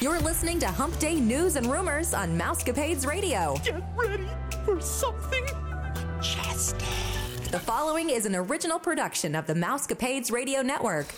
You're 0.00 0.20
listening 0.20 0.58
to 0.60 0.66
Hump 0.66 0.98
Day 0.98 1.20
News 1.20 1.56
and 1.56 1.66
Rumors 1.66 2.14
on 2.14 2.30
Mousecapades 2.38 3.06
Radio. 3.06 3.54
Get 3.62 3.84
ready 3.94 4.26
for 4.64 4.80
something 4.80 5.44
majestic. 6.16 6.88
The 7.50 7.58
following 7.58 8.08
is 8.08 8.24
an 8.24 8.34
original 8.34 8.78
production 8.78 9.34
of 9.34 9.46
the 9.46 9.52
Mousecapades 9.52 10.32
Radio 10.32 10.62
Network. 10.62 11.12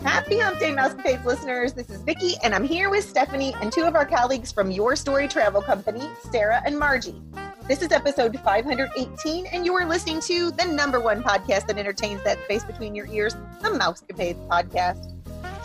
Happy 0.00 0.40
Hump 0.40 0.58
Day, 0.58 0.72
Mousecapades 0.74 1.24
listeners. 1.24 1.74
This 1.74 1.88
is 1.90 2.02
Vicki, 2.02 2.34
and 2.42 2.56
I'm 2.56 2.64
here 2.64 2.90
with 2.90 3.08
Stephanie 3.08 3.54
and 3.62 3.72
two 3.72 3.84
of 3.84 3.94
our 3.94 4.04
colleagues 4.04 4.50
from 4.50 4.72
Your 4.72 4.96
Story 4.96 5.28
Travel 5.28 5.62
Company, 5.62 6.02
Sarah 6.32 6.60
and 6.66 6.76
Margie. 6.76 7.22
This 7.68 7.82
is 7.82 7.90
episode 7.90 8.38
518, 8.44 9.46
and 9.46 9.66
you 9.66 9.74
are 9.74 9.84
listening 9.84 10.20
to 10.20 10.52
the 10.52 10.66
number 10.66 11.00
one 11.00 11.20
podcast 11.20 11.66
that 11.66 11.76
entertains 11.76 12.22
that 12.22 12.38
space 12.44 12.62
between 12.62 12.94
your 12.94 13.06
ears, 13.08 13.34
the 13.60 13.70
Mousecapades 13.70 14.38
podcast. 14.46 15.15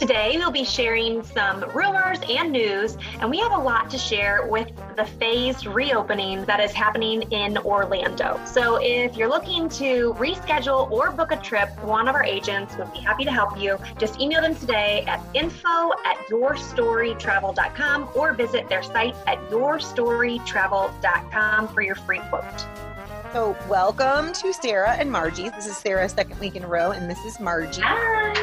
Today, 0.01 0.33
we'll 0.35 0.49
be 0.49 0.65
sharing 0.65 1.21
some 1.21 1.61
rumors 1.75 2.17
and 2.27 2.51
news, 2.51 2.97
and 3.19 3.29
we 3.29 3.37
have 3.37 3.51
a 3.51 3.57
lot 3.57 3.87
to 3.91 3.99
share 3.99 4.47
with 4.47 4.67
the 4.97 5.05
phased 5.05 5.67
reopening 5.67 6.43
that 6.45 6.59
is 6.59 6.71
happening 6.71 7.21
in 7.31 7.59
Orlando. 7.59 8.41
So, 8.47 8.79
if 8.81 9.15
you're 9.15 9.29
looking 9.29 9.69
to 9.69 10.15
reschedule 10.15 10.89
or 10.89 11.11
book 11.11 11.31
a 11.31 11.37
trip, 11.37 11.69
one 11.83 12.07
of 12.07 12.15
our 12.15 12.23
agents 12.23 12.75
would 12.77 12.91
be 12.91 12.97
happy 12.97 13.25
to 13.25 13.31
help 13.31 13.61
you. 13.61 13.77
Just 13.99 14.19
email 14.19 14.41
them 14.41 14.55
today 14.55 15.03
at 15.05 15.23
info 15.35 15.91
at 15.91 16.17
yourstorytravel.com 16.31 18.09
or 18.15 18.33
visit 18.33 18.67
their 18.69 18.81
site 18.81 19.13
at 19.27 19.37
yourstorytravel.com 19.51 21.67
for 21.67 21.81
your 21.83 21.93
free 21.93 22.21
quote. 22.31 22.65
So, 23.33 23.55
welcome 23.69 24.33
to 24.33 24.51
Sarah 24.51 24.91
and 24.91 25.09
Margie. 25.09 25.47
This 25.47 25.65
is 25.65 25.77
Sarah's 25.77 26.11
second 26.11 26.37
week 26.41 26.57
in 26.57 26.65
a 26.65 26.67
row, 26.67 26.91
and 26.91 27.09
this 27.09 27.19
is 27.19 27.39
Margie. 27.39 27.81
Hi. 27.81 28.33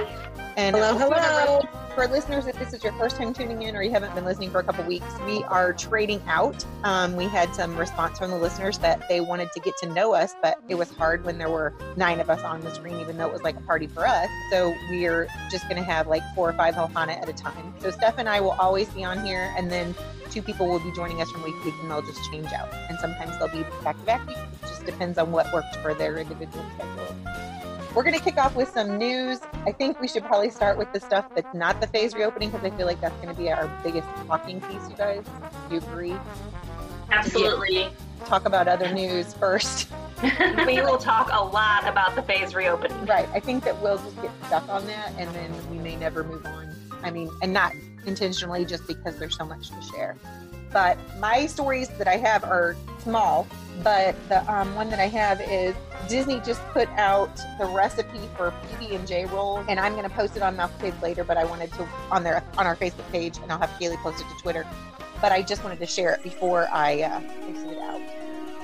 And 0.56 0.74
Hello, 0.74 0.96
hello. 0.96 1.60
For 1.94 2.06
listeners, 2.08 2.46
if 2.46 2.58
this 2.58 2.72
is 2.72 2.82
your 2.82 2.94
first 2.94 3.16
time 3.16 3.34
tuning 3.34 3.62
in 3.62 3.76
or 3.76 3.82
you 3.82 3.90
haven't 3.90 4.14
been 4.14 4.24
listening 4.24 4.50
for 4.50 4.60
a 4.60 4.64
couple 4.64 4.82
weeks, 4.84 5.04
we 5.26 5.44
are 5.44 5.74
trading 5.74 6.22
out. 6.26 6.64
Um, 6.84 7.16
we 7.16 7.24
had 7.24 7.54
some 7.54 7.76
response 7.76 8.18
from 8.18 8.30
the 8.30 8.38
listeners 8.38 8.78
that 8.78 9.06
they 9.10 9.20
wanted 9.20 9.52
to 9.52 9.60
get 9.60 9.76
to 9.82 9.92
know 9.92 10.14
us, 10.14 10.34
but 10.40 10.58
it 10.68 10.76
was 10.76 10.90
hard 10.90 11.22
when 11.22 11.36
there 11.36 11.50
were 11.50 11.74
nine 11.96 12.18
of 12.18 12.30
us 12.30 12.40
on 12.42 12.62
the 12.62 12.70
screen, 12.72 12.98
even 12.98 13.18
though 13.18 13.26
it 13.26 13.32
was 13.32 13.42
like 13.42 13.56
a 13.56 13.60
party 13.60 13.88
for 13.88 14.06
us. 14.06 14.28
So 14.50 14.74
we're 14.88 15.28
just 15.50 15.68
going 15.68 15.76
to 15.76 15.82
have 15.82 16.06
like 16.06 16.22
four 16.34 16.48
or 16.48 16.54
five 16.54 16.76
Ohana 16.76 17.20
at 17.20 17.28
a 17.28 17.34
time. 17.34 17.74
So 17.80 17.90
Steph 17.90 18.16
and 18.16 18.28
I 18.28 18.40
will 18.40 18.52
always 18.52 18.88
be 18.88 19.04
on 19.04 19.22
here, 19.22 19.52
and 19.58 19.70
then 19.70 19.94
two 20.30 20.40
people 20.40 20.66
will 20.66 20.80
be 20.80 20.92
joining 20.94 21.20
us 21.20 21.30
from 21.30 21.42
week 21.42 21.54
to 21.58 21.64
week, 21.66 21.74
and 21.82 21.90
they'll 21.90 22.00
just 22.00 22.20
change 22.30 22.52
out. 22.52 22.72
And 22.88 22.98
sometimes 23.00 23.38
they'll 23.38 23.48
be 23.48 23.68
back 23.84 23.98
to 23.98 24.04
back 24.06 24.26
weeks. 24.26 24.67
It 24.88 24.92
just 24.92 24.98
depends 24.98 25.18
on 25.18 25.32
what 25.32 25.52
worked 25.52 25.76
for 25.76 25.92
their 25.92 26.16
individual 26.16 26.64
schedule. 26.74 27.14
We're 27.94 28.02
going 28.04 28.16
to 28.16 28.24
kick 28.24 28.38
off 28.38 28.56
with 28.56 28.70
some 28.70 28.96
news. 28.96 29.38
I 29.66 29.72
think 29.72 30.00
we 30.00 30.08
should 30.08 30.24
probably 30.24 30.48
start 30.48 30.78
with 30.78 30.90
the 30.94 31.00
stuff 31.00 31.26
that's 31.34 31.54
not 31.54 31.82
the 31.82 31.86
phase 31.88 32.14
reopening 32.14 32.50
because 32.50 32.64
I 32.64 32.74
feel 32.74 32.86
like 32.86 32.98
that's 33.02 33.14
going 33.16 33.28
to 33.28 33.38
be 33.38 33.50
our 33.50 33.70
biggest 33.84 34.08
talking 34.26 34.62
piece, 34.62 34.88
you 34.88 34.96
guys. 34.96 35.26
Do 35.68 35.74
you 35.74 35.80
agree? 35.82 36.16
Absolutely. 37.10 37.90
Talk 38.24 38.46
about 38.46 38.66
other 38.66 38.90
news 38.94 39.34
first. 39.34 39.90
we 40.66 40.80
will 40.80 40.96
talk 40.96 41.28
a 41.32 41.44
lot 41.44 41.86
about 41.86 42.14
the 42.14 42.22
phase 42.22 42.54
reopening. 42.54 43.04
Right. 43.04 43.28
I 43.34 43.40
think 43.40 43.64
that 43.64 43.78
we'll 43.82 43.98
just 43.98 44.16
get 44.22 44.30
stuck 44.46 44.66
on 44.70 44.86
that 44.86 45.12
and 45.18 45.28
then 45.34 45.52
we 45.70 45.76
may 45.76 45.96
never 45.96 46.24
move 46.24 46.46
on. 46.46 46.74
I 47.02 47.10
mean, 47.10 47.30
and 47.42 47.52
not 47.52 47.74
intentionally 48.06 48.64
just 48.64 48.86
because 48.86 49.18
there's 49.18 49.36
so 49.36 49.44
much 49.44 49.68
to 49.68 49.82
share. 49.82 50.16
But 50.72 50.98
my 51.18 51.46
stories 51.46 51.88
that 51.98 52.08
I 52.08 52.16
have 52.16 52.44
are 52.44 52.76
small, 52.98 53.46
but 53.82 54.16
the 54.28 54.50
um, 54.52 54.74
one 54.74 54.90
that 54.90 54.98
I 54.98 55.06
have 55.06 55.40
is 55.40 55.74
Disney 56.08 56.40
just 56.40 56.60
put 56.68 56.88
out 56.90 57.34
the 57.58 57.66
recipe 57.66 58.20
for 58.36 58.50
PB 58.50 58.94
and 58.94 59.06
J 59.06 59.26
roll, 59.26 59.64
and 59.68 59.78
I'm 59.78 59.92
going 59.92 60.08
to 60.08 60.14
post 60.14 60.36
it 60.36 60.42
on 60.42 60.56
Mousecapades 60.56 61.00
later. 61.02 61.24
But 61.24 61.36
I 61.36 61.44
wanted 61.44 61.72
to 61.74 61.88
on 62.10 62.22
their 62.22 62.44
on 62.56 62.66
our 62.66 62.76
Facebook 62.76 63.10
page, 63.10 63.38
and 63.38 63.50
I'll 63.50 63.58
have 63.58 63.70
Kaylee 63.80 63.96
post 63.98 64.20
it 64.20 64.28
to 64.28 64.42
Twitter. 64.42 64.66
But 65.20 65.32
I 65.32 65.42
just 65.42 65.64
wanted 65.64 65.78
to 65.80 65.86
share 65.86 66.12
it 66.14 66.22
before 66.22 66.68
I 66.70 67.02
uh, 67.02 67.20
posted 67.46 67.72
it 67.72 67.78
out. 67.78 68.00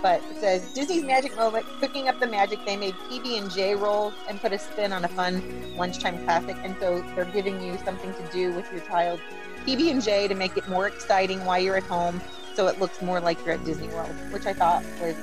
But 0.02 0.22
it 0.30 0.36
says 0.38 0.74
Disney's 0.74 1.02
magic 1.02 1.34
moment, 1.36 1.64
cooking 1.80 2.08
up 2.08 2.20
the 2.20 2.26
magic. 2.26 2.58
They 2.66 2.76
made 2.76 2.94
PB 3.08 3.38
and 3.38 3.50
J 3.50 3.74
rolls 3.74 4.14
and 4.28 4.40
put 4.40 4.52
a 4.52 4.58
spin 4.58 4.92
on 4.92 5.04
a 5.04 5.08
fun 5.08 5.76
lunchtime 5.76 6.22
classic, 6.24 6.56
and 6.62 6.76
so 6.78 7.00
they're 7.14 7.24
giving 7.24 7.62
you 7.62 7.78
something 7.84 8.12
to 8.12 8.32
do 8.32 8.52
with 8.52 8.70
your 8.70 8.82
child 8.82 9.20
PB 9.66 9.90
and 9.90 10.02
J 10.02 10.28
to 10.28 10.34
make 10.34 10.56
it 10.56 10.68
more 10.68 10.86
exciting 10.86 11.44
while 11.44 11.58
you're 11.58 11.76
at 11.76 11.84
home, 11.84 12.20
so 12.54 12.66
it 12.66 12.78
looks 12.78 13.00
more 13.00 13.20
like 13.20 13.44
you're 13.44 13.54
at 13.54 13.64
Disney 13.64 13.88
World, 13.88 14.14
which 14.30 14.46
I 14.46 14.52
thought 14.52 14.84
was 15.00 15.16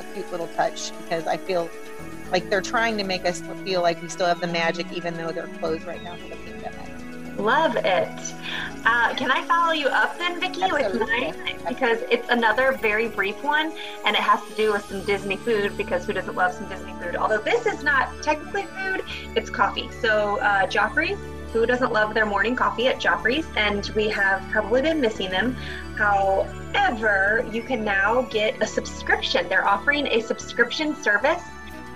a 0.00 0.14
cute 0.14 0.30
little 0.30 0.48
touch 0.48 0.92
because 1.02 1.26
I 1.26 1.36
feel 1.36 1.68
like 2.30 2.48
they're 2.48 2.60
trying 2.60 2.96
to 2.98 3.04
make 3.04 3.24
us 3.26 3.42
feel 3.64 3.82
like 3.82 4.00
we 4.00 4.08
still 4.08 4.26
have 4.26 4.40
the 4.40 4.46
magic 4.46 4.86
even 4.92 5.14
though 5.16 5.32
they're 5.32 5.48
closed 5.58 5.84
right 5.84 6.02
now 6.02 6.16
for 6.16 6.28
the 6.28 6.36
pandemic. 6.36 6.90
Love 7.38 7.76
it. 7.76 8.34
Uh, 8.84 9.14
can 9.14 9.30
I 9.30 9.42
follow 9.44 9.72
you 9.72 9.86
up 9.88 10.18
then, 10.18 10.38
Vicki, 10.40 10.70
with 10.70 11.00
mine? 11.00 11.34
Because 11.66 11.98
it's 12.10 12.28
another 12.28 12.72
very 12.72 13.08
brief 13.08 13.42
one, 13.42 13.72
and 14.04 14.14
it 14.14 14.22
has 14.22 14.46
to 14.48 14.54
do 14.54 14.72
with 14.72 14.84
some 14.84 15.04
Disney 15.04 15.36
food. 15.36 15.76
Because 15.76 16.04
who 16.04 16.12
doesn't 16.12 16.34
love 16.34 16.52
some 16.52 16.68
Disney 16.68 16.92
food? 17.00 17.16
Although 17.16 17.38
this 17.38 17.66
is 17.66 17.82
not 17.82 18.10
technically 18.22 18.64
food; 18.64 19.04
it's 19.36 19.48
coffee. 19.48 19.90
So 20.02 20.38
uh, 20.38 20.66
Joffrey's. 20.66 21.18
Who 21.52 21.66
doesn't 21.66 21.92
love 21.92 22.14
their 22.14 22.26
morning 22.26 22.54
coffee 22.54 22.86
at 22.86 23.00
Joffrey's? 23.00 23.46
And 23.56 23.88
we 23.96 24.08
have 24.08 24.40
probably 24.50 24.82
been 24.82 25.00
missing 25.00 25.30
them. 25.30 25.54
However, 25.96 27.44
you 27.50 27.62
can 27.62 27.84
now 27.84 28.22
get 28.22 28.62
a 28.62 28.66
subscription. 28.66 29.48
They're 29.48 29.66
offering 29.66 30.06
a 30.06 30.20
subscription 30.20 30.94
service 30.94 31.42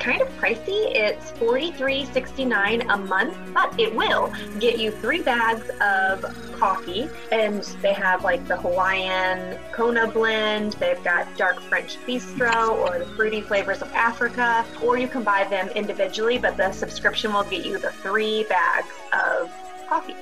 kind 0.04 0.20
of 0.20 0.28
pricey. 0.37 0.94
It's 0.94 1.32
$43.69 1.32 2.92
a 2.92 2.97
month, 2.98 3.37
but 3.54 3.81
it 3.81 3.94
will 3.94 4.31
get 4.60 4.78
you 4.78 4.91
three 4.91 5.22
bags 5.22 5.70
of 5.81 6.22
coffee. 6.59 7.09
And 7.32 7.62
they 7.81 7.94
have 7.94 8.22
like 8.22 8.47
the 8.47 8.56
Hawaiian 8.59 9.59
Kona 9.72 10.06
blend, 10.06 10.75
they've 10.75 11.03
got 11.03 11.34
dark 11.38 11.59
French 11.62 11.97
bistro 12.06 12.72
or 12.72 12.98
the 12.98 13.06
fruity 13.16 13.41
flavors 13.41 13.81
of 13.81 13.91
Africa, 13.94 14.66
or 14.82 14.98
you 14.98 15.09
can 15.09 15.22
buy 15.22 15.44
them 15.44 15.69
individually, 15.69 16.37
but 16.37 16.59
the 16.59 16.70
subscription 16.72 17.32
will 17.32 17.44
get 17.44 17.64
you 17.64 17.78
the 17.78 17.91
three 17.91 18.44
bags 18.44 18.94
of 19.14 19.50
coffee. 19.88 20.16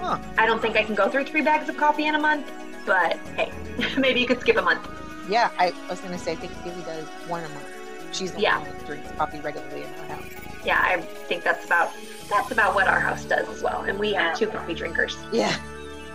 Huh. 0.00 0.18
I 0.38 0.46
don't 0.46 0.62
think 0.62 0.76
I 0.76 0.82
can 0.82 0.94
go 0.94 1.10
through 1.10 1.24
three 1.24 1.42
bags 1.42 1.68
of 1.68 1.76
coffee 1.76 2.06
in 2.06 2.14
a 2.14 2.20
month, 2.20 2.50
but 2.86 3.18
hey, 3.36 3.52
maybe 3.98 4.20
you 4.20 4.26
could 4.26 4.40
skip 4.40 4.56
a 4.56 4.62
month. 4.62 4.88
Yeah, 5.28 5.50
I 5.58 5.74
was 5.90 6.00
going 6.00 6.12
to 6.12 6.18
say, 6.18 6.32
I 6.32 6.36
think 6.36 6.52
Kaylee 6.52 6.84
does 6.86 7.06
one 7.28 7.44
a 7.44 7.48
month. 7.50 7.73
She's 8.14 8.32
the 8.32 8.40
Yeah. 8.40 8.58
one 8.58 8.68
that 8.70 8.86
drinks 8.86 9.10
coffee 9.12 9.40
regularly 9.40 9.82
in 9.82 9.92
her 9.94 10.14
house. 10.14 10.24
Yeah, 10.64 10.80
I 10.80 11.00
think 11.00 11.42
that's 11.44 11.64
about 11.66 11.90
that's 12.30 12.50
about 12.52 12.74
what 12.74 12.86
our 12.88 13.00
house 13.00 13.24
does 13.24 13.46
as 13.48 13.62
well. 13.62 13.82
And 13.82 13.98
we 13.98 14.12
have 14.14 14.38
two 14.38 14.46
coffee 14.46 14.72
drinkers. 14.74 15.16
Yeah. 15.32 15.54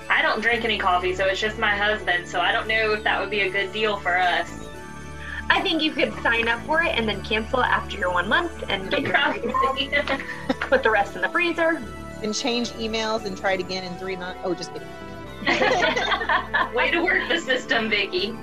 I 0.10 0.24
don't 0.24 0.42
drink 0.42 0.66
any 0.66 0.80
coffee, 0.80 1.14
so 1.14 1.26
it's 1.26 1.40
just 1.40 1.60
my 1.60 1.70
husband. 1.76 2.28
So 2.28 2.40
I 2.40 2.52
don't 2.52 2.68
know 2.68 2.94
if 2.94 3.04
that 3.04 3.20
would 3.20 3.30
be 3.30 3.42
a 3.42 3.50
good 3.50 3.72
deal 3.72 3.98
for 3.98 4.18
us. 4.18 4.68
I 5.52 5.62
think 5.62 5.82
you 5.84 5.92
could 5.92 6.14
sign 6.24 6.48
up 6.48 6.60
for 6.62 6.82
it 6.82 6.90
and 6.98 7.08
then 7.08 7.22
cancel 7.24 7.60
it 7.60 7.68
after 7.68 7.98
your 7.98 8.12
one 8.12 8.28
month 8.28 8.64
and 8.70 8.90
get 8.90 9.02
your 9.02 9.12
Probably. 9.14 9.90
put 10.62 10.82
the 10.84 10.90
rest 10.90 11.16
in 11.16 11.22
the 11.22 11.30
freezer. 11.30 11.82
And 12.24 12.34
change 12.34 12.70
emails 12.72 13.26
and 13.26 13.38
try 13.38 13.54
it 13.54 13.60
again 13.60 13.84
in 13.84 13.96
three 13.98 14.16
months. 14.16 14.40
Oh, 14.44 14.54
just 14.56 14.72
kidding. 14.74 14.88
Way 16.74 16.92
to 16.92 17.02
work 17.04 17.28
the 17.30 17.40
system, 17.40 17.90
Vicky. 17.90 18.36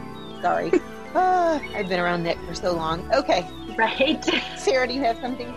Sorry. 0.42 0.70
Ah, 1.16 1.60
I've 1.74 1.88
been 1.88 1.98
around 1.98 2.22
Nick 2.22 2.38
for 2.40 2.54
so 2.54 2.74
long. 2.74 3.10
Okay. 3.12 3.48
right? 3.76 4.22
Sarah, 4.56 4.86
do 4.86 4.92
you 4.92 5.00
have 5.00 5.18
something? 5.18 5.54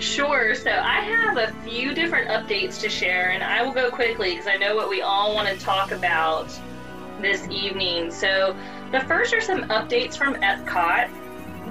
Sure. 0.00 0.54
So 0.54 0.70
I 0.70 1.00
have 1.00 1.36
a 1.36 1.52
few 1.62 1.94
different 1.94 2.28
updates 2.28 2.80
to 2.80 2.88
share, 2.88 3.30
and 3.30 3.42
I 3.42 3.62
will 3.62 3.72
go 3.72 3.90
quickly 3.90 4.30
because 4.30 4.46
I 4.46 4.56
know 4.56 4.74
what 4.74 4.88
we 4.88 5.02
all 5.02 5.34
want 5.34 5.48
to 5.48 5.64
talk 5.64 5.92
about 5.92 6.48
this 7.20 7.46
evening. 7.48 8.10
So 8.10 8.56
the 8.92 9.00
first 9.00 9.32
are 9.32 9.40
some 9.40 9.62
updates 9.68 10.16
from 10.16 10.34
Epcot. 10.36 11.10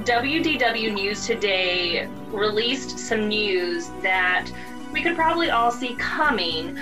WDW 0.05 0.93
News 0.93 1.25
today 1.25 2.07
released 2.31 2.99
some 2.99 3.27
news 3.27 3.89
that 4.01 4.49
we 4.93 5.01
could 5.01 5.15
probably 5.15 5.49
all 5.49 5.71
see 5.71 5.95
coming, 5.95 6.79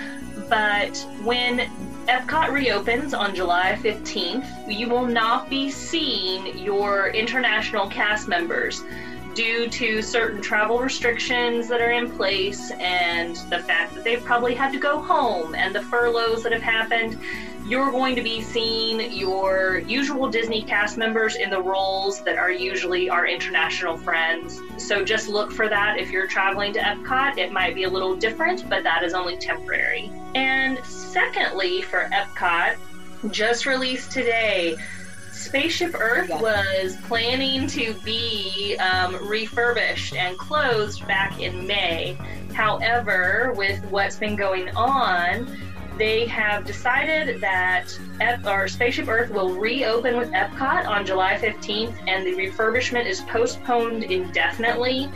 but 0.49 0.97
when 1.23 1.69
Epcot 2.07 2.53
reopens 2.53 3.13
on 3.13 3.35
July 3.35 3.77
15th, 3.81 4.73
you 4.73 4.87
will 4.87 5.05
not 5.05 5.49
be 5.49 5.69
seeing 5.69 6.57
your 6.57 7.09
international 7.09 7.89
cast 7.89 8.29
members 8.29 8.81
due 9.33 9.69
to 9.69 10.01
certain 10.01 10.41
travel 10.41 10.79
restrictions 10.79 11.67
that 11.67 11.81
are 11.81 11.91
in 11.91 12.09
place 12.09 12.71
and 12.79 13.35
the 13.51 13.59
fact 13.59 13.93
that 13.93 14.05
they've 14.05 14.23
probably 14.23 14.55
had 14.55 14.71
to 14.71 14.79
go 14.79 15.01
home 15.01 15.53
and 15.53 15.75
the 15.75 15.81
furloughs 15.81 16.43
that 16.43 16.53
have 16.53 16.61
happened. 16.61 17.19
You're 17.67 17.91
going 17.91 18.15
to 18.15 18.21
be 18.21 18.41
seeing 18.41 19.11
your 19.11 19.79
usual 19.79 20.29
Disney 20.29 20.61
cast 20.61 20.97
members 20.97 21.35
in 21.35 21.49
the 21.49 21.61
roles 21.61 22.23
that 22.23 22.37
are 22.37 22.49
usually 22.49 23.09
our 23.09 23.27
international 23.27 23.97
friends. 23.97 24.61
So 24.77 25.03
just 25.03 25.27
look 25.27 25.51
for 25.51 25.67
that 25.67 25.99
if 25.99 26.09
you're 26.09 26.27
traveling 26.27 26.71
to 26.73 26.79
Epcot. 26.79 27.37
It 27.37 27.51
might 27.51 27.75
be 27.75 27.83
a 27.83 27.89
little 27.89 28.15
different, 28.15 28.69
but 28.69 28.83
that 28.83 29.03
is 29.03 29.13
only 29.13 29.35
temporary. 29.35 30.09
And 30.33 30.79
secondly, 30.85 31.81
for 31.81 32.09
Epcot, 32.13 32.77
just 33.31 33.65
released 33.65 34.13
today, 34.13 34.77
Spaceship 35.33 35.93
Earth 35.93 36.29
was 36.41 36.95
planning 37.03 37.67
to 37.67 37.93
be 37.95 38.77
um, 38.77 39.17
refurbished 39.27 40.15
and 40.15 40.37
closed 40.37 41.05
back 41.05 41.41
in 41.41 41.67
May. 41.67 42.17
However, 42.53 43.53
with 43.57 43.83
what's 43.91 44.15
been 44.15 44.37
going 44.37 44.69
on, 44.69 45.66
they 45.97 46.25
have 46.27 46.65
decided 46.65 47.41
that 47.41 47.85
Ep- 48.19 48.69
Spaceship 48.69 49.07
Earth 49.07 49.29
will 49.31 49.53
reopen 49.53 50.17
with 50.17 50.31
Epcot 50.31 50.87
on 50.87 51.05
July 51.05 51.35
15th, 51.37 51.95
and 52.07 52.25
the 52.25 52.33
refurbishment 52.33 53.05
is 53.05 53.21
postponed 53.21 54.03
indefinitely. 54.03 55.09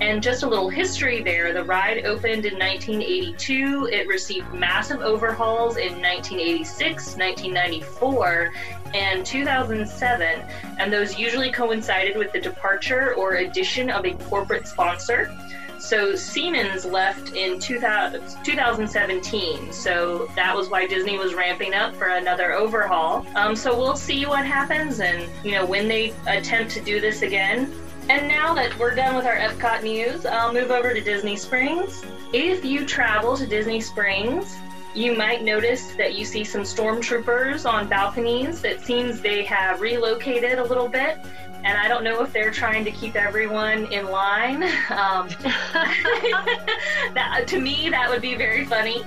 And 0.00 0.22
just 0.22 0.42
a 0.42 0.48
little 0.48 0.68
history 0.68 1.22
there 1.22 1.52
the 1.52 1.62
ride 1.62 2.04
opened 2.04 2.46
in 2.46 2.58
1982, 2.58 3.88
it 3.92 4.08
received 4.08 4.52
massive 4.52 5.00
overhauls 5.00 5.76
in 5.76 6.00
1986, 6.00 7.16
1994, 7.16 8.52
and 8.94 9.24
2007, 9.24 10.42
and 10.78 10.92
those 10.92 11.18
usually 11.18 11.50
coincided 11.50 12.16
with 12.16 12.32
the 12.32 12.40
departure 12.40 13.14
or 13.14 13.34
addition 13.34 13.90
of 13.90 14.04
a 14.04 14.14
corporate 14.24 14.66
sponsor. 14.66 15.36
So 15.84 16.16
Siemens 16.16 16.86
left 16.86 17.34
in 17.34 17.60
2000, 17.60 18.42
2017, 18.42 19.70
so 19.70 20.30
that 20.34 20.56
was 20.56 20.70
why 20.70 20.86
Disney 20.86 21.18
was 21.18 21.34
ramping 21.34 21.74
up 21.74 21.94
for 21.94 22.06
another 22.06 22.54
overhaul. 22.54 23.26
Um, 23.34 23.54
so 23.54 23.76
we'll 23.78 23.94
see 23.94 24.24
what 24.24 24.46
happens 24.46 25.00
and 25.00 25.28
you 25.44 25.50
know 25.50 25.66
when 25.66 25.86
they 25.86 26.14
attempt 26.26 26.72
to 26.72 26.80
do 26.80 27.00
this 27.00 27.20
again. 27.20 27.70
And 28.08 28.26
now 28.28 28.54
that 28.54 28.78
we're 28.78 28.94
done 28.94 29.14
with 29.14 29.26
our 29.26 29.36
Epcot 29.36 29.82
news, 29.82 30.24
I'll 30.24 30.54
move 30.54 30.70
over 30.70 30.94
to 30.94 31.02
Disney 31.02 31.36
Springs. 31.36 32.02
If 32.32 32.64
you 32.64 32.86
travel 32.86 33.36
to 33.36 33.46
Disney 33.46 33.82
Springs, 33.82 34.56
you 34.94 35.14
might 35.14 35.42
notice 35.42 35.92
that 35.96 36.14
you 36.14 36.24
see 36.24 36.44
some 36.44 36.62
stormtroopers 36.62 37.70
on 37.70 37.88
balconies. 37.88 38.64
It 38.64 38.80
seems 38.80 39.20
they 39.20 39.44
have 39.44 39.82
relocated 39.82 40.58
a 40.58 40.64
little 40.64 40.88
bit, 40.88 41.18
and 41.64 41.78
I 41.78 41.88
don't 41.88 42.04
know 42.04 42.22
if 42.22 42.32
they're 42.32 42.50
trying 42.50 42.84
to 42.84 42.90
keep 42.90 43.16
everyone 43.16 43.86
in 43.86 44.06
line. 44.06 44.62
Um, 44.94 45.28
that, 47.14 47.44
to 47.48 47.58
me, 47.58 47.88
that 47.88 48.08
would 48.08 48.20
be 48.20 48.34
very 48.34 48.64
funny. 48.64 49.02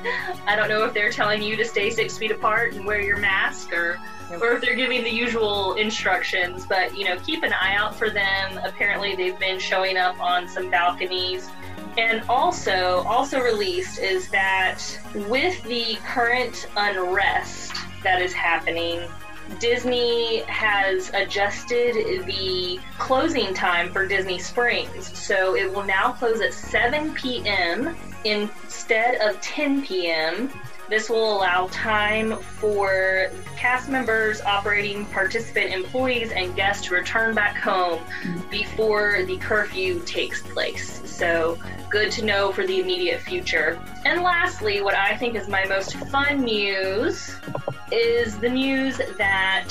I 0.48 0.56
don't 0.56 0.70
know 0.70 0.84
if 0.86 0.94
they're 0.94 1.12
telling 1.12 1.42
you 1.42 1.56
to 1.56 1.64
stay 1.64 1.90
six 1.92 2.18
feet 2.18 2.32
apart 2.32 2.74
and 2.74 2.86
wear 2.86 3.00
your 3.00 3.18
mask, 3.18 3.72
or 3.72 4.00
or 4.32 4.54
if 4.54 4.62
they're 4.62 4.76
giving 4.76 5.04
the 5.04 5.10
usual 5.10 5.76
instructions. 5.76 6.66
But 6.66 6.98
you 6.98 7.06
know, 7.06 7.18
keep 7.20 7.44
an 7.44 7.54
eye 7.54 7.76
out 7.76 7.96
for 7.96 8.10
them. 8.10 8.60
Apparently, 8.64 9.16
they've 9.16 9.38
been 9.40 9.60
showing 9.60 9.98
up 9.98 10.20
on 10.20 10.48
some 10.48 10.70
balconies. 10.70 11.50
And 11.98 12.22
also, 12.28 13.04
also 13.08 13.40
released 13.40 14.00
is 14.00 14.30
that 14.30 14.82
with 15.28 15.62
the 15.64 15.98
current 16.06 16.68
unrest 16.76 17.76
that 18.04 18.22
is 18.22 18.34
happening, 18.34 19.08
Disney 19.60 20.42
has 20.42 21.12
adjusted 21.14 22.26
the 22.26 22.80
closing 22.98 23.54
time 23.54 23.92
for 23.92 24.06
Disney 24.06 24.40
Springs. 24.40 25.18
So 25.18 25.56
it 25.56 25.72
will 25.72 25.84
now 25.84 26.12
close 26.12 26.42
at 26.42 26.54
7 26.54 27.14
p.m. 27.14 27.96
instead 28.24 29.16
of 29.22 29.40
10 29.42 29.84
p.m. 29.84 30.52
This 30.90 31.10
will 31.10 31.38
allow 31.38 31.68
time 31.72 32.38
for 32.38 33.30
cast 33.58 33.90
members, 33.90 34.40
operating 34.42 35.06
participant 35.08 35.74
employees, 35.74 36.32
and 36.32 36.56
guests 36.56 36.88
to 36.88 36.94
return 36.96 37.36
back 37.36 37.58
home 37.58 38.02
before 38.50 39.24
the 39.26 39.38
curfew 39.38 40.02
takes 40.06 40.42
place. 40.42 41.02
So, 41.06 41.58
good 41.90 42.12
to 42.12 42.24
know 42.24 42.52
for 42.52 42.66
the 42.66 42.80
immediate 42.80 43.20
future. 43.22 43.80
And 44.06 44.22
lastly, 44.22 44.82
what 44.82 44.96
I 44.96 45.18
think 45.18 45.36
is 45.36 45.50
my 45.50 45.66
most 45.66 45.96
fun 46.10 46.44
news 46.44 47.36
is 47.92 48.38
the 48.40 48.50
news 48.50 49.02
that 49.18 49.70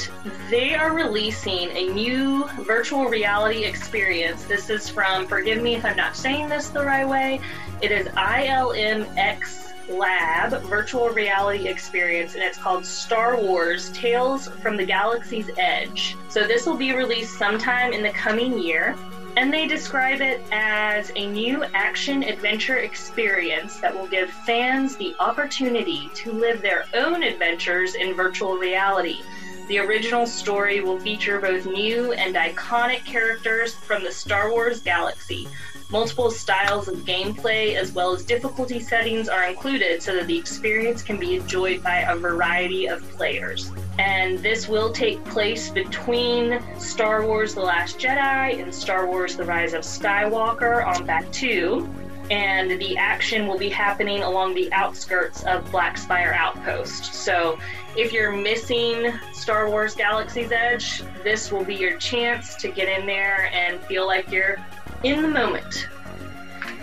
they 0.50 0.74
are 0.74 0.92
releasing 0.92 1.70
a 1.70 1.88
new 1.92 2.46
virtual 2.60 3.06
reality 3.06 3.64
experience. 3.64 4.44
This 4.44 4.70
is 4.70 4.88
from, 4.88 5.26
forgive 5.26 5.62
me 5.62 5.76
if 5.76 5.84
I'm 5.84 5.96
not 5.96 6.16
saying 6.16 6.48
this 6.48 6.68
the 6.68 6.84
right 6.84 7.08
way, 7.08 7.40
it 7.80 7.90
is 7.90 8.06
ILMX 8.08 9.65
Lab 9.88 10.62
virtual 10.64 11.10
reality 11.10 11.68
experience, 11.68 12.34
and 12.34 12.42
it's 12.42 12.58
called 12.58 12.84
Star 12.84 13.40
Wars 13.40 13.90
Tales 13.90 14.48
from 14.62 14.76
the 14.76 14.84
Galaxy's 14.84 15.50
Edge. 15.58 16.16
So, 16.28 16.46
this 16.46 16.66
will 16.66 16.76
be 16.76 16.92
released 16.92 17.38
sometime 17.38 17.92
in 17.92 18.02
the 18.02 18.10
coming 18.10 18.58
year. 18.58 18.96
And 19.36 19.52
they 19.52 19.66
describe 19.66 20.22
it 20.22 20.40
as 20.50 21.12
a 21.14 21.26
new 21.26 21.62
action 21.74 22.22
adventure 22.22 22.78
experience 22.78 23.78
that 23.80 23.94
will 23.94 24.06
give 24.06 24.30
fans 24.30 24.96
the 24.96 25.14
opportunity 25.20 26.10
to 26.14 26.32
live 26.32 26.62
their 26.62 26.86
own 26.94 27.22
adventures 27.22 27.96
in 27.96 28.14
virtual 28.14 28.56
reality. 28.56 29.20
The 29.68 29.80
original 29.80 30.26
story 30.26 30.80
will 30.80 30.98
feature 30.98 31.38
both 31.38 31.66
new 31.66 32.12
and 32.12 32.34
iconic 32.34 33.04
characters 33.04 33.74
from 33.74 34.04
the 34.04 34.12
Star 34.12 34.50
Wars 34.50 34.80
galaxy. 34.80 35.48
Multiple 35.88 36.32
styles 36.32 36.88
of 36.88 36.96
gameplay 37.04 37.76
as 37.76 37.92
well 37.92 38.12
as 38.12 38.24
difficulty 38.24 38.80
settings 38.80 39.28
are 39.28 39.44
included 39.44 40.02
so 40.02 40.16
that 40.16 40.26
the 40.26 40.36
experience 40.36 41.00
can 41.00 41.16
be 41.16 41.36
enjoyed 41.36 41.80
by 41.80 41.98
a 41.98 42.16
variety 42.16 42.86
of 42.86 43.08
players. 43.12 43.70
And 43.98 44.40
this 44.40 44.68
will 44.68 44.90
take 44.90 45.24
place 45.26 45.70
between 45.70 46.60
Star 46.80 47.24
Wars 47.24 47.54
The 47.54 47.60
Last 47.60 48.00
Jedi 48.00 48.60
and 48.60 48.74
Star 48.74 49.06
Wars 49.06 49.36
The 49.36 49.44
Rise 49.44 49.74
of 49.74 49.82
Skywalker 49.82 50.84
on 50.84 51.06
Batuu. 51.06 51.88
And 52.32 52.80
the 52.80 52.96
action 52.96 53.46
will 53.46 53.58
be 53.58 53.68
happening 53.68 54.24
along 54.24 54.54
the 54.54 54.72
outskirts 54.72 55.44
of 55.44 55.70
Black 55.70 55.96
Spire 55.96 56.34
Outpost. 56.36 57.14
So 57.14 57.56
if 57.96 58.12
you're 58.12 58.32
missing 58.32 59.12
Star 59.32 59.70
Wars 59.70 59.94
Galaxy's 59.94 60.50
Edge, 60.50 61.04
this 61.22 61.52
will 61.52 61.64
be 61.64 61.76
your 61.76 61.96
chance 61.98 62.56
to 62.56 62.68
get 62.68 62.88
in 62.88 63.06
there 63.06 63.48
and 63.52 63.80
feel 63.82 64.08
like 64.08 64.28
you're 64.32 64.58
in 65.02 65.22
the 65.22 65.28
moment. 65.28 65.88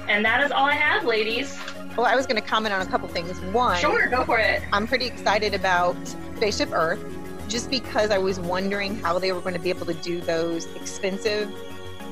And 0.08 0.24
that 0.26 0.44
is 0.44 0.52
all 0.52 0.66
I 0.66 0.74
have, 0.74 1.06
ladies. 1.06 1.58
Well, 1.96 2.06
I 2.06 2.16
was 2.16 2.26
going 2.26 2.42
to 2.42 2.48
comment 2.48 2.74
on 2.74 2.82
a 2.82 2.86
couple 2.86 3.08
things. 3.08 3.40
One, 3.54 3.78
Sure, 3.80 4.08
go 4.08 4.26
for 4.26 4.40
it. 4.40 4.62
I'm 4.74 4.88
pretty 4.88 5.06
excited 5.06 5.54
about 5.54 5.96
Spaceship 6.36 6.72
Earth 6.72 7.04
just 7.48 7.70
because 7.70 8.10
I 8.10 8.18
was 8.18 8.40
wondering 8.40 8.96
how 9.00 9.20
they 9.20 9.32
were 9.32 9.42
going 9.42 9.54
to 9.54 9.60
be 9.60 9.70
able 9.70 9.86
to 9.86 9.94
do 9.94 10.20
those 10.22 10.66
expensive. 10.76 11.52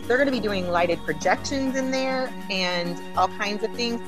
They're 0.08 0.18
going 0.18 0.28
to 0.28 0.32
be 0.32 0.40
doing 0.40 0.70
lighted 0.70 1.00
projections 1.00 1.76
in 1.76 1.90
there 1.92 2.32
and 2.50 3.00
all 3.18 3.28
kinds 3.28 3.64
of 3.64 3.74
things. 3.74 4.02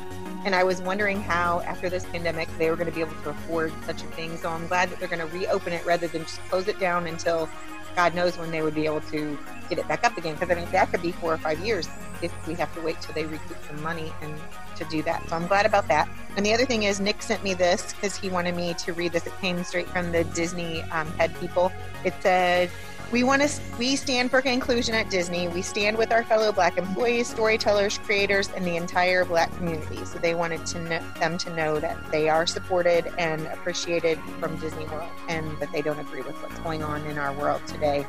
And 0.45 0.53
I 0.53 0.63
was 0.63 0.81
wondering 0.81 1.21
how, 1.21 1.61
after 1.61 1.89
this 1.89 2.03
pandemic, 2.05 2.49
they 2.57 2.69
were 2.69 2.75
going 2.75 2.89
to 2.89 2.93
be 2.93 3.01
able 3.01 3.15
to 3.23 3.29
afford 3.29 3.73
such 3.85 4.03
a 4.03 4.07
thing. 4.07 4.37
So 4.37 4.49
I'm 4.49 4.67
glad 4.67 4.89
that 4.89 4.99
they're 4.99 5.07
going 5.07 5.27
to 5.27 5.37
reopen 5.37 5.73
it 5.73 5.85
rather 5.85 6.07
than 6.07 6.23
just 6.23 6.39
close 6.49 6.67
it 6.67 6.79
down 6.79 7.07
until 7.07 7.49
God 7.95 8.15
knows 8.15 8.37
when 8.37 8.51
they 8.51 8.61
would 8.61 8.75
be 8.75 8.85
able 8.85 9.01
to 9.01 9.37
get 9.69 9.79
it 9.79 9.87
back 9.87 10.03
up 10.03 10.17
again. 10.17 10.35
Because 10.35 10.49
I 10.49 10.55
mean, 10.55 10.69
that 10.71 10.89
could 10.91 11.01
be 11.01 11.11
four 11.11 11.33
or 11.33 11.37
five 11.37 11.59
years 11.59 11.87
if 12.21 12.31
we 12.47 12.53
have 12.55 12.73
to 12.75 12.81
wait 12.81 12.99
till 13.01 13.13
they 13.13 13.25
recoup 13.25 13.57
some 13.67 13.81
money 13.81 14.11
and 14.21 14.33
to 14.75 14.85
do 14.85 15.03
that. 15.03 15.27
So 15.29 15.35
I'm 15.35 15.47
glad 15.47 15.65
about 15.65 15.87
that. 15.87 16.09
And 16.35 16.45
the 16.45 16.53
other 16.53 16.65
thing 16.65 16.83
is, 16.83 16.99
Nick 16.99 17.21
sent 17.21 17.43
me 17.43 17.53
this 17.53 17.93
because 17.93 18.15
he 18.15 18.29
wanted 18.29 18.55
me 18.55 18.73
to 18.75 18.93
read 18.93 19.11
this. 19.11 19.27
It 19.27 19.33
came 19.39 19.63
straight 19.63 19.87
from 19.89 20.11
the 20.11 20.23
Disney 20.25 20.81
um, 20.83 21.07
head 21.13 21.37
people. 21.39 21.71
It 22.03 22.13
said, 22.21 22.69
"We 23.13 23.23
want 23.23 23.43
to. 23.43 23.61
We 23.77 23.95
stand 23.95 24.31
for 24.31 24.39
inclusion 24.39 24.95
at 24.95 25.11
Disney. 25.11 25.47
We 25.47 25.61
stand 25.61 25.99
with 25.99 26.11
our 26.11 26.23
fellow 26.23 26.51
Black 26.51 26.79
employees, 26.79 27.27
storytellers, 27.27 27.99
creators, 27.99 28.49
and 28.49 28.65
the 28.65 28.75
entire 28.75 29.23
Black 29.23 29.55
community. 29.57 30.03
So 30.03 30.17
they 30.17 30.33
wanted 30.33 30.65
to 30.65 30.79
know, 30.81 30.99
them 31.19 31.37
to 31.37 31.55
know 31.55 31.79
that 31.79 31.95
they 32.11 32.27
are 32.27 32.47
supported 32.47 33.13
and 33.19 33.45
appreciated 33.47 34.17
from 34.39 34.57
Disney 34.57 34.85
World, 34.85 35.11
and 35.29 35.45
that 35.59 35.71
they 35.71 35.83
don't 35.83 35.99
agree 35.99 36.23
with 36.23 36.35
what's 36.41 36.57
going 36.61 36.81
on 36.81 37.05
in 37.05 37.19
our 37.19 37.33
world 37.33 37.61
today. 37.67 38.07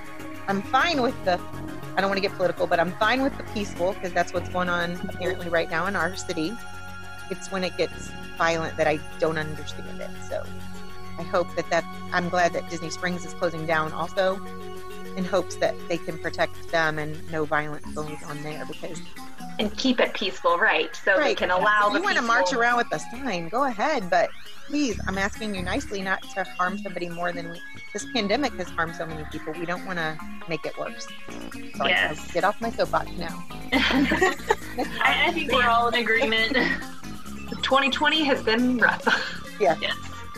I'm 0.48 0.62
fine 0.62 1.02
with 1.02 1.22
the 1.26 1.38
I 1.96 2.00
don't 2.00 2.08
want 2.08 2.16
to 2.16 2.26
get 2.26 2.34
political, 2.36 2.66
but 2.66 2.80
I'm 2.80 2.92
fine 2.92 3.22
with 3.22 3.36
the 3.36 3.44
peaceful 3.52 3.92
because 3.92 4.14
that's 4.14 4.32
what's 4.32 4.48
going 4.48 4.70
on 4.70 4.92
apparently 5.10 5.50
right 5.50 5.70
now 5.70 5.86
in 5.86 5.96
our 5.96 6.16
city. 6.16 6.56
It's 7.30 7.52
when 7.52 7.62
it 7.62 7.76
gets 7.76 8.10
violent 8.38 8.78
that 8.78 8.86
I 8.86 8.98
don't 9.18 9.36
understand 9.36 10.00
it. 10.00 10.10
So 10.30 10.42
I 11.18 11.22
hope 11.22 11.54
that 11.56 11.68
that 11.68 11.84
I'm 12.12 12.30
glad 12.30 12.54
that 12.54 12.68
Disney 12.70 12.88
Springs 12.88 13.26
is 13.26 13.34
closing 13.34 13.66
down 13.66 13.92
also 13.92 14.40
in 15.16 15.24
hopes 15.24 15.56
that 15.56 15.74
they 15.88 15.98
can 15.98 16.18
protect 16.18 16.70
them 16.70 16.98
and 16.98 17.30
no 17.30 17.44
violence 17.44 17.86
goes 17.94 18.22
on 18.26 18.42
there 18.42 18.64
because 18.66 19.00
and 19.58 19.76
keep 19.76 20.00
it 20.00 20.12
peaceful, 20.14 20.58
right? 20.58 20.94
So 20.96 21.16
they 21.16 21.34
can 21.34 21.50
allow 21.50 21.86
if 21.86 21.92
the 21.92 21.98
you 22.00 22.04
want 22.04 22.16
to 22.16 22.22
march 22.22 22.52
around 22.52 22.76
with 22.78 22.92
a 22.92 22.98
sign, 22.98 23.48
go 23.48 23.64
ahead, 23.64 24.10
but 24.10 24.28
please, 24.66 24.98
I'm 25.06 25.18
asking 25.18 25.54
you 25.54 25.62
nicely 25.62 26.02
not 26.02 26.22
to 26.34 26.44
harm 26.44 26.78
somebody 26.78 27.08
more 27.08 27.32
than 27.32 27.50
we. 27.50 27.60
This 27.92 28.04
pandemic 28.12 28.52
has 28.54 28.68
harmed 28.68 28.96
so 28.96 29.06
many 29.06 29.24
people. 29.30 29.52
We 29.52 29.66
don't 29.66 29.86
want 29.86 29.98
to 29.98 30.18
make 30.48 30.66
it 30.66 30.76
worse. 30.76 31.06
So 31.76 31.86
Yes. 31.86 32.30
I 32.30 32.32
get 32.32 32.44
off 32.44 32.60
my 32.60 32.70
soapbox 32.70 33.10
now. 33.12 33.44
I, 33.72 35.26
I 35.26 35.32
think 35.32 35.52
we're 35.52 35.68
all 35.68 35.88
in 35.88 35.94
agreement. 35.94 36.52
2020 37.62 38.24
has 38.24 38.42
been 38.42 38.78
rough. 38.78 39.06
Yeah. 39.60 39.76
Yes. 39.80 39.96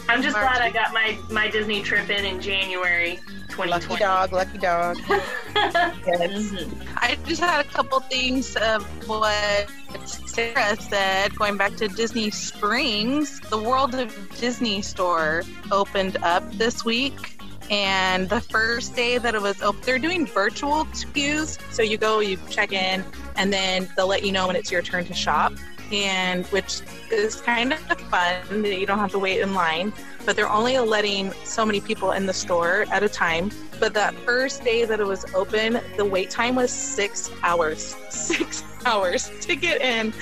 I'm 0.08 0.22
just 0.22 0.36
glad 0.36 0.60
I 0.60 0.70
got 0.70 0.92
my, 0.92 1.18
my 1.30 1.48
Disney 1.48 1.82
trip 1.82 2.10
in 2.10 2.24
in 2.24 2.40
January 2.40 3.18
Lucky 3.58 3.96
dog, 3.96 4.32
lucky 4.32 4.58
dog. 4.58 4.98
Yes. 5.56 6.30
Mm-hmm. 6.30 6.82
I 6.98 7.16
just 7.26 7.40
had 7.40 7.64
a 7.64 7.68
couple 7.68 7.98
things 8.00 8.54
of 8.56 8.84
what 9.08 9.66
Sarah 10.04 10.76
said. 10.78 11.34
Going 11.34 11.56
back 11.56 11.76
to 11.76 11.88
Disney 11.88 12.30
Springs, 12.30 13.40
the 13.40 13.58
World 13.58 13.94
of 13.94 14.14
Disney 14.38 14.82
store 14.82 15.42
opened 15.72 16.18
up 16.18 16.50
this 16.52 16.84
week. 16.84 17.40
And 17.70 18.28
the 18.28 18.40
first 18.40 18.94
day 18.94 19.18
that 19.18 19.34
it 19.34 19.42
was 19.42 19.60
open, 19.62 19.80
they're 19.82 19.98
doing 19.98 20.26
virtual 20.26 20.86
queues. 21.14 21.58
So 21.70 21.82
you 21.82 21.96
go, 21.96 22.20
you 22.20 22.38
check 22.50 22.72
in, 22.72 23.02
and 23.34 23.52
then 23.52 23.88
they'll 23.96 24.06
let 24.06 24.22
you 24.24 24.30
know 24.30 24.46
when 24.46 24.56
it's 24.56 24.70
your 24.70 24.82
turn 24.82 25.06
to 25.06 25.14
shop. 25.14 25.54
And 25.92 26.46
which 26.46 26.80
is 27.10 27.36
kind 27.40 27.72
of 27.72 27.80
fun 27.80 28.62
that 28.62 28.78
you 28.78 28.86
don't 28.86 28.98
have 28.98 29.12
to 29.12 29.18
wait 29.18 29.40
in 29.40 29.54
line. 29.54 29.92
But 30.24 30.36
they're 30.36 30.50
only 30.50 30.78
letting 30.78 31.32
so 31.44 31.64
many 31.64 31.80
people 31.80 32.12
in 32.12 32.26
the 32.26 32.32
store 32.32 32.86
at 32.90 33.02
a 33.02 33.08
time. 33.08 33.50
But 33.78 33.94
that 33.94 34.14
first 34.14 34.64
day 34.64 34.84
that 34.84 35.00
it 35.00 35.06
was 35.06 35.24
open, 35.34 35.80
the 35.96 36.04
wait 36.04 36.30
time 36.30 36.56
was 36.56 36.70
six 36.70 37.30
hours. 37.42 37.94
Six 38.10 38.64
hours 38.84 39.30
to 39.42 39.54
get 39.54 39.80
in. 39.80 40.12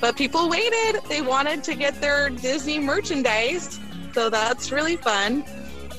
But 0.00 0.16
people 0.16 0.48
waited. 0.48 1.00
They 1.08 1.22
wanted 1.22 1.64
to 1.64 1.74
get 1.74 2.00
their 2.00 2.30
Disney 2.30 2.78
merchandise. 2.78 3.78
So 4.12 4.30
that's 4.30 4.70
really 4.70 4.96
fun. 4.96 5.44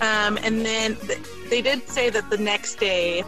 Um, 0.01 0.37
and 0.43 0.65
then 0.65 0.95
th- 0.97 1.19
they 1.49 1.61
did 1.61 1.87
say 1.87 2.09
that 2.09 2.29
the 2.29 2.37
next 2.37 2.75
day 2.75 3.23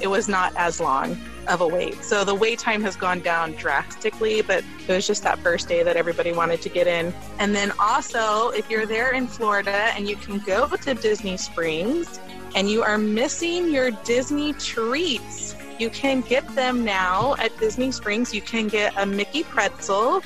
it 0.00 0.06
was 0.06 0.28
not 0.28 0.54
as 0.56 0.80
long 0.80 1.18
of 1.50 1.60
a 1.60 1.66
wait. 1.66 2.02
So 2.04 2.24
the 2.24 2.34
wait 2.34 2.58
time 2.58 2.82
has 2.82 2.96
gone 2.96 3.20
down 3.20 3.52
drastically, 3.52 4.40
but 4.42 4.64
it 4.86 4.92
was 4.92 5.06
just 5.06 5.22
that 5.24 5.38
first 5.40 5.68
day 5.68 5.82
that 5.82 5.96
everybody 5.96 6.32
wanted 6.32 6.62
to 6.62 6.68
get 6.68 6.86
in. 6.86 7.12
And 7.38 7.54
then 7.54 7.72
also, 7.78 8.50
if 8.50 8.70
you're 8.70 8.86
there 8.86 9.12
in 9.12 9.26
Florida 9.26 9.90
and 9.94 10.08
you 10.08 10.16
can 10.16 10.38
go 10.38 10.68
to 10.68 10.94
Disney 10.94 11.36
Springs 11.36 12.20
and 12.54 12.70
you 12.70 12.82
are 12.82 12.98
missing 12.98 13.72
your 13.72 13.90
Disney 13.90 14.52
treats, 14.54 15.54
you 15.78 15.90
can 15.90 16.20
get 16.20 16.46
them 16.54 16.84
now 16.84 17.34
at 17.38 17.56
Disney 17.58 17.90
Springs. 17.90 18.34
You 18.34 18.42
can 18.42 18.68
get 18.68 18.92
a 18.96 19.04
Mickey 19.04 19.42
pretzel, 19.42 20.22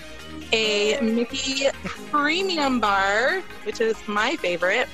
a 0.53 1.01
Mickey 1.01 1.69
premium 2.11 2.81
bar, 2.81 3.41
which 3.65 3.81
is 3.81 3.97
my 4.07 4.37
favorite. 4.37 4.89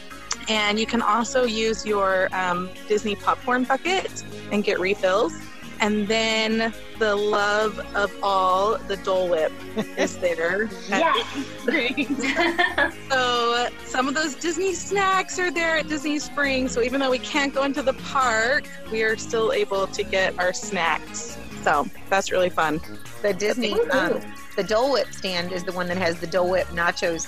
And 0.49 0.79
you 0.79 0.87
can 0.87 1.03
also 1.03 1.45
use 1.45 1.87
your 1.87 2.29
um, 2.33 2.71
Disney 2.89 3.15
popcorn 3.15 3.65
bucket 3.65 4.25
and 4.51 4.65
get 4.65 4.81
refills. 4.81 5.33
And 5.81 6.07
then 6.07 6.75
the 6.99 7.17
love 7.17 7.79
of 7.95 8.13
all, 8.23 8.77
the 8.77 8.99
Dole 8.99 9.29
Whip 9.31 9.53
is 9.97 10.19
there. 10.19 10.65
at 10.91 11.01
Yes. 11.01 11.35
Disney 11.35 12.05
Springs. 12.07 13.09
so 13.11 13.69
some 13.87 14.07
of 14.07 14.15
those 14.15 14.35
Disney 14.35 14.75
snacks 14.75 15.39
are 15.39 15.51
there 15.51 15.79
at 15.79 15.89
Disney 15.89 16.19
Springs. 16.19 16.73
So 16.73 16.83
even 16.83 17.01
though 17.01 17.11
we 17.11 17.19
can't 17.19 17.55
go 17.55 17.63
into 17.63 17.83
the 17.83 17.95
park, 17.95 18.69
we 18.93 19.03
are 19.03 19.17
still 19.17 19.53
able 19.53 19.87
to 19.87 20.03
get 20.03 20.39
our 20.39 20.53
snacks. 20.53 21.39
So 21.63 21.87
that's 22.11 22.31
really 22.31 22.51
fun. 22.51 22.81
The 23.23 23.33
Disney, 23.33 23.73
um, 23.91 24.21
the 24.57 24.63
Dole 24.63 24.93
Whip 24.93 25.13
stand 25.13 25.51
is 25.53 25.65
the 25.65 25.73
one 25.73 25.87
that 25.89 25.97
has 25.97 26.21
the 26.21 26.27
Dole 26.27 26.51
Whip 26.51 26.67
nachos. 26.69 27.27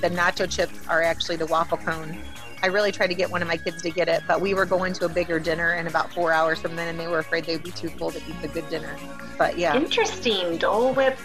The 0.00 0.10
nacho 0.10 0.50
chips 0.50 0.86
are 0.88 1.02
actually 1.02 1.36
the 1.36 1.46
waffle 1.46 1.78
cone. 1.78 2.18
I 2.64 2.68
really 2.68 2.92
tried 2.92 3.08
to 3.08 3.14
get 3.14 3.30
one 3.30 3.42
of 3.42 3.48
my 3.48 3.58
kids 3.58 3.82
to 3.82 3.90
get 3.90 4.08
it, 4.08 4.22
but 4.26 4.40
we 4.40 4.54
were 4.54 4.64
going 4.64 4.94
to 4.94 5.04
a 5.04 5.08
bigger 5.10 5.38
dinner 5.38 5.74
in 5.74 5.86
about 5.86 6.10
four 6.14 6.32
hours 6.32 6.58
from 6.60 6.76
then, 6.76 6.88
and 6.88 6.98
they 6.98 7.06
were 7.06 7.18
afraid 7.18 7.44
they'd 7.44 7.62
be 7.62 7.70
too 7.72 7.90
full 7.90 8.10
to 8.10 8.16
eat 8.26 8.40
the 8.40 8.48
good 8.48 8.66
dinner. 8.70 8.96
But 9.36 9.58
yeah, 9.58 9.76
Interesting. 9.76 10.56
Dole 10.56 10.94
Whip 10.94 11.18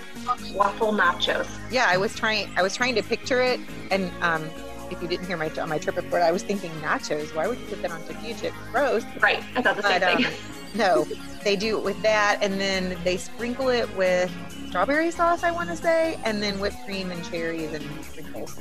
waffle 0.53 0.91
nachos. 0.91 1.47
yeah, 1.71 1.85
I 1.87 1.95
was 1.95 2.13
trying. 2.13 2.49
I 2.57 2.61
was 2.61 2.75
trying 2.75 2.93
to 2.95 3.01
picture 3.03 3.41
it, 3.41 3.61
and 3.89 4.11
um, 4.21 4.49
if 4.91 5.01
you 5.01 5.07
didn't 5.07 5.27
hear 5.27 5.37
my 5.37 5.49
on 5.61 5.69
my 5.69 5.77
trip 5.77 5.95
report, 5.95 6.23
I 6.23 6.33
was 6.33 6.43
thinking 6.43 6.71
nachos. 6.81 7.33
Why 7.33 7.47
would 7.47 7.57
you 7.57 7.67
put 7.67 7.81
that 7.83 7.91
on 7.91 8.03
tortilla 8.03 8.33
chips? 8.33 8.57
Gross. 8.73 9.05
Right. 9.21 9.41
I 9.55 9.61
thought 9.61 9.77
the 9.77 9.83
same 9.83 10.01
But 10.01 10.03
um, 10.17 10.23
thing. 10.23 10.33
no, 10.75 11.07
they 11.45 11.55
do 11.55 11.77
it 11.77 11.85
with 11.85 12.01
that, 12.01 12.39
and 12.41 12.59
then 12.59 12.97
they 13.05 13.15
sprinkle 13.15 13.69
it 13.69 13.87
with 13.95 14.29
strawberry 14.67 15.09
sauce. 15.11 15.43
I 15.43 15.51
want 15.51 15.69
to 15.69 15.77
say, 15.77 16.19
and 16.25 16.43
then 16.43 16.59
whipped 16.59 16.83
cream 16.83 17.11
and 17.11 17.23
cherries 17.31 17.71
and 17.71 17.85
sprinkles. 18.03 18.59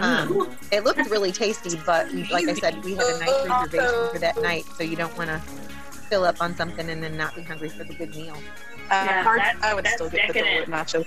Um, 0.00 0.48
it 0.70 0.84
looked 0.84 1.08
really 1.10 1.32
tasty, 1.32 1.78
but 1.84 2.12
like 2.30 2.48
I 2.48 2.54
said, 2.54 2.82
we 2.84 2.94
had 2.94 3.04
a 3.06 3.18
nice 3.18 3.46
reservation 3.48 4.08
for 4.12 4.18
that 4.20 4.40
night, 4.40 4.64
so 4.76 4.84
you 4.84 4.96
don't 4.96 5.16
want 5.18 5.28
to 5.30 5.38
fill 6.08 6.24
up 6.24 6.40
on 6.40 6.54
something 6.56 6.88
and 6.88 7.02
then 7.02 7.16
not 7.16 7.34
be 7.34 7.42
hungry 7.42 7.68
for 7.68 7.84
the 7.84 7.94
good 7.94 8.14
meal. 8.14 8.34
Uh, 8.90 9.04
Yeah, 9.06 9.22
hard- 9.22 9.40
I 9.62 9.74
would 9.74 9.86
still 9.88 10.08
get 10.10 10.28
the 10.28 10.34
Dole 10.40 10.54
Whip 10.56 10.66
nachos. 10.68 11.06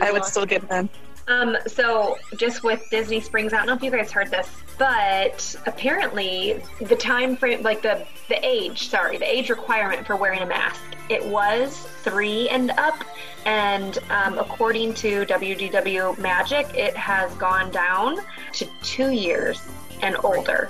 I 0.00 0.12
would 0.12 0.24
still 0.24 0.46
get 0.46 0.68
them. 0.68 0.88
Um, 1.30 1.56
so 1.68 2.18
just 2.36 2.64
with 2.64 2.84
Disney 2.90 3.20
Springs, 3.20 3.52
I 3.52 3.58
don't 3.58 3.66
know 3.66 3.74
if 3.74 3.82
you 3.84 3.92
guys 3.92 4.10
heard 4.10 4.32
this, 4.32 4.50
but 4.78 5.54
apparently 5.64 6.60
the 6.80 6.96
time 6.96 7.36
frame, 7.36 7.62
like 7.62 7.82
the 7.82 8.04
the 8.28 8.44
age, 8.44 8.88
sorry, 8.88 9.16
the 9.16 9.32
age 9.32 9.48
requirement 9.48 10.04
for 10.04 10.16
wearing 10.16 10.40
a 10.40 10.46
mask, 10.46 10.82
it 11.08 11.24
was 11.24 11.86
three 12.02 12.48
and 12.48 12.72
up, 12.72 13.04
and 13.46 13.98
um, 14.10 14.38
according 14.38 14.92
to 14.94 15.24
WDW 15.26 16.18
Magic, 16.18 16.66
it 16.74 16.96
has 16.96 17.32
gone 17.36 17.70
down 17.70 18.18
to 18.54 18.66
two 18.82 19.12
years 19.12 19.62
and 20.02 20.16
older, 20.24 20.68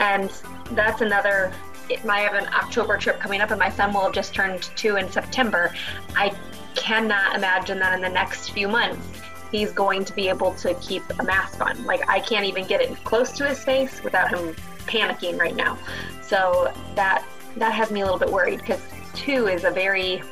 and 0.00 0.28
that's 0.72 1.02
another. 1.02 1.52
It 1.88 2.04
might 2.04 2.20
have 2.20 2.34
an 2.34 2.52
October 2.52 2.96
trip 2.96 3.20
coming 3.20 3.40
up, 3.40 3.52
and 3.52 3.60
my 3.60 3.70
son 3.70 3.92
will 3.92 4.02
have 4.02 4.12
just 4.12 4.34
turned 4.34 4.62
two 4.74 4.96
in 4.96 5.08
September. 5.10 5.72
I 6.16 6.32
cannot 6.74 7.36
imagine 7.36 7.78
that 7.78 7.94
in 7.94 8.00
the 8.00 8.08
next 8.08 8.50
few 8.50 8.66
months 8.66 9.20
he's 9.50 9.72
going 9.72 10.04
to 10.04 10.12
be 10.14 10.28
able 10.28 10.54
to 10.54 10.74
keep 10.74 11.02
a 11.18 11.22
mask 11.22 11.60
on. 11.60 11.84
Like 11.84 12.08
I 12.08 12.20
can't 12.20 12.46
even 12.46 12.66
get 12.66 12.80
it 12.80 13.02
close 13.04 13.32
to 13.32 13.46
his 13.46 13.62
face 13.62 14.02
without 14.02 14.30
him 14.30 14.54
panicking 14.86 15.38
right 15.38 15.56
now. 15.56 15.78
So 16.22 16.72
that 16.94 17.24
that 17.56 17.72
has 17.72 17.90
me 17.90 18.00
a 18.00 18.04
little 18.04 18.18
bit 18.18 18.30
worried 18.30 18.60
because 18.60 18.80
two 19.14 19.48
is 19.48 19.64
a 19.64 19.70
very 19.70 20.22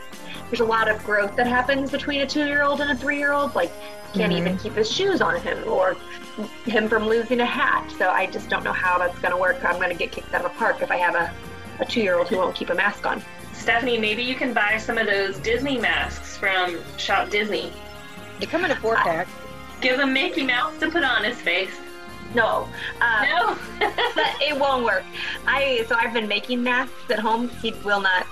there's 0.51 0.61
a 0.61 0.65
lot 0.65 0.89
of 0.89 1.03
growth 1.05 1.37
that 1.37 1.47
happens 1.47 1.91
between 1.91 2.21
a 2.23 2.27
two-year-old 2.27 2.81
and 2.81 2.91
a 2.91 2.97
three-year-old. 2.97 3.55
Like 3.55 3.73
can't 4.15 4.33
even 4.33 4.55
mm-hmm. 4.55 4.63
keep 4.63 4.73
his 4.75 4.91
shoes 4.91 5.21
on 5.21 5.41
him 5.41 5.67
or 5.69 5.97
him 6.65 6.89
from 6.89 7.07
losing 7.07 7.41
a 7.41 7.47
hat. 7.47 7.91
So 7.99 8.09
I 8.09 8.27
just 8.27 8.49
don't 8.49 8.65
know 8.65 8.73
how 8.73 8.99
that's 8.99 9.19
going 9.19 9.33
to 9.33 9.41
work. 9.41 9.63
I'm 9.65 9.77
going 9.77 9.91
to 9.91 9.97
get 9.97 10.13
kicked 10.13 10.33
out 10.33 10.45
of 10.45 10.53
the 10.53 10.59
park 10.59 10.81
if 10.83 10.91
I 10.91 10.97
have 10.97 11.15
a, 11.15 11.33
a 11.81 11.85
two-year-old 11.85 12.29
who 12.29 12.39
won't 12.39 12.55
keep 12.55 12.71
a 12.71 12.75
mask 12.75 13.07
on. 13.07 13.23
Stephanie, 13.53 13.99
maybe 13.99 14.23
you 14.23 14.35
can 14.35 14.55
buy 14.55 14.79
some 14.79 14.97
of 14.99 15.07
those 15.07 15.39
Disney 15.39 15.79
masks 15.79 16.37
from 16.37 16.79
Shop 16.97 17.29
Disney. 17.29 17.73
They 18.41 18.47
come 18.47 18.65
in 18.65 18.71
a 18.71 18.77
four 18.77 18.97
pack. 18.97 19.29
Give 19.81 19.99
him 20.01 20.13
Mickey 20.13 20.45
Mouse 20.45 20.79
to 20.81 20.91
put 20.91 21.05
on 21.05 21.25
his 21.25 21.41
face. 21.41 21.71
No, 22.35 22.69
uh, 23.01 23.25
No. 23.29 23.59
but 24.15 24.27
it 24.43 24.59
won't 24.59 24.85
work. 24.85 25.05
I 25.47 25.85
so 25.89 25.97
I've 25.97 26.13
been 26.13 26.29
making 26.29 26.63
masks 26.63 26.93
at 27.11 27.19
home. 27.19 27.49
He 27.49 27.73
will 27.85 28.01
not, 28.01 28.27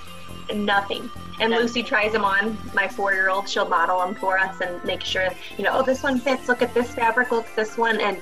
nothing. 0.55 1.09
And 1.41 1.51
No. 1.53 1.59
Lucy 1.61 1.83
tries 1.83 2.13
them 2.13 2.25
on. 2.25 2.59
My 2.75 2.89
four-year-old, 2.89 3.49
she'll 3.49 3.69
model 3.69 3.99
them 4.01 4.15
for 4.15 4.39
us 4.39 4.61
and 4.61 4.83
make 4.85 5.03
sure, 5.03 5.29
you 5.57 5.65
know, 5.65 5.71
oh, 5.75 5.83
this 5.83 6.03
one 6.03 6.19
fits. 6.19 6.49
Look 6.49 6.63
at 6.63 6.75
this 6.75 6.95
fabric. 6.95 7.31
Look 7.31 7.47
at 7.47 7.57
this 7.57 7.77
one. 7.79 8.01
And 8.01 8.21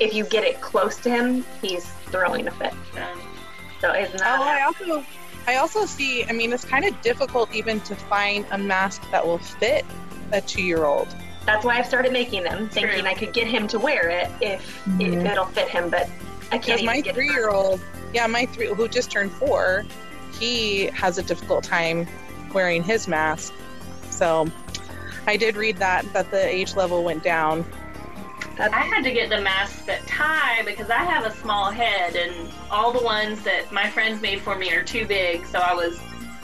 if 0.00 0.12
you 0.14 0.24
get 0.24 0.44
it 0.44 0.60
close 0.60 0.96
to 0.98 1.10
him, 1.10 1.44
he's 1.62 1.86
throwing 2.06 2.46
a 2.48 2.50
fit. 2.52 2.74
So 3.80 3.92
isn't 3.94 4.20
Oh, 4.22 4.24
I 4.24 4.38
that? 4.56 4.66
also, 4.66 5.04
I 5.46 5.56
also 5.56 5.86
see. 5.86 6.24
I 6.24 6.32
mean, 6.32 6.52
it's 6.52 6.64
kind 6.64 6.84
of 6.84 7.00
difficult 7.02 7.54
even 7.54 7.80
to 7.82 7.94
find 7.94 8.44
a 8.50 8.58
mask 8.58 9.02
that 9.10 9.24
will 9.26 9.38
fit 9.38 9.84
a 10.32 10.40
two-year-old. 10.40 11.08
That's 11.46 11.64
why 11.64 11.78
I've 11.78 11.86
started 11.86 12.12
making 12.12 12.44
them, 12.44 12.68
thinking 12.68 13.00
True. 13.00 13.08
I 13.08 13.14
could 13.14 13.32
get 13.32 13.46
him 13.46 13.66
to 13.68 13.78
wear 13.78 14.08
it 14.10 14.28
if 14.40 14.60
if 15.00 15.14
Mhm. 15.14 15.30
it'll 15.30 15.46
fit 15.46 15.68
him. 15.68 15.88
But 15.88 16.08
I 16.52 16.58
can't 16.58 16.62
Because 16.64 16.80
even 16.82 16.86
my 16.86 17.02
three-year-old, 17.02 17.80
yeah, 18.12 18.26
my 18.26 18.46
three 18.46 18.66
who 18.68 18.88
just 18.88 19.10
turned 19.10 19.32
four, 19.32 19.84
he 20.38 20.86
has 20.94 21.18
a 21.18 21.22
difficult 21.22 21.64
time 21.64 22.06
wearing 22.52 22.82
his 22.82 23.08
mask. 23.08 23.52
So, 24.10 24.46
I 25.26 25.36
did 25.36 25.56
read 25.56 25.76
that 25.78 26.10
that 26.12 26.30
the 26.30 26.46
age 26.46 26.74
level 26.74 27.02
went 27.04 27.22
down. 27.22 27.64
I 28.60 28.80
had 28.80 29.04
to 29.04 29.12
get 29.12 29.30
the 29.30 29.40
masks 29.40 29.82
that 29.82 30.04
tie 30.08 30.62
because 30.64 30.90
I 30.90 31.04
have 31.04 31.24
a 31.24 31.32
small 31.36 31.70
head, 31.70 32.16
and 32.16 32.50
all 32.70 32.92
the 32.92 33.02
ones 33.02 33.42
that 33.44 33.70
my 33.72 33.88
friends 33.88 34.20
made 34.20 34.40
for 34.40 34.56
me 34.56 34.72
are 34.72 34.82
too 34.82 35.06
big. 35.06 35.46
So 35.46 35.60
I 35.60 35.74
was 35.74 36.00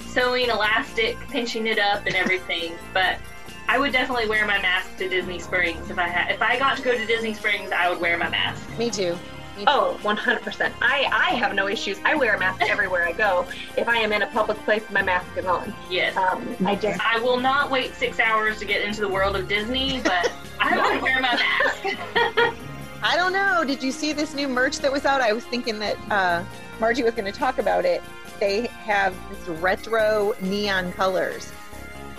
sewing 0.07 0.49
elastic, 0.49 1.19
pinching 1.29 1.67
it 1.67 1.79
up, 1.79 2.07
and 2.07 2.15
everything. 2.15 2.75
But 2.93 3.19
I 3.69 3.79
would 3.79 3.93
definitely 3.93 4.29
wear 4.29 4.47
my 4.47 4.61
mask 4.61 4.97
to 4.99 5.09
Disney 5.09 5.39
Springs 5.39 5.91
if 5.91 5.99
I 5.99 6.09
had. 6.09 6.31
If 6.31 6.43
I 6.43 6.59
got 6.59 6.77
to 6.77 6.83
go 6.83 6.97
to 6.97 7.07
Disney 7.07 7.35
Springs, 7.35 7.73
I 7.73 7.89
would 7.89 8.01
wear 8.01 8.17
my 8.19 8.29
mask. 8.29 8.67
Me 8.79 8.91
too. 8.91 9.19
Me 9.57 9.65
too. 9.65 9.65
Oh, 9.69 9.99
100%. 10.03 10.73
I, 10.83 11.05
I 11.13 11.35
have 11.37 11.55
no 11.55 11.69
issues. 11.69 11.99
I 12.05 12.15
wear 12.15 12.35
a 12.35 12.39
mask 12.39 12.61
everywhere 12.69 13.07
I 13.07 13.13
go. 13.13 13.47
If 13.77 13.89
I 13.89 13.97
am 13.99 14.13
in 14.13 14.23
a 14.23 14.27
public 14.27 14.59
place, 14.65 14.85
my 14.91 15.03
mask 15.03 15.27
is 15.37 15.47
on. 15.47 15.75
Yes. 15.91 16.17
Um, 16.17 16.57
I 16.67 16.75
just, 16.75 17.01
I 17.01 17.21
will 17.21 17.39
not 17.39 17.71
wait 17.71 17.95
six 17.95 18.21
hours 18.21 18.59
to 18.59 18.65
get 18.65 18.83
into 18.83 19.01
the 19.01 19.09
world 19.09 19.37
of 19.37 19.49
Disney, 19.49 20.01
but 20.03 20.31
I 20.61 20.93
would 20.93 21.03
wear 21.03 21.21
my 21.21 21.35
mask. 21.35 22.57
I 23.03 23.17
don't 23.17 23.33
know. 23.33 23.65
Did 23.67 23.83
you 23.83 23.93
see 23.93 24.13
this 24.13 24.35
new 24.35 24.49
merch 24.49 24.79
that 24.79 24.91
was 24.91 25.05
out? 25.05 25.21
I 25.21 25.33
was 25.33 25.45
thinking 25.45 25.79
that 25.79 25.97
uh, 26.11 26.45
Margie 26.81 27.03
was 27.03 27.15
going 27.15 27.31
to 27.31 27.39
talk 27.39 27.59
about 27.59 27.85
it. 27.85 28.03
They 28.41 28.67
have 28.67 29.15
this 29.31 29.47
retro 29.61 30.35
neon 30.41 30.93
colors. 30.93 31.53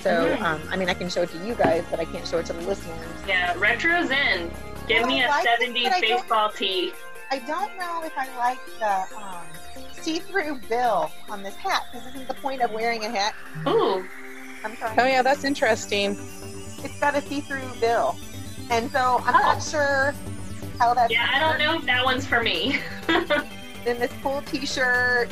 So, 0.06 0.38
um, 0.40 0.62
I 0.70 0.76
mean, 0.76 0.88
I 0.88 0.94
can 0.94 1.10
show 1.10 1.24
it 1.24 1.30
to 1.32 1.38
you 1.40 1.56
guys, 1.56 1.84
but 1.90 2.00
I 2.00 2.06
can't 2.06 2.28
show 2.28 2.38
it 2.38 2.46
to 2.46 2.54
the 2.54 2.62
listeners. 2.62 3.08
yeah, 3.28 3.56
retro's 3.58 4.12
in. 4.12 4.52
Give 4.88 5.08
me 5.08 5.24
a 5.24 5.28
like 5.30 5.48
70s 5.48 5.84
but 5.84 5.94
I 5.94 6.00
don't- 6.00 6.02
baseball 6.22 6.50
tee. 6.52 6.94
I 7.32 7.40
don't 7.40 7.76
know 7.80 8.04
if 8.04 8.14
I 8.16 8.28
like 8.38 8.60
the 8.78 9.18
um, 9.18 9.42
see-through 9.94 10.60
bill 10.70 11.12
on 11.28 11.42
this 11.42 11.56
hat. 11.56 11.86
Because 11.92 12.06
this 12.06 12.14
isn't 12.14 12.28
the 12.28 12.36
point 12.36 12.62
of 12.62 12.72
wearing 12.72 13.04
a 13.04 13.10
hat. 13.10 13.34
Ooh, 13.68 14.06
I'm 14.64 14.76
sorry. 14.78 14.96
Oh 15.00 15.06
yeah, 15.08 15.24
that's 15.24 15.44
interesting. 15.44 16.12
It's 16.84 17.00
got 17.00 17.16
a 17.16 17.22
see-through 17.22 17.68
bill, 17.82 18.16
and 18.70 18.92
so 18.92 19.24
I'm 19.26 19.34
not 19.34 19.64
sure 19.64 20.14
how 20.78 20.94
that's. 20.94 21.12
yeah, 21.12 21.28
I 21.34 21.40
don't 21.40 21.58
know 21.58 21.80
if 21.80 21.86
that 21.88 22.06
one's 22.06 22.28
for 22.28 22.44
me. 22.44 22.80
then 23.08 24.00
this 24.00 24.14
cool 24.22 24.44
T-shirt. 24.44 25.30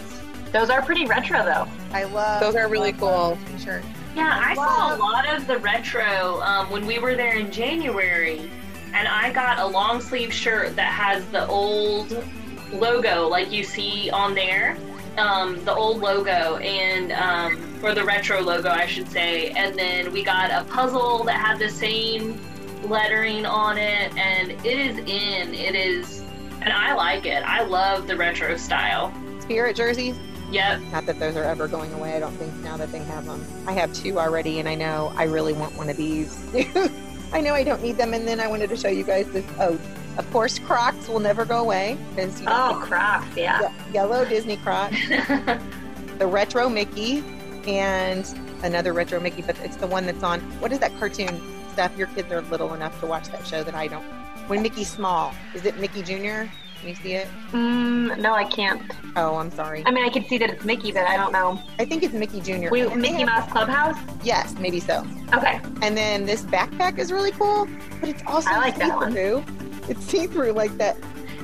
Those 0.51 0.71
are 0.71 0.81
pretty 0.81 1.05
retro 1.05 1.43
though. 1.45 1.67
I 1.91 2.05
love. 2.05 2.41
Those 2.41 2.55
are 2.55 2.67
really 2.67 2.93
cool. 2.93 3.09
love 3.09 3.39
T-shirt. 3.51 3.83
Yeah, 4.15 4.39
I 4.43 4.53
saw 4.53 4.95
a 4.95 4.97
lot 4.97 5.27
of 5.33 5.47
the 5.47 5.57
retro 5.57 6.41
um, 6.41 6.69
when 6.69 6.85
we 6.85 6.99
were 6.99 7.15
there 7.15 7.35
in 7.35 7.51
January, 7.51 8.49
and 8.93 9.07
I 9.07 9.33
got 9.33 9.57
a 9.59 9.65
long 9.65 10.01
sleeve 10.01 10.31
shirt 10.31 10.75
that 10.75 10.91
has 10.91 11.25
the 11.27 11.47
old 11.47 12.23
logo, 12.71 13.27
like 13.27 13.51
you 13.51 13.63
see 13.63 14.11
on 14.11 14.35
there, 14.35 14.77
um, 15.17 15.63
the 15.65 15.73
old 15.73 15.99
logo, 15.99 16.57
and 16.57 17.11
um, 17.13 17.79
or 17.83 17.95
the 17.95 18.03
retro 18.03 18.39
logo, 18.39 18.69
I 18.69 18.85
should 18.85 19.09
say. 19.09 19.49
And 19.51 19.77
then 19.77 20.11
we 20.11 20.23
got 20.23 20.51
a 20.51 20.63
puzzle 20.69 21.23
that 21.23 21.39
had 21.39 21.57
the 21.57 21.69
same 21.69 22.39
lettering 22.83 23.47
on 23.47 23.77
it, 23.77 24.15
and 24.15 24.51
it 24.51 24.65
is 24.65 24.97
in. 24.99 25.55
It 25.55 25.75
is, 25.75 26.21
and 26.61 26.69
I 26.71 26.93
like 26.93 27.25
it. 27.25 27.43
I 27.43 27.63
love 27.63 28.07
the 28.07 28.15
retro 28.15 28.57
style. 28.57 29.11
Spirit 29.39 29.75
jerseys. 29.75 30.15
Yep. 30.53 30.81
Not 30.91 31.05
that 31.07 31.19
those 31.19 31.35
are 31.35 31.43
ever 31.43 31.67
going 31.67 31.91
away. 31.93 32.15
I 32.15 32.19
don't 32.19 32.35
think 32.37 32.53
now 32.63 32.77
that 32.77 32.91
they 32.91 32.99
have 32.99 33.25
them. 33.25 33.43
I 33.67 33.73
have 33.73 33.91
two 33.93 34.19
already, 34.19 34.59
and 34.59 34.69
I 34.69 34.75
know 34.75 35.11
I 35.17 35.23
really 35.23 35.53
want 35.53 35.75
one 35.77 35.89
of 35.89 35.97
these. 35.97 36.37
I 37.33 37.41
know 37.41 37.53
I 37.53 37.63
don't 37.63 37.81
need 37.81 37.97
them, 37.97 38.13
and 38.13 38.27
then 38.27 38.39
I 38.39 38.47
wanted 38.47 38.69
to 38.69 38.77
show 38.77 38.89
you 38.89 39.03
guys 39.03 39.27
this. 39.31 39.45
Oh, 39.59 39.79
of 40.17 40.29
course, 40.31 40.59
Crocs 40.59 41.07
will 41.07 41.19
never 41.19 41.43
go 41.43 41.59
away 41.59 41.97
because 42.15 42.39
you 42.39 42.45
know, 42.45 42.75
Oh, 42.79 42.85
Crocs, 42.85 43.35
yeah. 43.35 43.61
Ye- 43.87 43.93
yellow 43.95 44.23
Disney 44.25 44.57
Crocs, 44.57 44.95
the 46.19 46.27
retro 46.27 46.69
Mickey, 46.69 47.23
and 47.65 48.23
another 48.63 48.93
retro 48.93 49.19
Mickey, 49.19 49.41
but 49.41 49.57
it's 49.63 49.77
the 49.77 49.87
one 49.87 50.05
that's 50.05 50.21
on. 50.23 50.39
What 50.61 50.71
is 50.71 50.77
that 50.79 50.95
cartoon 50.99 51.41
stuff? 51.71 51.97
Your 51.97 52.07
kids 52.07 52.31
are 52.31 52.41
little 52.41 52.75
enough 52.75 52.99
to 52.99 53.07
watch 53.07 53.29
that 53.29 53.47
show 53.47 53.63
that 53.63 53.73
I 53.73 53.87
don't. 53.87 54.03
When 54.47 54.61
Mickey's 54.61 54.89
small, 54.91 55.33
is 55.55 55.65
it 55.65 55.79
Mickey 55.79 56.03
Jr.? 56.03 56.47
Can 56.83 56.89
you 56.89 56.95
see 56.95 57.13
it? 57.13 57.29
Mm, 57.53 58.17
no, 58.19 58.33
I 58.33 58.43
can't. 58.43 58.81
Oh, 59.15 59.35
I'm 59.37 59.49
sorry. 59.51 59.83
I 59.85 59.91
mean, 59.91 60.03
I 60.03 60.09
can 60.09 60.25
see 60.25 60.37
that 60.39 60.49
it's 60.49 60.65
Mickey, 60.65 60.91
but 60.91 61.03
I 61.07 61.15
don't 61.15 61.31
know. 61.31 61.57
I 61.79 61.85
think 61.85 62.03
it's 62.03 62.13
Mickey 62.13 62.41
Jr. 62.41 62.69
We, 62.71 62.81
And 62.81 63.01
Mickey 63.01 63.19
have- 63.19 63.25
Mouse 63.27 63.49
Clubhouse? 63.49 63.95
Yes, 64.21 64.53
maybe 64.59 64.81
so. 64.81 65.07
Okay. 65.33 65.61
And 65.81 65.95
then 65.95 66.25
this 66.25 66.41
backpack 66.43 66.99
is 66.99 67.09
really 67.09 67.31
cool, 67.31 67.69
but 68.01 68.09
it's 68.09 68.21
also 68.27 68.49
I 68.49 68.57
like 68.57 68.75
see-through. 68.75 69.45
It's 69.87 70.03
see-through 70.03 70.51
like 70.51 70.77
that. 70.77 70.97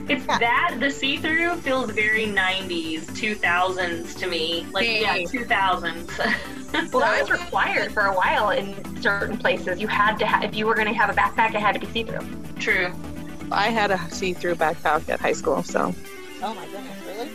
It's 0.10 0.26
Yeah. 0.28 0.40
that 0.40 0.76
the 0.82 0.92
see 0.92 1.16
through 1.16 1.56
feels 1.62 1.92
very 1.92 2.26
90s, 2.26 3.06
2000s 3.12 4.16
to 4.20 4.28
me. 4.28 4.68
Like 4.74 4.90
yeah, 4.90 5.20
2000s. 5.20 6.10
Well, 6.92 7.00
that 7.00 7.22
was 7.22 7.32
required 7.32 7.92
for 7.94 8.02
a 8.04 8.14
while 8.14 8.52
in 8.52 8.76
certain 9.02 9.38
places. 9.40 9.80
You 9.82 9.88
had 9.88 10.18
to 10.20 10.26
have, 10.28 10.44
if 10.44 10.54
you 10.56 10.68
were 10.68 10.76
going 10.76 10.88
to 10.88 10.94
have 10.94 11.10
a 11.10 11.14
backpack, 11.14 11.56
it 11.56 11.62
had 11.62 11.72
to 11.74 11.80
be 11.80 11.88
see 11.88 12.04
through. 12.04 12.20
True. 12.60 12.94
I 13.52 13.70
had 13.70 13.92
a 13.92 14.00
see-through 14.12 14.56
backpack 14.56 15.08
at 15.10 15.20
high 15.20 15.34
school, 15.34 15.64
so 15.64 15.94
Oh 16.42 16.54
my 16.54 16.66
goodness, 16.68 16.98
really? 17.06 17.30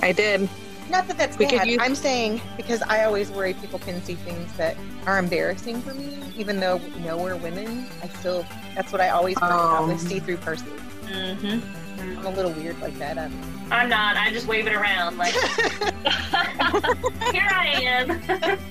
I 0.00 0.12
did. 0.12 0.48
Not 0.88 1.06
that 1.08 1.18
that's 1.18 1.38
We 1.38 1.46
bad. 1.46 1.68
use- 1.68 1.78
I'm 1.80 1.94
saying 1.94 2.40
because 2.56 2.82
I 2.82 3.04
always 3.04 3.30
worry 3.30 3.54
people 3.54 3.78
can 3.78 4.02
see 4.02 4.14
things 4.14 4.52
that 4.56 4.76
are 5.06 5.18
embarrassing 5.18 5.82
for 5.82 5.94
me, 5.94 6.18
even 6.36 6.58
though 6.58 6.76
we 6.76 6.88
know 7.04 7.16
we're 7.16 7.36
women. 7.36 7.86
I 8.02 8.08
still 8.08 8.44
that's 8.74 8.90
what 8.92 9.00
I 9.00 9.10
always 9.10 9.36
worry 9.40 9.50
about 9.52 9.86
with 9.88 10.00
Um. 10.00 10.08
see-through 10.08 10.38
purses. 10.38 10.66
Mm-hmm. 11.06 12.18
I'm 12.20 12.26
a 12.26 12.30
little 12.30 12.52
weird 12.52 12.80
like 12.80 12.98
that. 12.98 13.18
Um, 13.18 13.32
I'm 13.70 13.88
not. 13.88 14.16
I 14.16 14.30
just 14.32 14.46
wave 14.46 14.66
it 14.66 14.74
around 14.74 15.16
like 15.18 15.32
here 17.32 17.48
I 17.50 17.72
am. 17.76 18.20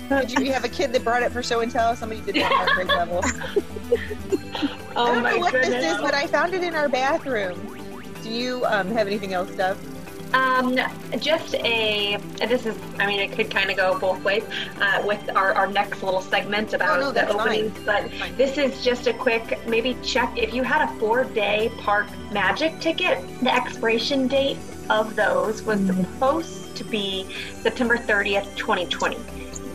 did 0.09 0.31
you, 0.37 0.45
you 0.45 0.53
have 0.53 0.65
a 0.65 0.69
kid 0.69 0.91
that 0.93 1.03
brought 1.03 1.23
it 1.23 1.31
for 1.31 1.41
show 1.41 1.61
and 1.61 1.71
tell? 1.71 1.95
Somebody 1.95 2.21
did 2.21 2.35
that 2.35 2.51
at 2.51 2.75
grade 2.75 2.87
level. 2.87 3.21
Oh 4.95 5.05
I 5.05 5.13
don't 5.13 5.23
know 5.23 5.37
what 5.37 5.53
goodness. 5.53 5.83
this 5.83 5.95
is, 5.95 6.01
but 6.01 6.13
I 6.13 6.27
found 6.27 6.53
it 6.53 6.63
in 6.63 6.75
our 6.75 6.89
bathroom. 6.89 7.77
Do 8.21 8.29
you 8.29 8.65
um, 8.65 8.91
have 8.91 9.07
anything 9.07 9.33
else, 9.33 9.51
Steph? 9.53 9.77
Um, 10.33 10.77
just 11.19 11.55
a, 11.55 12.17
this 12.37 12.65
is, 12.67 12.77
I 12.99 13.07
mean, 13.07 13.19
it 13.19 13.31
could 13.31 13.49
kind 13.49 13.71
of 13.71 13.77
go 13.77 13.97
both 13.97 14.23
ways 14.23 14.43
uh, 14.79 15.01
with 15.05 15.27
our, 15.35 15.53
our 15.53 15.65
next 15.67 16.03
little 16.03 16.21
segment 16.21 16.73
about 16.73 16.99
Oh, 16.99 17.01
no, 17.01 17.07
the 17.07 17.13
that's 17.21 17.33
fine. 17.33 17.71
but 17.83 18.11
this 18.37 18.57
is 18.59 18.83
just 18.83 19.07
a 19.07 19.13
quick, 19.13 19.57
maybe 19.67 19.97
check 20.03 20.31
if 20.37 20.53
you 20.53 20.61
had 20.61 20.87
a 20.87 20.93
four 20.99 21.23
day 21.23 21.71
park 21.79 22.05
magic 22.31 22.79
ticket, 22.79 23.23
the 23.41 23.51
expiration 23.53 24.27
date 24.27 24.57
of 24.89 25.15
those 25.15 25.61
was 25.63 25.79
supposed 25.85 26.75
to 26.75 26.83
be 26.83 27.27
September 27.61 27.97
30th, 27.97 28.55
2020. 28.55 29.17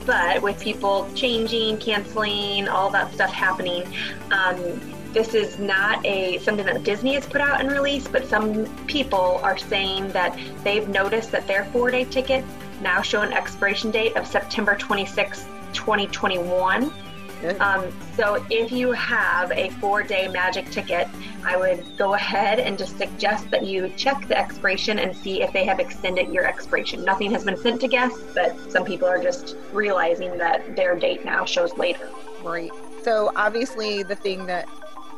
But 0.07 0.43
with 0.43 0.61
people 0.61 1.09
changing, 1.15 1.79
canceling, 1.79 2.69
all 2.69 2.91
that 2.91 3.13
stuff 3.15 3.33
happening, 3.33 3.85
um, 4.31 4.81
this 5.15 5.33
is 5.33 5.59
not 5.59 6.05
a 6.05 6.39
something 6.39 6.67
that 6.67 6.83
Disney 6.83 7.15
has 7.15 7.25
put 7.25 7.41
out 7.41 7.61
and 7.61 7.71
released, 7.71 8.11
but 8.13 8.27
some 8.27 8.67
people 8.87 9.41
are 9.43 9.57
saying 9.57 10.09
that 10.09 10.39
they've 10.65 10.89
noticed 10.89 11.31
that 11.31 11.47
their 11.47 11.65
four-day 11.67 12.05
tickets 12.07 12.47
now 12.83 13.01
show 13.01 13.23
an 13.23 13.33
expiration 13.33 13.91
date 13.93 14.17
of 14.17 14.27
September 14.27 14.75
26, 14.75 15.45
2021. 15.73 16.93
Good. 17.41 17.61
Um, 17.61 17.93
so 18.17 18.45
if 18.51 18.73
you 18.73 18.93
have 18.93 19.51
a 19.53 19.71
four-day 19.71 20.29
magic 20.29 20.71
ticket, 20.71 21.09
I 21.45 21.57
would 21.57 21.97
go 21.99 22.15
ahead 22.15 22.59
and 22.59 22.79
just 22.79 22.97
suggest 22.97 23.51
that 23.51 23.65
you 23.65 23.93
check 23.97 24.27
the 24.29 24.39
expiration 24.39 24.99
and 24.99 25.15
see 25.15 25.43
if 25.43 25.53
they 25.53 25.65
have 25.65 25.79
extended 25.79 26.29
your 26.33 26.47
expiration. 26.47 27.05
Nothing 27.05 27.31
has 27.33 27.45
been 27.45 27.57
sent 27.57 27.81
to 27.83 27.89
guests, 27.89 28.23
but 28.35 28.57
some 28.71 28.85
people 28.85 29.07
are 29.09 29.23
just 29.23 29.57
realizing 29.73 30.39
that 30.39 30.75
their 30.77 30.99
date 30.99 31.25
now 31.25 31.45
shows 31.45 31.77
later. 31.77 32.09
Right. 32.43 32.73
So 33.03 33.31
obviously 33.37 34.03
the 34.03 34.17
thing 34.17 34.47
that 34.47 34.69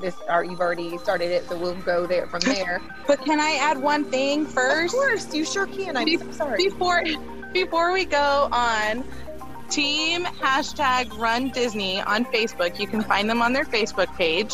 this 0.00 0.16
are 0.28 0.44
you've 0.44 0.60
already 0.60 0.98
started 0.98 1.30
it, 1.30 1.48
so 1.48 1.56
we'll 1.56 1.74
go 1.82 2.06
there 2.06 2.26
from 2.26 2.40
there. 2.40 2.82
But 3.06 3.24
can 3.24 3.38
I 3.40 3.52
add 3.52 3.78
one 3.80 4.04
thing 4.04 4.44
first? 4.46 4.92
Of 4.92 5.00
course, 5.00 5.32
you 5.32 5.44
sure 5.44 5.66
can. 5.68 5.96
I'm 5.96 6.04
Be- 6.04 6.16
so 6.16 6.30
sorry. 6.32 6.56
before 6.64 7.04
before 7.52 7.92
we 7.92 8.04
go 8.04 8.48
on 8.50 9.04
team 9.68 10.24
hashtag 10.24 11.16
run 11.18 11.50
disney 11.50 12.00
on 12.00 12.24
facebook. 12.26 12.78
You 12.78 12.86
can 12.86 13.02
find 13.02 13.28
them 13.28 13.42
on 13.42 13.52
their 13.52 13.64
facebook 13.64 14.14
page. 14.16 14.52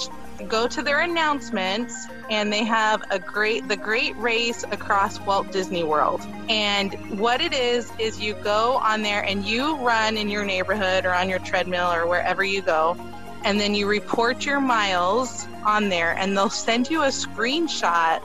Go 0.49 0.67
to 0.67 0.83
their 0.83 1.01
announcements 1.01 1.95
and 2.31 2.53
they 2.53 2.65
have 2.65 3.03
a 3.11 3.19
great 3.19 3.69
the 3.69 3.77
great 3.77 4.17
race 4.17 4.65
across 4.71 5.21
walt 5.21 5.53
disney 5.53 5.85
world. 5.85 6.27
And 6.49 6.95
what 7.21 7.41
it 7.41 7.53
is 7.53 7.93
is 7.99 8.21
you 8.21 8.35
go 8.35 8.77
on 8.77 9.03
there 9.03 9.25
and 9.25 9.45
you 9.45 9.77
run 9.79 10.17
in 10.17 10.29
your 10.29 10.45
neighborhood 10.45 11.05
or 11.05 11.15
on 11.15 11.29
your 11.29 11.39
treadmill 11.41 11.93
or 11.93 12.07
wherever 12.07 12.43
you 12.43 12.63
go 12.63 12.97
and 13.45 13.61
then 13.61 13.75
you 13.75 13.89
report 13.89 14.47
your 14.47 14.61
miles 14.61 15.47
on 15.65 15.89
there 15.89 16.17
and 16.17 16.37
they'll 16.37 16.51
send 16.51 16.89
you 16.91 17.03
a 17.03 17.09
screenshot 17.09 18.23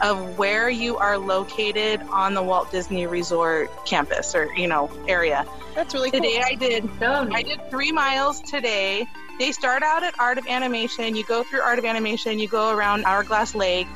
of 0.00 0.38
where 0.38 0.70
you 0.70 0.96
are 0.96 1.18
located 1.18 2.00
on 2.10 2.34
the 2.34 2.42
Walt 2.42 2.70
Disney 2.70 3.06
Resort 3.06 3.70
campus 3.84 4.34
or 4.34 4.52
you 4.54 4.68
know 4.68 4.90
area. 5.08 5.46
That's 5.74 5.94
really 5.94 6.10
cool. 6.10 6.20
Today 6.20 6.42
I 6.44 6.54
did 6.54 6.88
I 7.02 7.42
did 7.42 7.70
3 7.70 7.92
miles 7.92 8.40
today. 8.40 9.06
They 9.38 9.52
start 9.52 9.82
out 9.82 10.02
at 10.02 10.18
Art 10.18 10.38
of 10.38 10.48
Animation, 10.48 11.14
you 11.14 11.24
go 11.24 11.44
through 11.44 11.60
Art 11.60 11.78
of 11.78 11.84
Animation, 11.84 12.40
you 12.40 12.48
go 12.48 12.70
around 12.70 13.04
Hourglass 13.04 13.54
Lake 13.54 13.86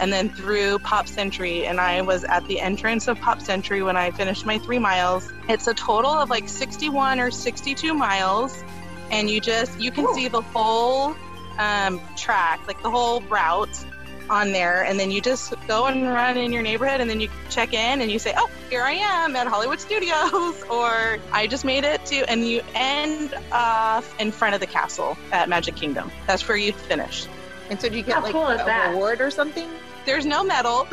and 0.00 0.12
then 0.12 0.30
through 0.30 0.78
Pop 0.80 1.06
Century 1.06 1.66
and 1.66 1.80
I 1.80 2.00
was 2.02 2.24
at 2.24 2.44
the 2.48 2.60
entrance 2.60 3.06
of 3.06 3.20
Pop 3.20 3.40
Century 3.40 3.82
when 3.82 3.96
I 3.96 4.10
finished 4.10 4.46
my 4.46 4.58
3 4.58 4.78
miles. 4.78 5.30
It's 5.48 5.66
a 5.66 5.74
total 5.74 6.10
of 6.10 6.30
like 6.30 6.48
61 6.48 7.20
or 7.20 7.30
62 7.30 7.94
miles 7.94 8.64
and 9.10 9.28
you 9.28 9.40
just 9.40 9.78
you 9.78 9.90
can 9.90 10.12
see 10.14 10.28
the 10.28 10.40
whole 10.40 11.14
um, 11.60 12.00
track, 12.16 12.60
like 12.66 12.82
the 12.82 12.90
whole 12.90 13.20
route 13.22 13.84
on 14.28 14.52
there 14.52 14.84
and 14.84 14.98
then 15.00 15.10
you 15.10 15.20
just 15.20 15.52
go 15.66 15.86
and 15.86 16.04
run 16.06 16.36
in 16.36 16.52
your 16.52 16.62
neighborhood 16.62 17.00
and 17.00 17.10
then 17.10 17.18
you 17.20 17.28
check 17.48 17.72
in 17.74 18.00
and 18.00 18.12
you 18.12 18.18
say 18.20 18.32
oh 18.36 18.48
here 18.70 18.82
i 18.82 18.92
am 18.92 19.34
at 19.34 19.48
hollywood 19.48 19.80
studios 19.88 20.62
or 20.70 21.18
i 21.32 21.48
just 21.50 21.64
made 21.64 21.82
it 21.82 22.06
to 22.06 22.18
and 22.30 22.46
you 22.46 22.62
end 22.76 23.34
off 23.50 24.14
in 24.20 24.30
front 24.30 24.54
of 24.54 24.60
the 24.60 24.68
castle 24.68 25.16
at 25.32 25.48
magic 25.48 25.74
kingdom 25.74 26.12
that's 26.28 26.46
where 26.46 26.56
you 26.56 26.72
finish 26.72 27.26
And 27.70 27.80
so 27.80 27.88
do 27.88 27.96
you 27.96 28.04
get 28.04 28.14
How 28.18 28.22
like 28.22 28.30
cool 28.32 28.46
a 28.46 28.56
that? 28.56 28.90
reward 28.90 29.20
or 29.20 29.32
something? 29.32 29.68
there's 30.06 30.24
no 30.26 30.44
medal 30.44 30.86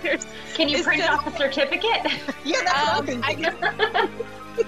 there's 0.00 0.26
Can 0.54 0.70
you 0.70 0.82
print 0.82 1.02
just- 1.02 1.12
off 1.12 1.26
a 1.26 1.36
certificate? 1.36 2.10
Yeah, 2.46 2.62
that's 2.64 2.72
what 2.72 2.88
I'm 2.88 2.98
um, 3.00 3.06
thinking. 3.22 3.24
I 3.24 3.34
guess 4.62 4.66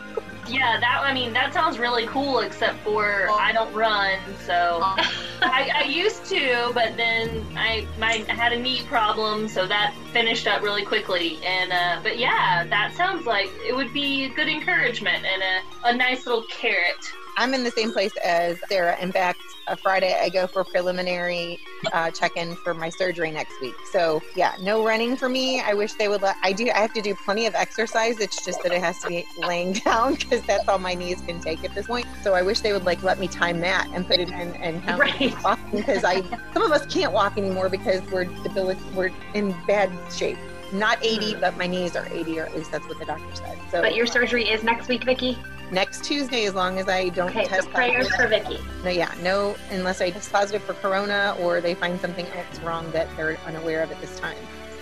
Yeah, 0.48 0.80
that 0.80 1.00
I 1.04 1.12
mean 1.12 1.32
that 1.34 1.52
sounds 1.52 1.78
really 1.78 2.06
cool. 2.06 2.40
Except 2.40 2.78
for 2.80 3.28
I 3.30 3.52
don't 3.52 3.72
run, 3.74 4.18
so 4.46 4.80
I, 5.42 5.70
I 5.74 5.84
used 5.84 6.24
to, 6.26 6.70
but 6.74 6.96
then 6.96 7.44
I 7.56 7.86
my 7.98 8.24
I 8.28 8.32
had 8.32 8.52
a 8.52 8.58
knee 8.58 8.82
problem, 8.86 9.48
so 9.48 9.66
that 9.66 9.94
finished 10.12 10.46
up 10.46 10.62
really 10.62 10.84
quickly. 10.84 11.38
And 11.44 11.72
uh, 11.72 12.00
but 12.02 12.18
yeah, 12.18 12.64
that 12.64 12.94
sounds 12.94 13.26
like 13.26 13.50
it 13.66 13.74
would 13.74 13.92
be 13.92 14.24
a 14.24 14.28
good 14.30 14.48
encouragement 14.48 15.24
and 15.24 15.42
a, 15.42 15.88
a 15.88 15.96
nice 15.96 16.26
little 16.26 16.44
carrot. 16.44 17.12
I'm 17.38 17.54
in 17.54 17.62
the 17.62 17.70
same 17.70 17.92
place 17.92 18.12
as 18.24 18.58
Sarah. 18.68 19.00
In 19.00 19.12
fact, 19.12 19.38
uh, 19.68 19.76
Friday 19.76 20.18
I 20.20 20.28
go 20.28 20.48
for 20.48 20.64
preliminary 20.64 21.60
uh, 21.92 22.10
check-in 22.10 22.56
for 22.56 22.74
my 22.74 22.88
surgery 22.88 23.30
next 23.30 23.60
week. 23.60 23.76
So 23.92 24.20
yeah, 24.34 24.56
no 24.60 24.84
running 24.84 25.16
for 25.16 25.28
me. 25.28 25.60
I 25.60 25.72
wish 25.72 25.92
they 25.92 26.08
would 26.08 26.20
let. 26.20 26.34
I 26.42 26.52
do. 26.52 26.68
I 26.74 26.78
have 26.78 26.92
to 26.94 27.00
do 27.00 27.14
plenty 27.24 27.46
of 27.46 27.54
exercise. 27.54 28.18
It's 28.18 28.44
just 28.44 28.60
that 28.64 28.72
it 28.72 28.80
has 28.82 28.98
to 29.02 29.08
be 29.08 29.24
laying 29.38 29.72
down 29.84 30.16
because 30.16 30.42
that's 30.42 30.68
all 30.68 30.80
my 30.80 30.94
knees 30.94 31.20
can 31.20 31.40
take 31.40 31.64
at 31.64 31.72
this 31.76 31.86
point. 31.86 32.06
So 32.24 32.34
I 32.34 32.42
wish 32.42 32.58
they 32.60 32.72
would 32.72 32.84
like 32.84 33.04
let 33.04 33.20
me 33.20 33.28
time 33.28 33.60
that 33.60 33.88
and 33.94 34.04
put 34.04 34.18
it 34.18 34.30
in 34.30 34.56
and 34.56 34.82
count 34.82 35.00
Right. 35.00 35.32
because 35.72 36.02
I 36.02 36.22
some 36.52 36.64
of 36.64 36.72
us 36.72 36.86
can't 36.86 37.12
walk 37.12 37.38
anymore 37.38 37.68
because 37.68 38.02
we're 38.10 38.24
debilitated. 38.24 38.94
We're 38.96 39.12
in 39.34 39.54
bad 39.68 39.92
shape. 40.12 40.38
Not 40.72 40.98
80, 41.04 41.36
but 41.36 41.56
my 41.56 41.66
knees 41.66 41.96
are 41.96 42.06
80, 42.10 42.40
or 42.40 42.46
at 42.46 42.56
least 42.56 42.70
that's 42.72 42.86
what 42.86 42.98
the 42.98 43.04
doctor 43.04 43.34
said. 43.34 43.58
So, 43.70 43.80
But 43.82 43.94
your 43.94 44.06
surgery 44.06 44.48
is 44.48 44.62
next 44.62 44.88
week, 44.88 45.04
Vicky. 45.04 45.38
next 45.70 46.04
Tuesday, 46.04 46.44
as 46.46 46.54
long 46.54 46.78
as 46.78 46.88
I 46.88 47.08
don't 47.10 47.30
Okay, 47.30 47.44
so 47.44 47.50
test 47.50 47.70
prayers 47.70 48.08
for 48.08 48.24
positive. 48.24 48.48
Vicky. 48.48 48.62
No, 48.84 48.90
yeah, 48.90 49.12
no, 49.22 49.56
unless 49.70 50.00
I 50.00 50.10
test 50.10 50.32
positive 50.32 50.62
for 50.62 50.74
corona 50.74 51.36
or 51.40 51.60
they 51.60 51.74
find 51.74 52.00
something 52.00 52.26
else 52.26 52.60
wrong 52.60 52.90
that 52.92 53.08
they're 53.16 53.38
unaware 53.46 53.82
of 53.82 53.90
at 53.90 54.00
this 54.00 54.18
time. 54.18 54.36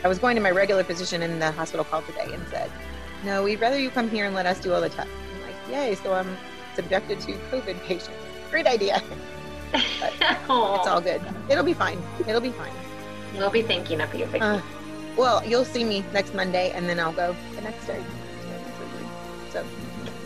I 0.05 0.09
was 0.09 0.19
going 0.19 0.37
to 0.37 0.43
my 0.43 0.51
regular 0.51 0.85
physician, 0.85 1.23
and 1.23 1.41
the 1.41 1.51
hospital 1.51 1.85
called 1.85 2.07
today 2.07 2.29
and 2.33 2.47
said, 2.49 2.71
"No, 3.25 3.43
we'd 3.43 3.61
rather 3.61 3.79
you 3.79 3.91
come 3.91 4.09
here 4.09 4.27
and 4.27 4.35
let 4.35 4.47
us 4.47 4.61
do 4.61 4.73
all 4.73 4.81
the 4.81 4.89
tests." 4.91 5.11
I'm 5.35 5.43
like, 5.43 5.57
"Yay!" 5.71 5.95
So 5.97 6.13
I'm 6.13 6.37
subjected 6.75 7.19
to 7.23 7.33
COVID 7.51 7.81
patients. 7.85 8.11
Great 8.51 8.67
idea. 8.67 9.03
It's 9.75 10.49
all 10.49 11.01
good. 11.01 11.21
It'll 11.49 11.65
be 11.65 11.75
fine. 11.75 12.01
It'll 12.21 12.41
be 12.41 12.51
fine. 12.51 12.73
We'll 13.35 13.51
be 13.51 13.63
thinking 13.63 14.01
of 14.01 14.15
you, 14.15 14.25
Vicky. 14.27 14.41
Uh, 14.43 14.61
well, 15.17 15.45
you'll 15.47 15.65
see 15.65 15.85
me 15.85 16.05
next 16.13 16.35
Monday, 16.35 16.71
and 16.73 16.89
then 16.89 17.01
I'll 17.01 17.13
go 17.13 17.35
the 17.55 17.63
next 17.63 17.87
day. 17.87 18.03
So 19.51 19.65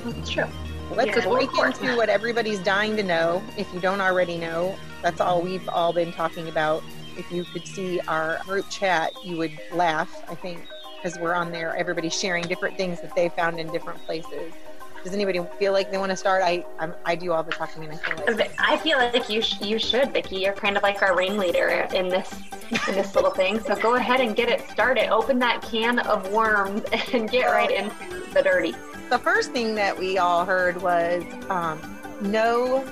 That's 0.04 0.30
true. 0.30 0.46
let's 0.94 1.16
Yeah, 1.16 1.28
break 1.28 1.50
into 1.56 1.96
what 1.96 2.08
everybody's 2.08 2.58
dying 2.60 2.96
to 2.96 3.02
know. 3.02 3.42
If 3.56 3.72
you 3.72 3.80
don't 3.80 4.00
already 4.00 4.36
know, 4.36 4.76
that's 5.02 5.20
all 5.20 5.40
we've 5.40 5.68
all 5.68 5.92
been 5.92 6.12
talking 6.12 6.48
about. 6.48 6.82
If 7.16 7.30
you 7.30 7.44
could 7.44 7.66
see 7.66 8.00
our 8.08 8.40
group 8.44 8.68
chat, 8.70 9.12
you 9.24 9.36
would 9.36 9.52
laugh. 9.72 10.24
I 10.28 10.34
think 10.34 10.66
because 10.96 11.18
we're 11.18 11.34
on 11.34 11.52
there, 11.52 11.76
everybody's 11.76 12.18
sharing 12.18 12.44
different 12.44 12.76
things 12.76 13.00
that 13.00 13.14
they 13.14 13.28
found 13.30 13.58
in 13.58 13.70
different 13.72 14.04
places. 14.06 14.52
Does 15.02 15.14
anybody 15.14 15.40
feel 15.58 15.72
like 15.72 15.90
they 15.90 15.98
want 15.98 16.10
to 16.10 16.16
start? 16.16 16.42
I 16.44 16.64
I'm, 16.78 16.92
I 17.06 17.14
do 17.14 17.32
all 17.32 17.42
the 17.42 17.52
talking, 17.52 17.84
and 17.84 17.92
I 17.92 17.96
feel 17.96 18.36
like 18.36 18.52
I 18.58 18.76
feel 18.76 18.98
like 18.98 19.30
you 19.30 19.40
sh- 19.40 19.60
you 19.62 19.78
should, 19.78 20.12
Vicky. 20.12 20.36
You're 20.36 20.52
kind 20.52 20.76
of 20.76 20.82
like 20.82 21.00
our 21.02 21.16
ringleader 21.16 21.88
in 21.94 22.08
this 22.08 22.30
in 22.88 22.94
this 22.94 23.14
little 23.14 23.30
thing. 23.30 23.60
So 23.60 23.74
go 23.76 23.94
ahead 23.94 24.20
and 24.20 24.36
get 24.36 24.48
it 24.50 24.68
started. 24.70 25.08
Open 25.08 25.38
that 25.38 25.62
can 25.62 26.00
of 26.00 26.30
worms 26.32 26.82
and 27.12 27.30
get 27.30 27.46
right 27.46 27.70
into 27.70 28.24
the 28.34 28.42
dirty. 28.42 28.74
the 29.08 29.18
first 29.18 29.52
thing 29.52 29.74
that 29.74 29.98
we 29.98 30.18
all 30.18 30.44
heard 30.44 30.80
was 30.82 31.24
um, 31.48 31.80
no 32.20 32.82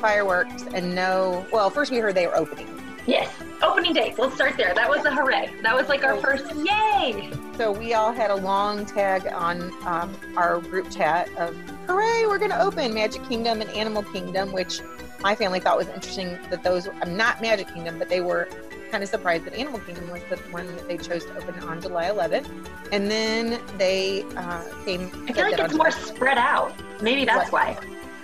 fireworks 0.00 0.64
and 0.72 0.94
no. 0.94 1.44
Well, 1.52 1.68
first 1.68 1.90
we 1.90 1.98
heard 1.98 2.14
they 2.14 2.26
were 2.26 2.36
opening. 2.36 2.66
Yes, 3.06 3.30
opening 3.62 3.92
day. 3.92 4.14
Let's 4.16 4.34
start 4.34 4.56
there. 4.56 4.74
That 4.74 4.88
was 4.88 5.04
a 5.04 5.14
hooray. 5.14 5.50
That 5.62 5.74
was 5.76 5.88
like 5.88 6.04
our 6.04 6.16
first 6.16 6.46
yay. 6.56 7.30
So 7.60 7.70
we 7.70 7.92
all 7.92 8.10
had 8.10 8.30
a 8.30 8.36
long 8.36 8.86
tag 8.86 9.26
on 9.34 9.70
um, 9.86 10.16
our 10.34 10.60
group 10.60 10.90
chat 10.90 11.28
of 11.36 11.54
hooray, 11.86 12.24
we're 12.26 12.38
going 12.38 12.52
to 12.52 12.62
open 12.62 12.94
Magic 12.94 13.22
Kingdom 13.28 13.60
and 13.60 13.68
Animal 13.72 14.02
Kingdom, 14.02 14.50
which 14.52 14.80
my 15.20 15.34
family 15.34 15.60
thought 15.60 15.76
was 15.76 15.86
interesting 15.88 16.38
that 16.48 16.62
those, 16.62 16.88
I'm 17.02 17.18
not 17.18 17.42
Magic 17.42 17.68
Kingdom, 17.68 17.98
but 17.98 18.08
they 18.08 18.22
were 18.22 18.48
kind 18.90 19.02
of 19.02 19.10
surprised 19.10 19.44
that 19.44 19.52
Animal 19.52 19.78
Kingdom 19.80 20.08
was 20.08 20.22
the 20.30 20.36
one 20.50 20.74
that 20.74 20.88
they 20.88 20.96
chose 20.96 21.26
to 21.26 21.36
open 21.36 21.62
on 21.64 21.82
July 21.82 22.04
11th. 22.04 22.48
And 22.92 23.10
then 23.10 23.60
they 23.76 24.24
uh, 24.38 24.64
came. 24.86 25.10
I 25.28 25.32
feel 25.34 25.50
like 25.50 25.58
it's 25.58 25.74
more 25.74 25.90
spread 25.90 26.38
out. 26.38 26.72
Maybe 27.02 27.26
that's 27.26 27.52
why. 27.52 27.76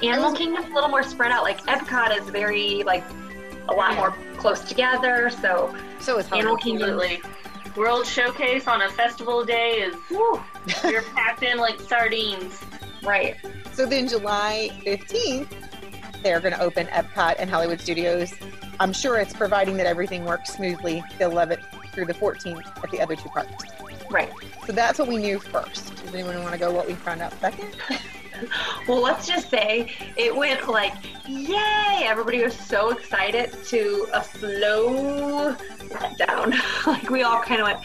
Animal 0.03 0.33
Kingdom's 0.33 0.71
a 0.71 0.73
little 0.73 0.89
more 0.89 1.03
spread 1.03 1.31
out. 1.31 1.43
Like 1.43 1.61
Epcot 1.67 2.19
is 2.19 2.27
very 2.31 2.85
like 2.85 3.05
a 3.69 3.75
lot 3.75 3.97
more 3.97 4.17
close 4.39 4.63
together. 4.63 5.29
So 5.29 5.77
So 6.01 6.19
is 6.19 6.33
Animal 6.33 6.57
Kingdom. 6.57 6.99
Absolutely. 6.99 7.31
World 7.75 8.07
Showcase 8.07 8.67
on 8.69 8.83
a 8.83 8.89
festival 8.91 9.45
day 9.45 9.73
is 9.83 9.95
Whew, 10.09 10.43
you're 10.85 11.03
packed 11.03 11.43
in 11.43 11.59
like 11.59 11.81
sardines. 11.81 12.61
right. 13.03 13.37
So 13.73 13.85
then 13.87 14.09
July 14.09 14.71
15th, 14.85 15.53
they're 16.23 16.41
going 16.41 16.55
to 16.55 16.61
open 16.61 16.87
Epcot 16.87 17.37
and 17.39 17.51
Hollywood 17.51 17.81
Studios. 17.81 18.33
I'm 18.81 18.93
sure 18.93 19.19
it's 19.19 19.35
providing 19.35 19.77
that 19.77 19.87
everything 19.87 20.25
works 20.25 20.55
smoothly 20.55 21.03
They'll 21.19 21.33
love 21.33 21.51
it 21.51 21.61
through 21.93 22.07
the 22.07 22.15
14th 22.15 22.83
at 22.83 22.91
the 22.91 23.01
other 23.01 23.17
two 23.17 23.29
parks. 23.31 23.65
Right. 24.11 24.33
So 24.67 24.73
that's 24.73 24.99
what 24.99 25.09
we 25.09 25.17
knew 25.19 25.39
first. 25.39 25.95
Does 26.05 26.15
anyone 26.15 26.41
want 26.43 26.53
to 26.53 26.59
go 26.59 26.71
what 26.73 26.87
we 26.87 26.95
found 26.95 27.21
out 27.23 27.39
second? 27.41 27.77
Well, 28.87 29.01
let's 29.03 29.27
just 29.27 29.51
say 29.51 29.93
it 30.17 30.35
went 30.35 30.69
like, 30.69 30.95
yay! 31.27 32.03
Everybody 32.05 32.43
was 32.43 32.55
so 32.55 32.91
excited 32.91 33.53
to 33.65 34.07
a 34.13 34.23
slow 34.23 35.55
letdown. 35.89 36.55
like 36.87 37.11
we 37.11 37.23
all 37.23 37.41
kind 37.43 37.61
of 37.61 37.67
went, 37.67 37.81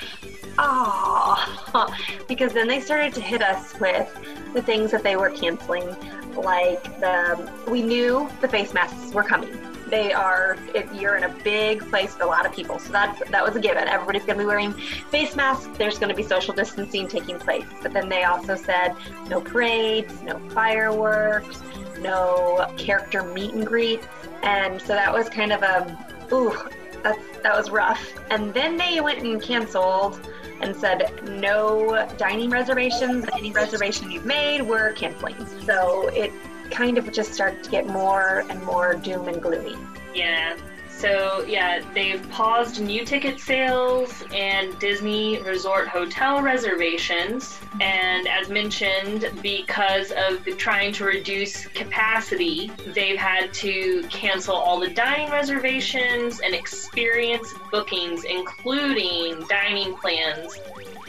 ah, 0.57 1.97
because 2.27 2.53
then 2.53 2.67
they 2.67 2.79
started 2.79 3.13
to 3.13 3.21
hit 3.21 3.41
us 3.41 3.79
with 3.79 4.09
the 4.53 4.61
things 4.61 4.91
that 4.91 5.03
they 5.03 5.15
were 5.15 5.29
canceling. 5.29 5.87
Like 6.35 6.83
the, 6.99 7.51
we 7.67 7.81
knew 7.81 8.29
the 8.41 8.47
face 8.47 8.73
masks 8.73 9.13
were 9.13 9.23
coming. 9.23 9.70
They 9.91 10.13
are. 10.13 10.57
If 10.73 10.91
you're 10.93 11.17
in 11.17 11.25
a 11.25 11.35
big 11.43 11.87
place 11.89 12.13
with 12.13 12.23
a 12.23 12.25
lot 12.25 12.45
of 12.45 12.53
people, 12.53 12.79
so 12.79 12.93
that's 12.93 13.29
that 13.29 13.45
was 13.45 13.57
a 13.57 13.59
given. 13.59 13.89
Everybody's 13.89 14.23
going 14.23 14.37
to 14.37 14.43
be 14.43 14.47
wearing 14.47 14.71
face 14.71 15.35
masks. 15.35 15.69
There's 15.77 15.99
going 15.99 16.09
to 16.09 16.15
be 16.15 16.23
social 16.23 16.53
distancing 16.53 17.09
taking 17.09 17.37
place. 17.37 17.65
But 17.81 17.91
then 17.91 18.07
they 18.07 18.23
also 18.23 18.55
said 18.55 18.95
no 19.27 19.41
parades, 19.41 20.13
no 20.21 20.39
fireworks, 20.51 21.61
no 21.99 22.73
character 22.77 23.21
meet 23.21 23.53
and 23.53 23.67
greets, 23.67 24.07
and 24.43 24.81
so 24.81 24.93
that 24.93 25.11
was 25.13 25.27
kind 25.27 25.51
of 25.51 25.61
a 25.61 25.97
ooh, 26.31 26.57
that 27.03 27.57
was 27.57 27.69
rough. 27.69 28.13
And 28.29 28.53
then 28.53 28.77
they 28.77 29.01
went 29.01 29.19
and 29.19 29.41
canceled 29.41 30.25
and 30.61 30.75
said 30.75 31.21
no 31.27 32.07
dining 32.17 32.49
reservations. 32.49 33.25
Any 33.33 33.51
reservation 33.51 34.09
you've 34.09 34.25
made, 34.25 34.61
we're 34.61 34.93
canceling. 34.93 35.35
So 35.65 36.07
it 36.09 36.31
kind 36.71 36.97
of 36.97 37.11
just 37.11 37.33
started 37.33 37.63
to 37.63 37.69
get 37.69 37.87
more 37.87 38.43
and 38.49 38.63
more 38.63 38.95
doom 38.95 39.27
and 39.27 39.41
gloomy. 39.41 39.77
Yeah. 40.15 40.57
So 41.01 41.43
yeah, 41.47 41.83
they've 41.95 42.21
paused 42.29 42.79
new 42.79 43.03
ticket 43.03 43.39
sales 43.39 44.23
and 44.35 44.77
Disney 44.77 45.41
Resort 45.41 45.87
hotel 45.87 46.43
reservations. 46.43 47.59
And 47.79 48.27
as 48.27 48.49
mentioned, 48.49 49.25
because 49.41 50.11
of 50.11 50.45
trying 50.59 50.93
to 50.93 51.05
reduce 51.05 51.65
capacity, 51.67 52.71
they've 52.93 53.17
had 53.17 53.51
to 53.55 54.03
cancel 54.09 54.53
all 54.53 54.79
the 54.79 54.89
dining 54.89 55.31
reservations 55.31 56.39
and 56.41 56.53
experience 56.53 57.51
bookings, 57.71 58.23
including 58.23 59.43
dining 59.47 59.95
plans 59.95 60.59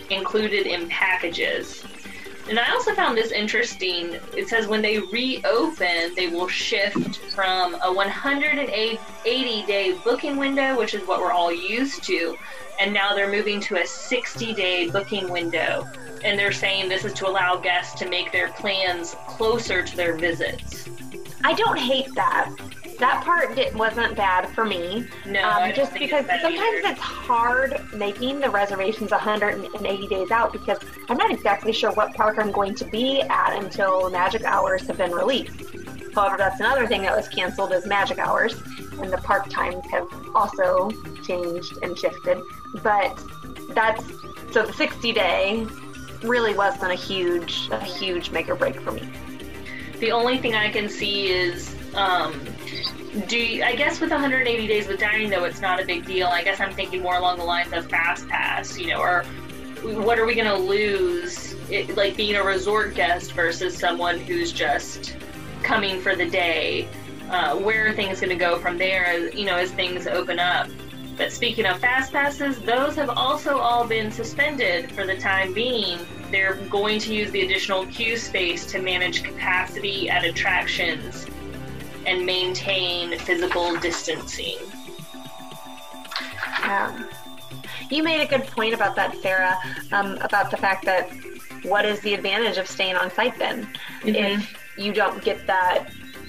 included 0.08 0.66
in 0.66 0.88
packages. 0.88 1.84
And 2.48 2.58
I 2.58 2.70
also 2.72 2.94
found 2.94 3.16
this 3.16 3.30
interesting. 3.30 4.18
It 4.36 4.48
says 4.48 4.66
when 4.66 4.82
they 4.82 4.98
reopen, 4.98 6.14
they 6.14 6.28
will 6.28 6.48
shift 6.48 7.18
from 7.32 7.76
a 7.82 7.92
180 7.92 9.66
day 9.66 9.98
booking 10.04 10.36
window, 10.36 10.76
which 10.76 10.94
is 10.94 11.06
what 11.06 11.20
we're 11.20 11.32
all 11.32 11.52
used 11.52 12.02
to, 12.04 12.36
and 12.80 12.92
now 12.92 13.14
they're 13.14 13.30
moving 13.30 13.60
to 13.60 13.76
a 13.76 13.86
60 13.86 14.54
day 14.54 14.90
booking 14.90 15.30
window. 15.30 15.88
And 16.24 16.38
they're 16.38 16.52
saying 16.52 16.88
this 16.88 17.04
is 17.04 17.12
to 17.14 17.28
allow 17.28 17.56
guests 17.56 17.98
to 18.00 18.08
make 18.08 18.32
their 18.32 18.48
plans 18.52 19.16
closer 19.26 19.82
to 19.82 19.96
their 19.96 20.16
visits. 20.16 20.88
I 21.44 21.54
don't 21.54 21.78
hate 21.78 22.12
that. 22.14 22.54
That 22.98 23.24
part 23.24 23.56
di- 23.56 23.70
wasn't 23.74 24.16
bad 24.16 24.48
for 24.50 24.64
me. 24.64 25.06
No, 25.26 25.48
um, 25.48 25.72
just 25.72 25.92
because 25.94 26.24
it's 26.28 26.42
sometimes 26.42 26.84
either. 26.84 26.88
it's 26.88 27.00
hard 27.00 27.92
making 27.94 28.40
the 28.40 28.50
reservations 28.50 29.10
180 29.10 30.06
days 30.06 30.30
out 30.30 30.52
because 30.52 30.78
I'm 31.08 31.16
not 31.16 31.30
exactly 31.30 31.72
sure 31.72 31.92
what 31.92 32.14
park 32.14 32.38
I'm 32.38 32.52
going 32.52 32.74
to 32.76 32.84
be 32.84 33.22
at 33.22 33.56
until 33.62 34.10
magic 34.10 34.44
hours 34.44 34.86
have 34.86 34.98
been 34.98 35.12
released. 35.12 35.62
However, 36.14 36.36
that's 36.36 36.60
another 36.60 36.86
thing 36.86 37.02
that 37.02 37.16
was 37.16 37.28
canceled 37.28 37.72
is 37.72 37.86
magic 37.86 38.18
hours, 38.18 38.54
and 39.00 39.10
the 39.12 39.18
park 39.18 39.48
times 39.48 39.84
have 39.90 40.06
also 40.34 40.90
changed 41.24 41.78
and 41.82 41.98
shifted. 41.98 42.42
But 42.82 43.18
that's 43.70 44.04
so 44.52 44.66
the 44.66 44.72
60 44.72 45.12
day 45.12 45.66
really 46.22 46.54
wasn't 46.54 46.92
a 46.92 46.94
huge 46.94 47.68
a 47.70 47.80
huge 47.80 48.30
make 48.30 48.48
or 48.48 48.54
break 48.54 48.78
for 48.80 48.92
me. 48.92 49.08
The 49.98 50.12
only 50.12 50.38
thing 50.38 50.54
I 50.54 50.70
can 50.70 50.88
see 50.88 51.28
is, 51.28 51.74
um, 51.94 52.40
do 53.26 53.36
you, 53.36 53.62
I 53.62 53.74
guess 53.74 54.00
with 54.00 54.10
180 54.10 54.66
days 54.66 54.88
with 54.88 54.98
dining 54.98 55.28
though, 55.28 55.44
it's 55.44 55.60
not 55.60 55.80
a 55.80 55.84
big 55.84 56.06
deal. 56.06 56.28
I 56.28 56.42
guess 56.42 56.60
I'm 56.60 56.72
thinking 56.72 57.02
more 57.02 57.16
along 57.16 57.38
the 57.38 57.44
lines 57.44 57.72
of 57.72 57.88
fast 57.88 58.26
pass, 58.28 58.78
you 58.78 58.88
know, 58.88 59.00
or 59.00 59.24
what 59.82 60.18
are 60.18 60.24
we 60.24 60.34
going 60.34 60.46
to 60.46 60.56
lose, 60.56 61.54
it, 61.70 61.94
like 61.96 62.16
being 62.16 62.36
a 62.36 62.42
resort 62.42 62.94
guest 62.94 63.32
versus 63.32 63.76
someone 63.76 64.18
who's 64.18 64.52
just 64.52 65.16
coming 65.62 66.00
for 66.00 66.16
the 66.16 66.28
day. 66.28 66.88
Uh, 67.28 67.56
where 67.56 67.88
are 67.88 67.92
things 67.92 68.20
going 68.20 68.30
to 68.30 68.36
go 68.36 68.58
from 68.58 68.78
there, 68.78 69.28
you 69.30 69.44
know, 69.44 69.56
as 69.56 69.70
things 69.70 70.06
open 70.06 70.38
up? 70.38 70.68
But 71.16 71.32
speaking 71.32 71.66
of 71.66 71.78
fast 71.78 72.12
passes, 72.12 72.58
those 72.60 72.96
have 72.96 73.10
also 73.10 73.58
all 73.58 73.86
been 73.86 74.10
suspended 74.10 74.90
for 74.92 75.06
the 75.06 75.16
time 75.16 75.52
being. 75.52 75.98
They're 76.30 76.54
going 76.70 76.98
to 77.00 77.14
use 77.14 77.30
the 77.30 77.42
additional 77.42 77.86
queue 77.86 78.16
space 78.16 78.64
to 78.72 78.80
manage 78.80 79.22
capacity 79.22 80.08
at 80.08 80.24
attractions 80.24 81.26
and 82.06 82.24
maintain 82.24 83.18
physical 83.18 83.76
distancing. 83.80 84.58
Um, 86.62 87.08
you 87.90 88.02
made 88.02 88.20
a 88.20 88.26
good 88.26 88.46
point 88.46 88.74
about 88.74 88.96
that, 88.96 89.16
Sarah, 89.20 89.58
um, 89.92 90.16
about 90.18 90.50
the 90.50 90.56
fact 90.56 90.84
that 90.84 91.10
what 91.62 91.84
is 91.84 92.00
the 92.00 92.14
advantage 92.14 92.58
of 92.58 92.66
staying 92.66 92.96
on 92.96 93.10
site 93.10 93.38
then? 93.38 93.68
If 94.04 94.56
you 94.76 94.92
don't 94.92 95.22
get 95.22 95.46
that 95.46 95.88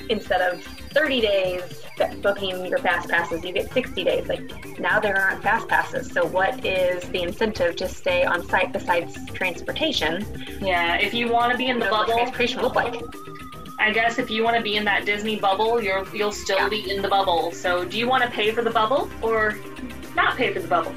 instead 0.09 0.41
of 0.41 0.63
30 0.63 1.21
days, 1.21 1.83
booking 2.21 2.65
your 2.65 2.77
fast 2.79 3.09
passes, 3.09 3.43
you 3.43 3.51
get 3.51 3.71
60 3.71 4.03
days. 4.03 4.27
Like 4.27 4.79
now 4.79 4.99
there 4.99 5.17
aren't 5.17 5.43
fast 5.43 5.67
passes. 5.67 6.11
So 6.11 6.25
what 6.25 6.65
is 6.65 7.03
the 7.09 7.21
incentive 7.21 7.75
to 7.77 7.87
stay 7.87 8.25
on 8.25 8.47
site 8.47 8.73
besides 8.73 9.17
transportation? 9.31 10.25
Yeah, 10.61 10.97
if 10.97 11.13
you 11.13 11.29
want 11.29 11.51
to 11.51 11.57
be 11.57 11.67
in 11.67 11.79
the 11.79 11.85
bubble, 11.85 12.13
transportation 12.13 12.61
look 12.61 12.75
like? 12.75 13.01
I 13.83 13.91
guess 13.91 14.17
if 14.17 14.29
you 14.31 14.43
want 14.45 14.55
to 14.55 14.63
be 14.63 14.77
in 14.77 14.85
that 14.85 15.05
Disney 15.05 15.35
bubble, 15.37 15.81
you're 15.81 16.05
you'll 16.15 16.31
still 16.31 16.57
Yeah. 16.57 16.69
be 16.69 16.89
in 16.89 17.01
the 17.01 17.09
bubble. 17.09 17.51
So, 17.51 17.83
do 17.83 17.97
you 17.97 18.07
want 18.07 18.23
to 18.23 18.29
pay 18.29 18.51
for 18.51 18.61
the 18.61 18.69
bubble 18.71 19.09
or 19.21 19.57
not 20.15 20.37
pay 20.37 20.53
for 20.53 20.59
the 20.61 20.67
bubble? 20.69 20.95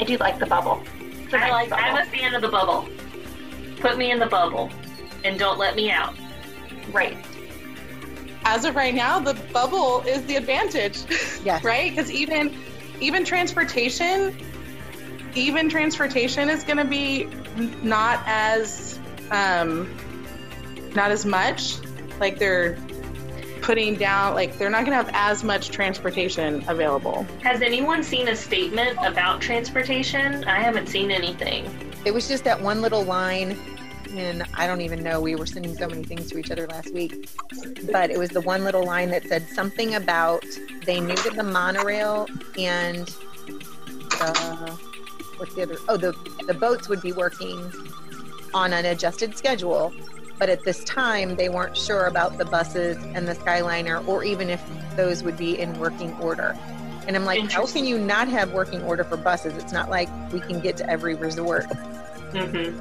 I 0.00 0.04
do 0.04 0.16
like 0.16 0.38
the 0.40 0.46
bubble. 0.46 0.82
It's 1.24 1.32
a 1.32 1.36
I 1.36 1.40
nice 1.40 1.50
like. 1.52 1.70
bubble. 1.70 1.84
I'm 1.84 1.96
a 2.02 2.10
fan 2.10 2.34
of 2.34 2.42
the 2.42 2.48
bubble. 2.48 2.88
Put 3.78 3.96
me 3.96 4.10
in 4.10 4.18
the 4.18 4.26
bubble, 4.26 4.70
and 5.24 5.38
don't 5.38 5.58
let 5.58 5.76
me 5.76 5.90
out. 5.90 6.14
right. 6.92 7.16
As 8.48 8.64
of 8.64 8.76
right 8.76 8.94
now, 8.94 9.18
the 9.18 9.34
bubble 9.52 10.02
is 10.02 10.24
the 10.26 10.36
advantage. 10.36 10.98
Yes. 11.44 11.62
right? 11.62 11.90
Because 11.90 12.10
even 12.10 12.56
even 13.00 13.24
transportation, 13.24 14.36
even 15.36 15.68
transportation 15.68 16.48
is 16.48 16.64
going 16.64 16.78
to 16.78 16.84
be 16.84 17.24
not 17.84 18.20
as 18.26 18.98
um, 19.30 19.88
not 20.94 21.10
as 21.12 21.24
much. 21.24 21.76
Like 22.20 22.38
they're 22.38 22.76
putting 23.62 23.96
down, 23.96 24.34
like 24.34 24.56
they're 24.58 24.70
not 24.70 24.84
going 24.84 24.96
to 24.96 25.04
have 25.04 25.10
as 25.12 25.42
much 25.42 25.70
transportation 25.70 26.64
available. 26.68 27.26
Has 27.42 27.62
anyone 27.62 28.02
seen 28.02 28.28
a 28.28 28.36
statement 28.36 28.96
about 29.02 29.40
transportation? 29.40 30.44
I 30.44 30.60
haven't 30.60 30.88
seen 30.88 31.10
anything. 31.10 31.66
It 32.04 32.14
was 32.14 32.28
just 32.28 32.44
that 32.44 32.60
one 32.60 32.80
little 32.80 33.02
line, 33.02 33.58
and 34.10 34.44
I 34.54 34.68
don't 34.68 34.82
even 34.82 35.02
know. 35.02 35.20
We 35.20 35.34
were 35.34 35.46
sending 35.46 35.76
so 35.76 35.88
many 35.88 36.04
things 36.04 36.30
to 36.30 36.38
each 36.38 36.50
other 36.52 36.66
last 36.68 36.94
week, 36.94 37.28
but 37.90 38.10
it 38.10 38.18
was 38.18 38.30
the 38.30 38.40
one 38.40 38.62
little 38.62 38.84
line 38.84 39.10
that 39.10 39.24
said 39.24 39.48
something 39.48 39.96
about 39.96 40.44
they 40.84 41.00
knew 41.00 41.16
that 41.16 41.34
the 41.34 41.42
monorail 41.42 42.28
and 42.56 43.08
the 43.88 44.78
what's 45.38 45.54
the 45.54 45.62
other? 45.62 45.76
Oh, 45.88 45.96
the 45.96 46.12
the 46.46 46.54
boats 46.54 46.88
would 46.88 47.02
be 47.02 47.12
working 47.12 47.72
on 48.54 48.72
an 48.72 48.84
adjusted 48.84 49.36
schedule, 49.36 49.92
but 50.38 50.48
at 50.48 50.64
this 50.64 50.84
time 50.84 51.36
they 51.36 51.48
weren't 51.48 51.76
sure 51.76 52.06
about 52.06 52.38
the 52.38 52.44
buses 52.44 52.96
and 53.14 53.26
the 53.26 53.34
Skyliner, 53.34 54.06
or 54.06 54.24
even 54.24 54.50
if 54.50 54.62
those 54.96 55.22
would 55.22 55.36
be 55.36 55.58
in 55.58 55.78
working 55.78 56.12
order. 56.14 56.56
And 57.06 57.16
I'm 57.16 57.24
like, 57.24 57.50
how 57.50 57.66
can 57.66 57.84
you 57.84 57.98
not 57.98 58.28
have 58.28 58.52
working 58.52 58.82
order 58.82 59.04
for 59.04 59.16
buses? 59.16 59.56
It's 59.56 59.72
not 59.72 59.88
like 59.88 60.08
we 60.32 60.40
can 60.40 60.60
get 60.60 60.76
to 60.78 60.90
every 60.90 61.14
resort. 61.14 61.64
hmm 62.32 62.76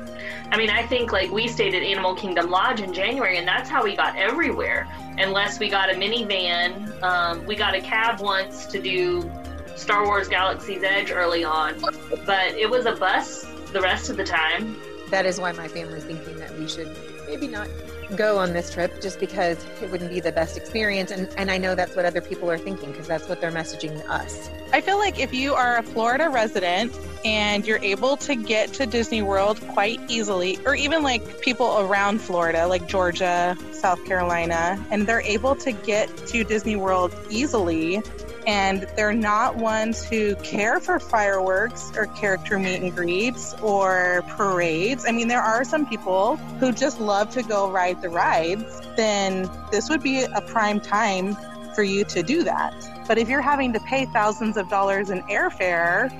I 0.51 0.57
mean, 0.57 0.69
I 0.69 0.85
think 0.85 1.11
like 1.11 1.31
we 1.31 1.47
stayed 1.47 1.73
at 1.75 1.81
Animal 1.83 2.15
Kingdom 2.15 2.49
Lodge 2.49 2.79
in 2.81 2.93
January, 2.93 3.37
and 3.37 3.47
that's 3.47 3.69
how 3.69 3.83
we 3.83 3.95
got 3.95 4.15
everywhere. 4.15 4.87
Unless 5.17 5.59
we 5.59 5.69
got 5.69 5.89
a 5.91 5.93
minivan, 5.93 7.01
um, 7.03 7.45
we 7.45 7.55
got 7.55 7.75
a 7.75 7.81
cab 7.81 8.19
once 8.21 8.65
to 8.67 8.81
do 8.81 9.29
Star 9.75 10.05
Wars 10.05 10.27
Galaxy's 10.27 10.83
Edge 10.83 11.11
early 11.11 11.43
on, 11.43 11.79
but 12.25 12.53
it 12.53 12.69
was 12.69 12.85
a 12.85 12.93
bus 12.93 13.45
the 13.71 13.81
rest 13.81 14.09
of 14.09 14.17
the 14.17 14.23
time. 14.23 14.75
that 15.09 15.25
is 15.25 15.39
why 15.39 15.51
my 15.51 15.67
family's 15.67 16.03
thinking 16.03 16.37
that 16.37 16.57
we 16.57 16.67
should 16.67 16.87
maybe 17.27 17.47
not 17.47 17.67
go 18.15 18.37
on 18.37 18.53
this 18.53 18.71
trip 18.71 19.01
just 19.01 19.19
because 19.19 19.57
it 19.81 19.89
wouldn't 19.89 20.11
be 20.11 20.19
the 20.19 20.31
best 20.31 20.57
experience 20.57 21.09
and, 21.09 21.27
and 21.37 21.49
i 21.49 21.57
know 21.57 21.73
that's 21.73 21.95
what 21.95 22.05
other 22.05 22.21
people 22.21 22.51
are 22.51 22.57
thinking 22.57 22.91
because 22.91 23.07
that's 23.07 23.27
what 23.27 23.41
they're 23.41 23.51
messaging 23.51 24.07
us. 24.07 24.49
I 24.73 24.81
feel 24.81 24.97
like 24.97 25.19
if 25.19 25.33
you 25.33 25.53
are 25.53 25.77
a 25.77 25.83
Florida 25.83 26.29
resident 26.29 26.93
and 27.23 27.65
you're 27.65 27.81
able 27.81 28.17
to 28.17 28.35
get 28.35 28.73
to 28.73 28.85
Disney 28.85 29.21
World 29.21 29.59
quite 29.69 29.99
easily, 30.09 30.59
or 30.65 30.75
even 30.75 31.01
like 31.01 31.41
people 31.41 31.79
around 31.79 32.19
Florida, 32.19 32.67
like 32.67 32.87
Georgia, 32.87 33.57
South 33.71 34.03
Carolina, 34.05 34.83
and 34.91 35.07
they're 35.07 35.21
able 35.21 35.55
to 35.55 35.71
get 35.71 36.15
to 36.27 36.43
Disney 36.43 36.75
World 36.75 37.15
easily, 37.29 38.03
and 38.47 38.83
they're 38.95 39.13
not 39.13 39.55
ones 39.55 40.03
who 40.03 40.35
care 40.37 40.79
for 40.79 40.99
fireworks 40.99 41.91
or 41.95 42.07
character 42.07 42.59
meet 42.59 42.81
and 42.81 42.95
greets 42.95 43.53
or 43.61 44.23
parades. 44.27 45.05
I 45.07 45.11
mean, 45.11 45.27
there 45.27 45.41
are 45.41 45.63
some 45.63 45.85
people 45.85 46.37
who 46.59 46.71
just 46.71 46.99
love 46.99 47.31
to 47.31 47.43
go 47.43 47.69
ride 47.69 48.01
the 48.01 48.09
rides, 48.09 48.81
then 48.95 49.49
this 49.71 49.89
would 49.89 50.03
be 50.03 50.23
a 50.23 50.41
prime 50.41 50.79
time 50.79 51.35
for 51.73 51.83
you 51.83 52.05
to 52.05 52.23
do 52.23 52.43
that. 52.43 52.73
But 53.07 53.17
if 53.17 53.29
you're 53.29 53.41
having 53.41 53.73
to 53.73 53.79
pay 53.81 54.05
thousands 54.05 54.57
of 54.57 54.69
dollars 54.69 55.09
in 55.09 55.21
airfare, 55.23 56.11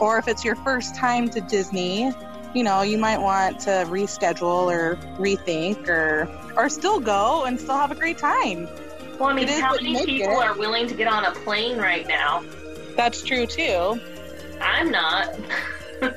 or 0.00 0.18
if 0.18 0.28
it's 0.28 0.44
your 0.44 0.56
first 0.56 0.94
time 0.94 1.28
to 1.30 1.40
Disney, 1.40 2.12
you 2.54 2.62
know, 2.62 2.82
you 2.82 2.98
might 2.98 3.18
want 3.18 3.60
to 3.60 3.70
reschedule 3.88 4.72
or 4.72 4.96
rethink 5.16 5.88
or 5.88 6.28
or 6.56 6.68
still 6.68 7.00
go 7.00 7.44
and 7.44 7.60
still 7.60 7.76
have 7.76 7.90
a 7.90 7.96
great 7.96 8.18
time. 8.18 8.68
Well, 9.18 9.28
I 9.28 9.32
mean, 9.32 9.48
how 9.48 9.74
many 9.74 10.04
people 10.04 10.40
it. 10.40 10.44
are 10.44 10.56
willing 10.56 10.86
to 10.88 10.94
get 10.94 11.06
on 11.06 11.24
a 11.24 11.32
plane 11.32 11.78
right 11.78 12.06
now? 12.06 12.42
That's 12.96 13.22
true 13.22 13.46
too. 13.46 14.00
I'm 14.60 14.90
not. 14.90 15.34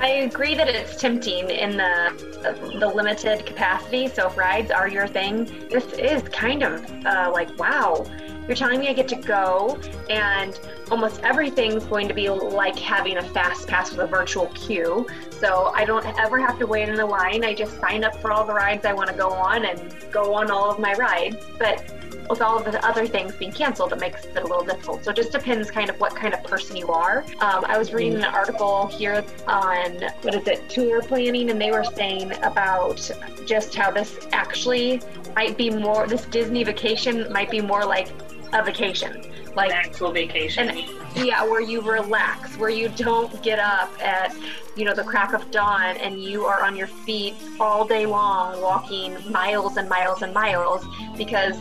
I 0.00 0.08
agree 0.08 0.54
that 0.54 0.68
it's 0.68 1.00
tempting 1.00 1.50
in 1.50 1.76
the 1.76 2.76
the 2.78 2.88
limited 2.88 3.44
capacity. 3.44 4.06
So 4.08 4.28
if 4.28 4.36
rides 4.36 4.70
are 4.70 4.88
your 4.88 5.08
thing, 5.08 5.44
this 5.68 5.84
is 5.94 6.22
kind 6.28 6.62
of 6.62 6.84
uh, 7.04 7.30
like 7.32 7.56
wow. 7.58 8.06
You're 8.46 8.56
telling 8.56 8.80
me 8.80 8.88
I 8.88 8.94
get 8.94 9.08
to 9.08 9.16
go, 9.16 9.78
and 10.08 10.58
almost 10.90 11.20
everything's 11.22 11.84
going 11.84 12.08
to 12.08 12.14
be 12.14 12.30
like 12.30 12.78
having 12.78 13.18
a 13.18 13.22
fast 13.22 13.68
pass 13.68 13.90
with 13.90 14.00
a 14.00 14.06
virtual 14.06 14.46
queue. 14.54 15.06
So 15.32 15.70
I 15.74 15.84
don't 15.84 16.06
ever 16.18 16.38
have 16.38 16.58
to 16.60 16.66
wait 16.66 16.88
in 16.88 16.98
a 16.98 17.04
line. 17.04 17.44
I 17.44 17.52
just 17.52 17.78
sign 17.78 18.04
up 18.04 18.16
for 18.22 18.32
all 18.32 18.46
the 18.46 18.54
rides 18.54 18.86
I 18.86 18.94
want 18.94 19.10
to 19.10 19.16
go 19.16 19.30
on 19.30 19.66
and 19.66 19.94
go 20.10 20.34
on 20.34 20.50
all 20.50 20.70
of 20.70 20.78
my 20.78 20.94
rides. 20.94 21.44
But 21.58 21.97
with 22.28 22.42
all 22.42 22.58
of 22.58 22.64
the 22.64 22.84
other 22.86 23.06
things 23.06 23.34
being 23.34 23.52
canceled, 23.52 23.92
it 23.92 24.00
makes 24.00 24.24
it 24.24 24.36
a 24.36 24.42
little 24.42 24.64
difficult. 24.64 25.04
So 25.04 25.10
it 25.10 25.16
just 25.16 25.32
depends 25.32 25.70
kind 25.70 25.88
of 25.88 25.98
what 26.00 26.14
kind 26.14 26.34
of 26.34 26.42
person 26.44 26.76
you 26.76 26.88
are. 26.88 27.24
Um, 27.40 27.64
I 27.66 27.78
was 27.78 27.92
reading 27.92 28.16
an 28.16 28.24
article 28.24 28.86
here 28.86 29.24
on 29.46 30.02
what 30.22 30.34
is 30.34 30.46
it, 30.46 30.68
tour 30.68 31.02
planning, 31.02 31.50
and 31.50 31.60
they 31.60 31.70
were 31.70 31.84
saying 31.84 32.32
about 32.42 33.10
just 33.46 33.74
how 33.74 33.90
this 33.90 34.26
actually 34.32 35.00
might 35.34 35.56
be 35.56 35.70
more, 35.70 36.06
this 36.06 36.26
Disney 36.26 36.64
vacation 36.64 37.32
might 37.32 37.50
be 37.50 37.60
more 37.60 37.84
like 37.84 38.08
a 38.52 38.62
vacation. 38.62 39.24
Like 39.54 39.70
An 39.70 39.76
actual 39.76 40.12
vacation. 40.12 40.68
and 40.68 41.26
yeah, 41.26 41.42
where 41.42 41.60
you 41.60 41.80
relax, 41.80 42.56
where 42.58 42.70
you 42.70 42.88
don't 42.90 43.42
get 43.42 43.58
up 43.58 43.90
at, 44.00 44.34
you 44.76 44.84
know, 44.84 44.94
the 44.94 45.02
crack 45.02 45.32
of 45.32 45.50
dawn 45.50 45.96
and 45.96 46.22
you 46.22 46.44
are 46.44 46.62
on 46.62 46.76
your 46.76 46.86
feet 46.86 47.34
all 47.58 47.86
day 47.86 48.06
long, 48.06 48.60
walking 48.60 49.16
miles 49.30 49.76
and 49.78 49.88
miles 49.88 50.22
and 50.22 50.32
miles, 50.32 50.84
because 51.16 51.56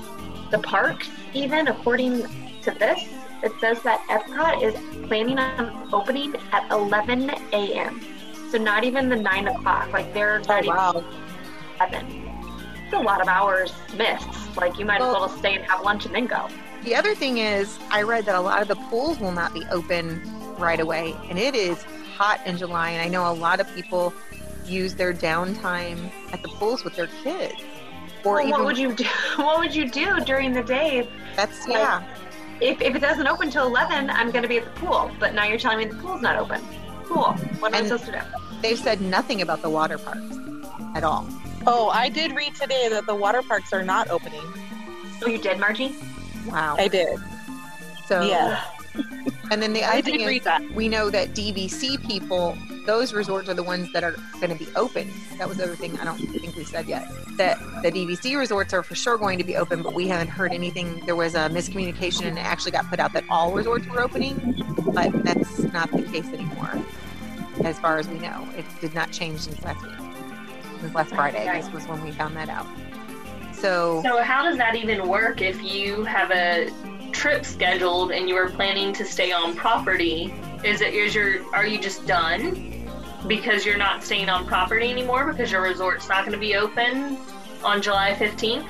the 0.51 0.59
parks, 0.59 1.09
even 1.33 1.67
according 1.67 2.23
to 2.61 2.71
this, 2.71 3.07
it 3.43 3.51
says 3.61 3.81
that 3.83 4.01
Epcot 4.09 4.63
is 4.63 5.07
planning 5.07 5.37
on 5.39 5.89
opening 5.93 6.35
at 6.51 6.69
11 6.71 7.29
a.m. 7.53 8.01
So 8.49 8.57
not 8.57 8.83
even 8.83 9.09
the 9.09 9.15
nine 9.15 9.47
o'clock. 9.47 9.91
Like 9.91 10.13
they're 10.13 10.41
oh, 10.49 10.57
even 10.57 10.67
wow. 10.67 11.03
11. 11.79 12.23
It's 12.85 12.93
a 12.93 12.99
lot 12.99 13.21
of 13.21 13.27
hours 13.27 13.73
missed. 13.95 14.55
Like 14.55 14.79
you 14.79 14.85
might 14.85 14.95
as 14.95 15.01
Well- 15.01 15.27
well 15.27 15.29
stay 15.37 15.55
and 15.55 15.65
have 15.65 15.81
lunch 15.83 16.05
and 16.05 16.15
then 16.15 16.25
go. 16.25 16.47
the 16.83 16.95
other 16.95 17.15
thing 17.15 17.39
is 17.39 17.77
i 17.89 18.01
read 18.03 18.23
that 18.25 18.35
a 18.35 18.39
lot 18.39 18.61
of 18.61 18.67
the 18.67 18.75
pools 18.89 19.19
will 19.19 19.31
not 19.31 19.51
be 19.53 19.63
open 19.71 20.21
right 20.57 20.79
away 20.79 21.15
and 21.27 21.37
it 21.39 21.55
is 21.55 21.83
hot 22.15 22.39
in 22.45 22.55
july 22.55 22.91
and 22.91 23.01
i 23.01 23.09
know 23.09 23.29
a 23.29 23.33
lot 23.33 23.59
of 23.59 23.67
people 23.75 24.13
use 24.63 24.93
their 24.93 25.11
downtime 25.11 25.97
at 26.31 26.41
the 26.43 26.47
pools 26.49 26.83
with 26.83 26.95
their 26.95 27.09
kids 27.23 27.55
or 28.27 28.35
Well, 28.35 28.41
even 28.47 28.51
what 28.51 28.65
would 28.65 28.77
you 28.77 28.93
do? 28.93 29.05
What 29.37 29.59
would 29.59 29.73
you 29.75 29.89
do 29.89 30.19
during 30.21 30.53
the 30.53 30.63
day 30.63 31.07
that's 31.35 31.67
like- 31.67 31.77
yeah 31.77 32.03
if, 32.59 32.81
if 32.81 32.95
it 32.95 32.99
doesn't 32.99 33.27
open 33.27 33.51
till 33.51 33.67
11 33.67 34.09
i'm 34.09 34.31
going 34.31 34.41
to 34.41 34.47
be 34.49 34.57
at 34.57 34.65
the 34.65 34.79
pool 34.81 35.11
but 35.19 35.35
now 35.35 35.43
you're 35.45 35.59
telling 35.59 35.77
me 35.77 35.85
the 35.85 35.95
pool's 36.01 36.21
not 36.23 36.35
open 36.37 36.59
cool 37.05 37.33
what 37.59 37.73
am 37.73 37.83
i 37.83 37.87
supposed 37.87 38.05
to 38.05 38.11
do 38.11 38.19
they've 38.63 38.79
said 38.79 38.99
nothing 38.99 39.41
about 39.43 39.61
the 39.61 39.69
water 39.69 39.97
parks 39.97 40.35
at 40.95 41.03
all 41.03 41.27
Oh, 41.69 41.89
I 41.89 42.07
did 42.07 42.33
read 42.33 42.55
today 42.55 42.87
that 42.87 43.05
the 43.07 43.13
water 43.15 43.41
parks 43.43 43.73
are 43.73 43.83
not 43.83 44.09
opening. 44.09 44.41
oh 45.23 45.27
you 45.27 45.37
did 45.37 45.59
margie 45.59 45.93
wow 46.47 46.75
I 46.79 46.87
did. 46.87 47.19
so 48.07 48.21
yeah. 48.21 48.63
And 49.51 49.61
then 49.61 49.73
the 49.73 49.83
I 49.83 49.99
other 49.99 50.01
did 50.11 50.19
thing 50.19 50.29
is 50.37 50.43
that. 50.43 50.71
we 50.71 50.87
know 50.87 51.09
that 51.09 51.29
DVC 51.29 52.05
people, 52.07 52.57
those 52.85 53.13
resorts 53.13 53.49
are 53.49 53.53
the 53.53 53.63
ones 53.63 53.91
that 53.93 54.03
are 54.03 54.15
going 54.41 54.49
to 54.49 54.55
be 54.55 54.67
open. 54.75 55.09
That 55.37 55.47
was 55.47 55.57
the 55.57 55.63
other 55.63 55.75
thing 55.75 55.97
I 55.99 56.05
don't 56.05 56.17
think 56.17 56.55
we 56.55 56.63
said 56.63 56.87
yet. 56.87 57.07
That 57.37 57.59
the 57.83 57.91
DVC 57.91 58.37
resorts 58.37 58.73
are 58.73 58.83
for 58.83 58.95
sure 58.95 59.17
going 59.17 59.37
to 59.37 59.43
be 59.43 59.55
open, 59.55 59.81
but 59.83 59.93
we 59.93 60.07
haven't 60.07 60.29
heard 60.29 60.51
anything. 60.53 61.01
There 61.05 61.15
was 61.15 61.35
a 61.35 61.49
miscommunication 61.49 62.25
and 62.25 62.37
it 62.37 62.45
actually 62.45 62.71
got 62.71 62.89
put 62.89 62.99
out 62.99 63.13
that 63.13 63.23
all 63.29 63.51
resorts 63.53 63.85
were 63.87 64.01
opening, 64.01 64.35
but 64.93 65.11
that's 65.23 65.59
not 65.59 65.91
the 65.91 66.03
case 66.03 66.27
anymore. 66.27 66.71
As 67.63 67.79
far 67.79 67.97
as 67.97 68.07
we 68.07 68.19
know, 68.19 68.47
it 68.57 68.65
did 68.81 68.93
not 68.93 69.11
change 69.11 69.41
since 69.41 69.61
last 69.63 69.81
week. 69.83 69.93
Since 70.81 70.93
last 70.93 71.09
Friday, 71.15 71.47
I 71.47 71.59
guess 71.59 71.71
was 71.71 71.87
when 71.87 72.03
we 72.03 72.11
found 72.11 72.35
that 72.37 72.49
out. 72.49 72.67
So, 73.53 74.01
So 74.03 74.21
how 74.21 74.43
does 74.43 74.57
that 74.57 74.75
even 74.75 75.07
work 75.07 75.41
if 75.41 75.63
you 75.63 76.03
have 76.03 76.29
a 76.29 76.69
trip 77.17 77.43
scheduled 77.45 78.11
and 78.11 78.29
you 78.29 78.35
were 78.35 78.49
planning 78.49 78.93
to 78.93 79.03
stay 79.03 79.31
on 79.31 79.55
property? 79.55 80.33
Is 80.63 80.81
it 80.81 80.93
is 80.93 81.15
your 81.15 81.43
are 81.53 81.65
you 81.65 81.79
just 81.79 82.05
done 82.05 82.87
because 83.27 83.65
you're 83.65 83.77
not 83.77 84.03
staying 84.03 84.29
on 84.29 84.45
property 84.45 84.89
anymore 84.89 85.25
because 85.31 85.51
your 85.51 85.61
resort's 85.63 86.07
not 86.07 86.21
going 86.25 86.33
to 86.33 86.39
be 86.39 86.55
open 86.55 87.17
on 87.63 87.81
July 87.81 88.13
15th? 88.13 88.67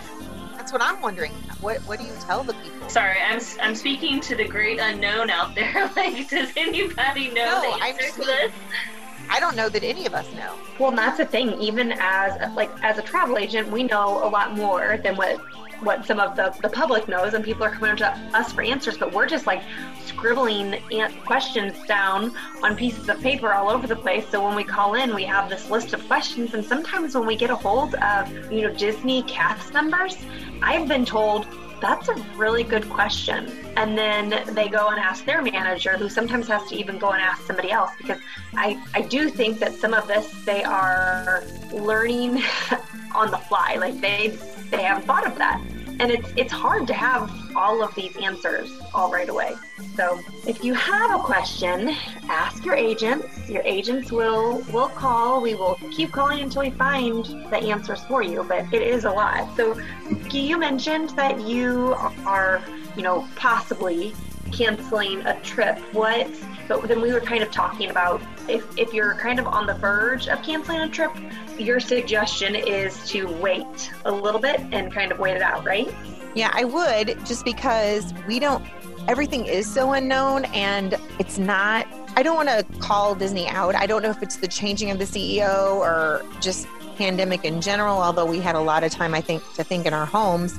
that's 0.53 0.71
what 0.73 0.81
I'm 0.81 1.01
wondering. 1.01 1.31
What 1.61 1.77
What 1.81 1.99
do 1.99 2.05
you 2.05 2.13
tell 2.21 2.43
the 2.43 2.53
people? 2.53 2.89
Sorry, 2.89 3.17
I'm 3.21 3.39
I'm 3.61 3.75
speaking 3.75 4.21
to 4.21 4.35
the 4.35 4.45
great 4.45 4.79
unknown 4.79 5.29
out 5.29 5.53
there. 5.53 5.91
like, 5.95 6.29
does 6.29 6.51
anybody 6.55 7.27
know 7.29 7.61
No, 7.61 7.61
the 7.61 7.83
I'm 7.83 7.95
answer 7.95 8.11
to 8.21 8.25
this? 8.25 8.51
I 9.29 9.41
don't 9.41 9.57
know 9.57 9.67
that 9.67 9.83
any 9.83 10.05
of 10.05 10.13
us 10.13 10.25
know. 10.35 10.53
Well, 10.79 10.89
and 10.89 10.97
that's 10.97 11.17
the 11.17 11.25
thing. 11.25 11.59
Even 11.61 11.93
as 11.99 12.53
like 12.55 12.71
as 12.81 12.97
a 12.97 13.01
travel 13.01 13.37
agent, 13.37 13.69
we 13.69 13.83
know 13.83 14.25
a 14.25 14.29
lot 14.29 14.55
more 14.55 14.97
than 15.03 15.17
what 15.17 15.37
what 15.81 16.05
some 16.05 16.19
of 16.19 16.35
the, 16.35 16.55
the 16.61 16.69
public 16.69 17.07
knows, 17.07 17.33
and 17.33 17.43
people 17.43 17.63
are 17.63 17.71
coming 17.71 17.95
to 17.97 18.09
us 18.33 18.51
for 18.53 18.61
answers. 18.61 18.97
But 18.97 19.13
we're 19.13 19.27
just 19.27 19.45
like 19.45 19.61
scribbling 20.05 20.79
questions 21.25 21.73
down 21.85 22.35
on 22.63 22.75
pieces 22.75 23.09
of 23.09 23.21
paper 23.21 23.53
all 23.53 23.69
over 23.69 23.87
the 23.87 23.95
place. 23.95 24.27
So 24.29 24.45
when 24.45 24.55
we 24.55 24.63
call 24.63 24.95
in, 24.95 25.13
we 25.13 25.23
have 25.25 25.49
this 25.49 25.69
list 25.69 25.93
of 25.93 26.05
questions, 26.07 26.53
and 26.53 26.63
sometimes 26.63 27.15
when 27.15 27.25
we 27.25 27.35
get 27.35 27.49
a 27.49 27.55
hold 27.55 27.95
of 27.95 28.51
you 28.51 28.61
know 28.61 28.73
Disney 28.73 29.23
cast 29.23 29.73
members, 29.73 30.17
I've 30.61 30.87
been 30.87 31.05
told 31.05 31.47
that's 31.79 32.07
a 32.09 32.15
really 32.35 32.63
good 32.63 32.89
question. 32.89 33.51
And 33.75 33.97
then 33.97 34.29
they 34.53 34.67
go 34.67 34.87
and 34.89 34.99
ask 34.99 35.25
their 35.25 35.41
manager, 35.41 35.97
who 35.97 36.09
sometimes 36.09 36.47
has 36.47 36.67
to 36.69 36.75
even 36.75 36.97
go 36.97 37.11
and 37.11 37.21
ask 37.21 37.45
somebody 37.45 37.71
else 37.71 37.91
because 37.97 38.19
I, 38.55 38.83
I 38.93 39.01
do 39.01 39.29
think 39.29 39.59
that 39.59 39.73
some 39.73 39.93
of 39.93 40.07
this 40.07 40.27
they 40.45 40.63
are 40.63 41.43
learning 41.71 42.41
on 43.15 43.31
the 43.31 43.37
fly. 43.37 43.75
Like 43.79 43.99
they 44.01 44.37
they 44.71 44.83
haven't 44.83 45.05
thought 45.05 45.25
of 45.25 45.37
that. 45.37 45.61
And 45.99 46.11
it's 46.11 46.31
it's 46.35 46.53
hard 46.53 46.85
to 46.87 46.93
have 46.93 47.31
all 47.55 47.83
of 47.83 47.93
these 47.95 48.15
answers 48.17 48.69
all 48.93 49.11
right 49.11 49.29
away. 49.29 49.55
So 49.95 50.19
if 50.45 50.63
you 50.63 50.75
have 50.75 51.19
a 51.19 51.23
question, 51.23 51.89
ask 52.29 52.63
your 52.63 52.75
agents. 52.75 53.49
Your 53.49 53.63
agents 53.65 54.11
will 54.11 54.61
will 54.71 54.89
call. 54.89 55.41
We 55.41 55.55
will 55.55 55.79
keep 55.91 56.11
calling 56.11 56.39
until 56.41 56.61
we 56.61 56.69
find 56.69 57.25
the 57.49 57.57
answers 57.57 58.03
for 58.03 58.21
you. 58.21 58.43
But 58.43 58.71
it 58.71 58.83
is 58.83 59.05
a 59.05 59.11
lot. 59.11 59.55
So 59.57 59.79
you 60.31 60.59
mentioned 60.59 61.09
that 61.11 61.41
you 61.41 61.95
are, 62.25 62.61
you 62.95 63.01
know, 63.01 63.27
possibly 63.35 64.13
canceling 64.51 65.25
a 65.25 65.39
trip. 65.41 65.79
What 65.93 66.27
but 66.67 66.87
then 66.87 67.01
we 67.01 67.13
were 67.13 67.21
kind 67.21 67.43
of 67.43 67.51
talking 67.51 67.89
about 67.89 68.21
if, 68.47 68.65
if 68.77 68.93
you're 68.93 69.15
kind 69.15 69.39
of 69.39 69.47
on 69.47 69.65
the 69.65 69.73
verge 69.75 70.27
of 70.27 70.41
canceling 70.43 70.81
a 70.81 70.89
trip, 70.89 71.11
your 71.59 71.79
suggestion 71.79 72.55
is 72.55 73.07
to 73.09 73.27
wait 73.27 73.91
a 74.05 74.11
little 74.11 74.39
bit 74.39 74.59
and 74.71 74.91
kind 74.91 75.11
of 75.11 75.19
wait 75.19 75.35
it 75.35 75.41
out, 75.41 75.65
right? 75.65 75.93
Yeah, 76.35 76.51
I 76.53 76.65
would 76.65 77.25
just 77.25 77.45
because 77.45 78.13
we 78.27 78.39
don't, 78.39 78.63
everything 79.07 79.45
is 79.45 79.71
so 79.71 79.93
unknown 79.93 80.45
and 80.45 80.95
it's 81.19 81.37
not, 81.37 81.87
I 82.15 82.23
don't 82.23 82.35
want 82.35 82.49
to 82.49 82.65
call 82.79 83.15
Disney 83.15 83.47
out. 83.47 83.75
I 83.75 83.85
don't 83.85 84.01
know 84.01 84.09
if 84.09 84.21
it's 84.21 84.37
the 84.37 84.47
changing 84.47 84.91
of 84.91 84.99
the 84.99 85.05
CEO 85.05 85.75
or 85.75 86.23
just 86.41 86.67
pandemic 86.95 87.45
in 87.45 87.61
general, 87.61 87.97
although 87.97 88.25
we 88.25 88.39
had 88.39 88.55
a 88.55 88.59
lot 88.59 88.83
of 88.83 88.91
time, 88.91 89.13
I 89.13 89.21
think, 89.21 89.41
to 89.53 89.63
think 89.63 89.85
in 89.85 89.93
our 89.93 90.05
homes. 90.05 90.57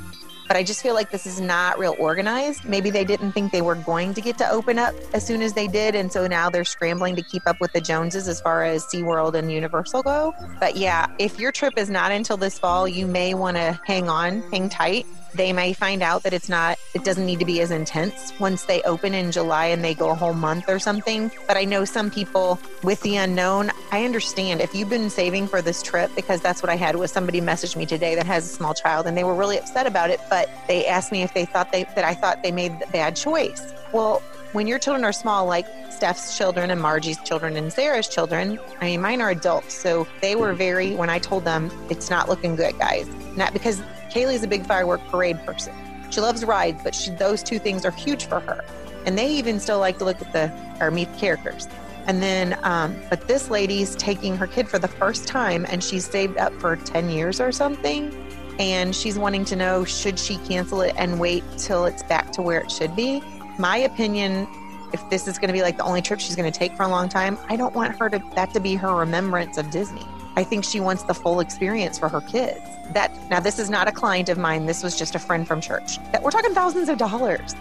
But 0.49 0.57
I 0.57 0.63
just 0.65 0.83
feel 0.83 0.95
like 0.95 1.11
this 1.11 1.27
is 1.27 1.41
not 1.41 1.79
real 1.79 1.95
organized. 1.99 2.65
Maybe 2.65 2.91
they 2.91 3.05
didn't 3.05 3.33
think 3.33 3.53
they 3.53 3.63
were 3.63 3.75
going 3.77 4.15
to 4.15 4.21
get 4.21 4.39
to 4.39 4.51
open 4.51 4.79
up 4.79 4.95
as 5.13 5.25
soon 5.25 5.43
as 5.43 5.53
they 5.53 5.69
did. 5.69 5.95
And 5.95 6.11
so 6.11 6.27
now 6.27 6.51
they're 6.51 6.65
scrambling 6.65 7.15
to 7.17 7.23
keep 7.23 7.47
up 7.47 7.61
with 7.61 7.73
the 7.73 7.81
Joneses 7.81 8.27
as 8.27 8.41
far 8.41 8.65
as 8.65 8.85
SeaWorld 8.85 9.35
and 9.35 9.53
Universal 9.53 10.03
go. 10.03 10.35
But 10.59 10.77
yeah, 10.77 11.07
if 11.19 11.39
your 11.39 11.53
trip 11.53 11.75
is 11.77 11.91
not 11.91 12.11
until 12.11 12.39
this 12.39 12.59
fall, 12.59 12.89
you 12.89 13.07
may 13.07 13.35
want 13.35 13.59
to 13.59 13.79
hang 13.85 14.09
on, 14.09 14.43
hang 14.51 14.69
tight. 14.69 15.07
They 15.35 15.53
may 15.53 15.73
find 15.73 16.03
out 16.03 16.23
that 16.23 16.33
it's 16.33 16.49
not, 16.49 16.79
it 16.95 17.05
doesn't 17.05 17.27
need 17.27 17.38
to 17.38 17.45
be 17.45 17.61
as 17.61 17.71
intense 17.71 18.33
once 18.38 18.64
they 18.64 18.83
open 18.83 19.14
in 19.14 19.31
July 19.31 19.67
and 19.67 19.85
they 19.85 19.95
go 19.95 20.11
a 20.11 20.14
whole 20.14 20.35
month 20.35 20.69
or 20.69 20.79
something. 20.79 21.31
But 21.47 21.57
I 21.57 21.64
know 21.64 21.85
some 21.85 22.11
people 22.11 22.59
with 22.83 23.01
the 23.03 23.17
unknown, 23.17 23.71
I 23.93 24.05
understand 24.05 24.61
if 24.61 24.75
you've 24.75 24.88
been 24.88 25.11
saving 25.11 25.49
for 25.49 25.61
this 25.62 25.83
trip, 25.83 26.11
because 26.17 26.41
that's 26.41 26.62
what 26.62 26.71
I 26.71 26.77
had 26.77 26.97
was 26.97 27.12
somebody 27.12 27.41
messaged 27.41 27.77
me 27.77 27.87
today 27.87 28.14
that 28.14 28.27
has 28.27 28.45
a 28.45 28.49
small 28.49 28.75
child 28.75 29.07
and 29.07 29.17
they 29.17 29.25
were 29.25 29.35
really 29.35 29.59
upset 29.59 29.87
about 29.87 30.11
it. 30.11 30.21
But 30.31 30.49
they 30.67 30.87
asked 30.87 31.12
me 31.12 31.23
if 31.23 31.35
they 31.35 31.45
thought 31.45 31.73
they, 31.73 31.85
that 31.85 32.05
I 32.05 32.14
thought 32.14 32.43
they 32.43 32.53
made 32.53 32.79
the 32.81 32.87
bad 32.87 33.17
choice. 33.17 33.73
Well, 33.93 34.23
when 34.53 34.67
your 34.67 34.79
children 34.79 35.05
are 35.05 35.13
small, 35.13 35.47
like 35.47 35.67
Steph's 35.91 36.37
children 36.37 36.71
and 36.71 36.81
Margie's 36.81 37.19
children 37.19 37.57
and 37.57 37.73
Sarah's 37.73 38.09
children, 38.09 38.59
I 38.81 38.87
mean, 38.87 39.01
mine 39.01 39.21
are 39.21 39.31
adults. 39.31 39.75
So 39.75 40.07
they 40.23 40.37
were 40.37 40.55
very, 40.55 40.95
when 40.95 41.11
I 41.11 41.19
told 41.19 41.45
them, 41.45 41.71
it's 41.91 42.09
not 42.09 42.29
looking 42.29 42.57
good, 42.57 42.79
guys. 42.79 43.09
Not 43.37 43.53
because 43.53 43.81
Kaylee's 44.11 44.43
a 44.43 44.49
big 44.49 44.65
firework 44.65 45.01
parade 45.09 45.39
person. 45.45 45.75
She 46.11 46.21
loves 46.21 46.45
rides, 46.45 46.81
but 46.83 46.95
she, 46.95 47.11
those 47.11 47.43
two 47.43 47.59
things 47.59 47.85
are 47.85 47.91
huge 47.91 48.25
for 48.25 48.41
her. 48.41 48.65
And 49.05 49.19
they 49.19 49.29
even 49.29 49.61
still 49.61 49.79
like 49.79 49.99
to 49.99 50.05
look 50.05 50.21
at 50.23 50.33
the, 50.33 50.53
or 50.81 50.91
meet 50.91 51.13
the 51.13 51.19
characters. 51.19 51.69
And 52.07 52.23
then, 52.23 52.59
um, 52.63 52.97
but 53.11 53.29
this 53.29 53.51
lady's 53.51 53.95
taking 53.97 54.35
her 54.39 54.47
kid 54.47 54.67
for 54.67 54.79
the 54.79 54.89
first 54.89 55.29
time 55.29 55.67
and 55.69 55.85
she's 55.85 56.07
saved 56.07 56.39
up 56.39 56.55
for 56.55 56.77
10 56.77 57.11
years 57.11 57.39
or 57.39 57.53
something. 57.53 58.15
And 58.59 58.97
she's 58.97 59.19
wanting 59.19 59.45
to 59.47 59.57
know 59.57 59.85
should 59.85 60.19
she 60.19 60.39
cancel 60.39 60.81
it 60.81 60.95
and 60.97 61.21
wait 61.21 61.45
till 61.59 61.85
it's 61.85 62.03
back 62.03 62.33
to 62.33 62.43
where 62.43 62.61
it 62.61 62.71
should 62.71 62.97
be? 62.97 63.23
My 63.59 63.79
opinion, 63.79 64.47
if 64.92 65.11
this 65.11 65.27
is 65.27 65.37
going 65.37 65.49
to 65.49 65.53
be 65.53 65.62
like 65.62 65.77
the 65.77 65.83
only 65.83 66.01
trip 66.01 66.21
she's 66.21 66.37
going 66.37 66.51
to 66.51 66.57
take 66.57 66.77
for 66.77 66.85
a 66.85 66.88
long 66.88 67.09
time, 67.09 67.37
I 67.49 67.57
don't 67.57 67.75
want 67.75 67.99
her 67.99 68.09
to 68.09 68.23
that 68.37 68.55
to 68.55 68.61
be 68.61 68.77
her 68.77 68.94
remembrance 68.94 69.59
of 69.59 69.68
Disney. 69.71 70.07
I 70.37 70.44
think 70.44 70.62
she 70.64 70.79
wants 70.79 71.03
the 71.03 71.14
full 71.14 71.40
experience 71.40 71.99
for 71.99 72.09
her 72.09 72.21
kids. 72.21 72.61
That 72.92 73.12
now 73.29 73.40
this 73.40 73.59
is 73.59 73.68
not 73.68 73.88
a 73.88 73.92
client 73.92 74.29
of 74.29 74.38
mine. 74.38 74.66
This 74.66 74.85
was 74.85 74.97
just 74.97 75.16
a 75.16 75.18
friend 75.18 75.47
from 75.47 75.61
church. 75.61 75.99
That 76.12 76.23
we're 76.23 76.31
talking 76.31 76.55
thousands 76.55 76.88
of 76.88 76.99
dollars. 76.99 77.57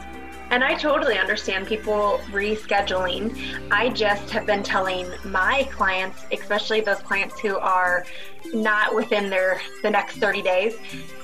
And 0.51 0.63
I 0.63 0.75
totally 0.75 1.17
understand 1.17 1.65
people 1.65 2.21
rescheduling. 2.27 3.35
I 3.71 3.89
just 3.89 4.29
have 4.29 4.45
been 4.45 4.61
telling 4.61 5.11
my 5.25 5.67
clients, 5.71 6.25
especially 6.31 6.81
those 6.81 6.99
clients 6.99 7.39
who 7.39 7.57
are 7.57 8.05
not 8.53 8.95
within 8.95 9.31
their 9.31 9.59
the 9.81 9.89
next 9.89 10.17
30 10.17 10.43
days, 10.43 10.75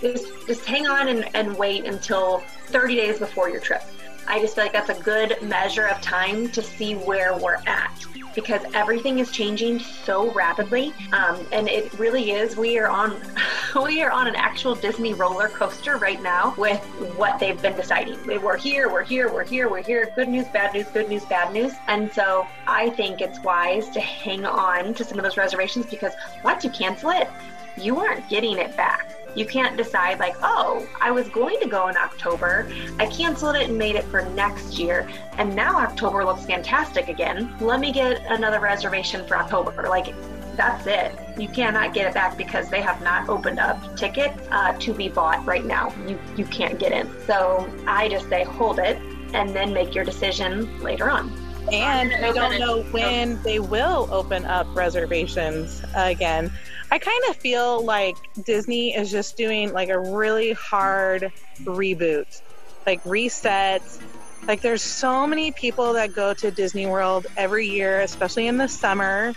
just 0.01 0.25
just 0.47 0.65
hang 0.65 0.87
on 0.87 1.09
and, 1.09 1.29
and 1.35 1.55
wait 1.55 1.85
until 1.85 2.39
30 2.65 2.95
days 2.95 3.19
before 3.19 3.49
your 3.49 3.61
trip. 3.61 3.83
I 4.27 4.39
just 4.39 4.55
feel 4.55 4.63
like 4.63 4.73
that's 4.73 4.89
a 4.89 5.01
good 5.03 5.41
measure 5.41 5.87
of 5.87 6.01
time 6.01 6.49
to 6.49 6.61
see 6.61 6.95
where 6.95 7.37
we're 7.37 7.59
at 7.67 8.05
because 8.35 8.61
everything 8.73 9.19
is 9.19 9.31
changing 9.31 9.79
so 9.79 10.31
rapidly, 10.31 10.93
um, 11.11 11.45
and 11.51 11.67
it 11.67 11.93
really 11.99 12.31
is. 12.31 12.57
We 12.57 12.77
are 12.79 12.87
on 12.87 13.19
we 13.83 14.01
are 14.01 14.11
on 14.11 14.27
an 14.27 14.35
actual 14.35 14.75
Disney 14.75 15.13
roller 15.13 15.49
coaster 15.49 15.97
right 15.97 16.21
now 16.21 16.53
with 16.57 16.79
what 17.15 17.39
they've 17.39 17.61
been 17.61 17.75
deciding. 17.75 18.19
We're 18.25 18.57
here, 18.57 18.91
we're 18.91 19.03
here, 19.03 19.31
we're 19.31 19.43
here, 19.43 19.69
we're 19.69 19.83
here. 19.83 20.11
Good 20.15 20.29
news, 20.29 20.47
bad 20.47 20.73
news, 20.73 20.87
good 20.87 21.09
news, 21.09 21.25
bad 21.25 21.53
news. 21.53 21.73
And 21.87 22.11
so 22.11 22.47
I 22.67 22.89
think 22.91 23.21
it's 23.21 23.39
wise 23.39 23.89
to 23.91 23.99
hang 23.99 24.45
on 24.45 24.93
to 24.95 25.03
some 25.03 25.17
of 25.17 25.23
those 25.23 25.37
reservations 25.37 25.85
because 25.85 26.13
once 26.43 26.63
you 26.63 26.69
cancel 26.69 27.11
it, 27.11 27.29
you 27.77 27.99
aren't 27.99 28.27
getting 28.29 28.57
it 28.57 28.75
back. 28.75 29.07
You 29.35 29.45
can't 29.45 29.75
decide, 29.77 30.19
like, 30.19 30.35
oh, 30.43 30.87
I 31.01 31.11
was 31.11 31.27
going 31.29 31.59
to 31.61 31.67
go 31.67 31.87
in 31.87 31.97
October. 31.97 32.71
I 32.99 33.07
canceled 33.07 33.55
it 33.55 33.69
and 33.69 33.77
made 33.77 33.95
it 33.95 34.03
for 34.05 34.21
next 34.29 34.77
year. 34.77 35.09
And 35.37 35.55
now 35.55 35.77
October 35.77 36.23
looks 36.23 36.45
fantastic 36.45 37.07
again. 37.07 37.55
Let 37.59 37.79
me 37.79 37.91
get 37.91 38.23
another 38.29 38.59
reservation 38.59 39.25
for 39.27 39.37
October. 39.37 39.87
Like, 39.89 40.13
that's 40.55 40.85
it. 40.85 41.19
You 41.39 41.47
cannot 41.47 41.93
get 41.93 42.07
it 42.07 42.13
back 42.13 42.37
because 42.37 42.69
they 42.69 42.81
have 42.81 43.01
not 43.01 43.27
opened 43.27 43.59
up 43.59 43.97
tickets 43.97 44.39
uh, 44.51 44.73
to 44.73 44.93
be 44.93 45.09
bought 45.09 45.43
right 45.45 45.65
now. 45.65 45.93
You, 46.07 46.19
you 46.37 46.45
can't 46.45 46.77
get 46.77 46.91
in. 46.91 47.09
So 47.25 47.67
I 47.87 48.07
just 48.07 48.29
say 48.29 48.43
hold 48.43 48.77
it 48.77 48.97
and 49.33 49.49
then 49.49 49.73
make 49.73 49.95
your 49.95 50.05
decision 50.05 50.79
later 50.79 51.09
on. 51.09 51.31
And 51.71 52.09
we 52.21 52.33
don't 52.33 52.59
know 52.59 52.83
when 52.91 53.41
they 53.43 53.59
will 53.59 54.07
open 54.11 54.45
up 54.45 54.67
reservations 54.75 55.81
again. 55.95 56.51
I 56.91 56.99
kind 56.99 57.23
of 57.29 57.37
feel 57.37 57.83
like 57.83 58.15
Disney 58.45 58.95
is 58.95 59.09
just 59.09 59.37
doing 59.37 59.73
like 59.73 59.89
a 59.89 59.99
really 59.99 60.53
hard 60.53 61.31
reboot, 61.63 62.41
like 62.85 63.03
resets. 63.03 64.01
Like 64.47 64.61
there's 64.61 64.81
so 64.81 65.25
many 65.25 65.51
people 65.51 65.93
that 65.93 66.13
go 66.13 66.33
to 66.35 66.51
Disney 66.51 66.85
World 66.85 67.27
every 67.37 67.67
year, 67.67 68.01
especially 68.01 68.47
in 68.47 68.57
the 68.57 68.67
summer. 68.67 69.33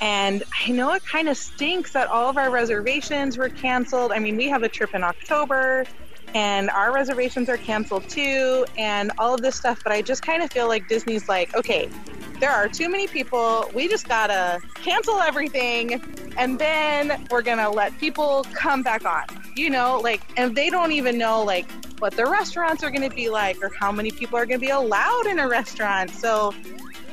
And 0.00 0.44
I 0.66 0.70
know 0.70 0.92
it 0.92 1.04
kind 1.04 1.28
of 1.28 1.36
stinks 1.36 1.92
that 1.92 2.08
all 2.08 2.28
of 2.28 2.36
our 2.36 2.50
reservations 2.50 3.38
were 3.38 3.48
canceled. 3.48 4.12
I 4.12 4.18
mean, 4.18 4.36
we 4.36 4.48
have 4.48 4.62
a 4.62 4.68
trip 4.68 4.94
in 4.94 5.02
October 5.02 5.84
and 6.34 6.70
our 6.70 6.92
reservations 6.92 7.48
are 7.48 7.56
canceled 7.56 8.08
too, 8.08 8.64
and 8.76 9.12
all 9.18 9.34
of 9.34 9.42
this 9.42 9.56
stuff. 9.56 9.82
But 9.82 9.92
I 9.92 10.02
just 10.02 10.22
kind 10.22 10.42
of 10.42 10.50
feel 10.50 10.68
like 10.68 10.88
Disney's 10.88 11.28
like, 11.28 11.54
okay, 11.54 11.88
there 12.40 12.50
are 12.50 12.68
too 12.68 12.88
many 12.88 13.06
people. 13.06 13.70
We 13.74 13.88
just 13.88 14.08
gotta 14.08 14.60
cancel 14.74 15.20
everything, 15.20 16.02
and 16.36 16.58
then 16.58 17.26
we're 17.30 17.42
gonna 17.42 17.70
let 17.70 17.96
people 17.98 18.44
come 18.52 18.82
back 18.82 19.04
on. 19.04 19.24
You 19.54 19.70
know, 19.70 20.00
like, 20.00 20.22
and 20.36 20.56
they 20.56 20.70
don't 20.70 20.92
even 20.92 21.18
know 21.18 21.42
like 21.42 21.70
what 21.98 22.14
the 22.16 22.26
restaurants 22.26 22.82
are 22.82 22.90
gonna 22.90 23.10
be 23.10 23.28
like 23.28 23.62
or 23.62 23.70
how 23.78 23.92
many 23.92 24.10
people 24.10 24.36
are 24.36 24.46
gonna 24.46 24.58
be 24.58 24.70
allowed 24.70 25.26
in 25.26 25.38
a 25.38 25.46
restaurant. 25.46 26.10
So 26.10 26.52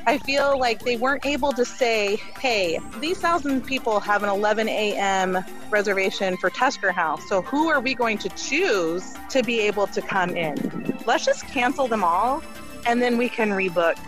I 0.06 0.18
feel 0.18 0.58
like 0.58 0.82
they 0.82 0.96
weren't 0.96 1.26
able 1.26 1.52
to 1.52 1.64
say, 1.64 2.16
hey, 2.38 2.78
these 3.00 3.18
thousand 3.18 3.62
people 3.66 4.00
have 4.00 4.22
an 4.22 4.28
11 4.28 4.68
a.m. 4.68 5.44
reservation 5.70 6.36
for 6.36 6.50
Tusker 6.50 6.92
House. 6.92 7.28
So 7.28 7.42
who 7.42 7.68
are 7.68 7.80
we 7.80 7.94
going 7.94 8.18
to 8.18 8.28
choose 8.30 9.14
to 9.30 9.42
be 9.42 9.60
able 9.60 9.86
to 9.88 10.00
come 10.00 10.30
in? 10.30 10.96
Let's 11.06 11.24
just 11.24 11.46
cancel 11.46 11.86
them 11.86 12.02
all 12.02 12.42
and 12.86 13.02
then 13.02 13.18
we 13.18 13.28
can 13.28 13.50
rebook 13.50 13.98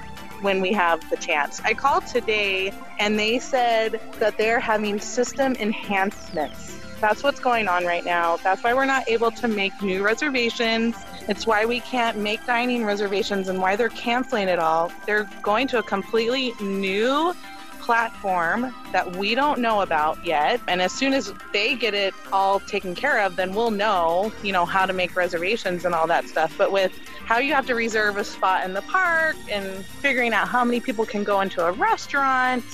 when 0.41 0.61
we 0.61 0.73
have 0.73 1.09
the 1.11 1.17
chance. 1.17 1.61
I 1.61 1.75
called 1.75 2.07
today 2.07 2.73
and 2.99 3.19
they 3.19 3.39
said 3.39 4.01
that 4.19 4.39
they're 4.39 4.61
having 4.61 4.99
system 4.99 5.55
enhancements 5.57 6.79
That's 7.01 7.23
what's 7.23 7.41
going 7.41 7.69
on 7.69 7.85
right 7.85 8.05
now. 8.05 8.37
That's 8.39 8.63
why 8.63 8.75
we're 8.75 8.85
not 8.85 9.09
able 9.09 9.31
to 9.33 9.49
make 9.49 9.81
new 9.83 10.05
reservations. 10.05 10.97
It's 11.29 11.47
why 11.47 11.65
we 11.65 11.81
can't 11.81 12.19
make 12.19 12.45
dining 12.47 12.85
reservations 12.85 13.49
and 13.49 13.61
why 13.61 13.77
they're 13.77 13.89
canceling 13.91 14.49
it 14.49 14.59
all. 14.59 14.93
They're 15.07 15.29
going 15.43 15.69
to 15.69 15.79
a 15.79 15.83
completely 15.83 16.53
new 16.61 17.35
platform 17.81 18.75
that 18.93 19.17
we 19.17 19.35
don't 19.35 19.61
know 19.61 19.81
about 19.81 20.25
yet. 20.25 20.61
And 20.69 20.81
as 20.81 20.93
soon 20.93 21.13
as 21.13 21.33
they 21.53 21.75
get 21.75 21.95
it 21.95 22.15
all 22.33 22.61
taken 22.61 22.95
care 22.95 23.21
of, 23.21 23.37
then 23.37 23.55
we'll 23.55 23.73
know, 23.73 24.33
you 24.43 24.53
know, 24.53 24.65
how 24.65 24.87
to 24.87 24.93
make 24.93 25.17
reservations 25.17 25.85
and 25.85 25.95
all 25.95 26.07
that 26.07 26.29
stuff. 26.29 26.55
But 26.57 26.73
with 26.73 26.93
how 27.25 27.39
you 27.39 27.55
have 27.55 27.67
to 27.67 27.75
reserve 27.75 28.17
a 28.17 28.25
spot 28.25 28.65
in 28.65 28.73
the 28.73 28.83
park 28.83 29.37
and 29.51 29.85
figuring 29.85 30.33
out 30.33 30.49
how 30.49 30.65
many 30.65 30.81
people 30.81 31.05
can 31.05 31.25
go 31.25 31.41
into 31.41 31.65
a 31.65 31.73
restaurant 31.73 32.65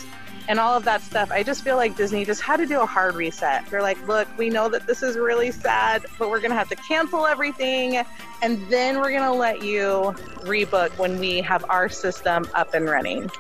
and 0.49 0.59
all 0.59 0.75
of 0.75 0.85
that 0.85 1.03
stuff, 1.03 1.31
I 1.31 1.43
just 1.43 1.63
feel 1.63 1.77
like 1.77 1.95
Disney 1.95 2.25
just 2.25 2.41
had 2.41 2.57
to 2.57 2.67
do 2.67 2.81
a 2.81 2.87
hard 2.87 3.15
reset. 3.15 3.67
They're 3.67 3.83
like, 3.83 4.05
look, 4.09 4.27
we 4.39 4.49
know 4.49 4.69
that 4.71 4.87
this 4.87 5.03
is 5.03 5.17
really 5.17 5.51
sad, 5.51 6.07
but 6.19 6.31
we're 6.31 6.41
going 6.41 6.51
to 6.51 6.57
have 6.57 6.71
to 6.71 6.77
cancel 6.77 7.27
everything. 7.27 8.03
And 8.41 8.67
then 8.71 8.97
we're 8.97 9.11
going 9.11 9.31
to 9.31 9.33
let 9.33 9.63
you 9.63 10.15
rebook 10.41 10.97
when 10.99 11.19
we 11.19 11.43
have 11.43 11.67
our 11.69 11.91
system 11.91 12.49
up 12.55 12.73
and 12.73 12.87
running. 12.87 13.31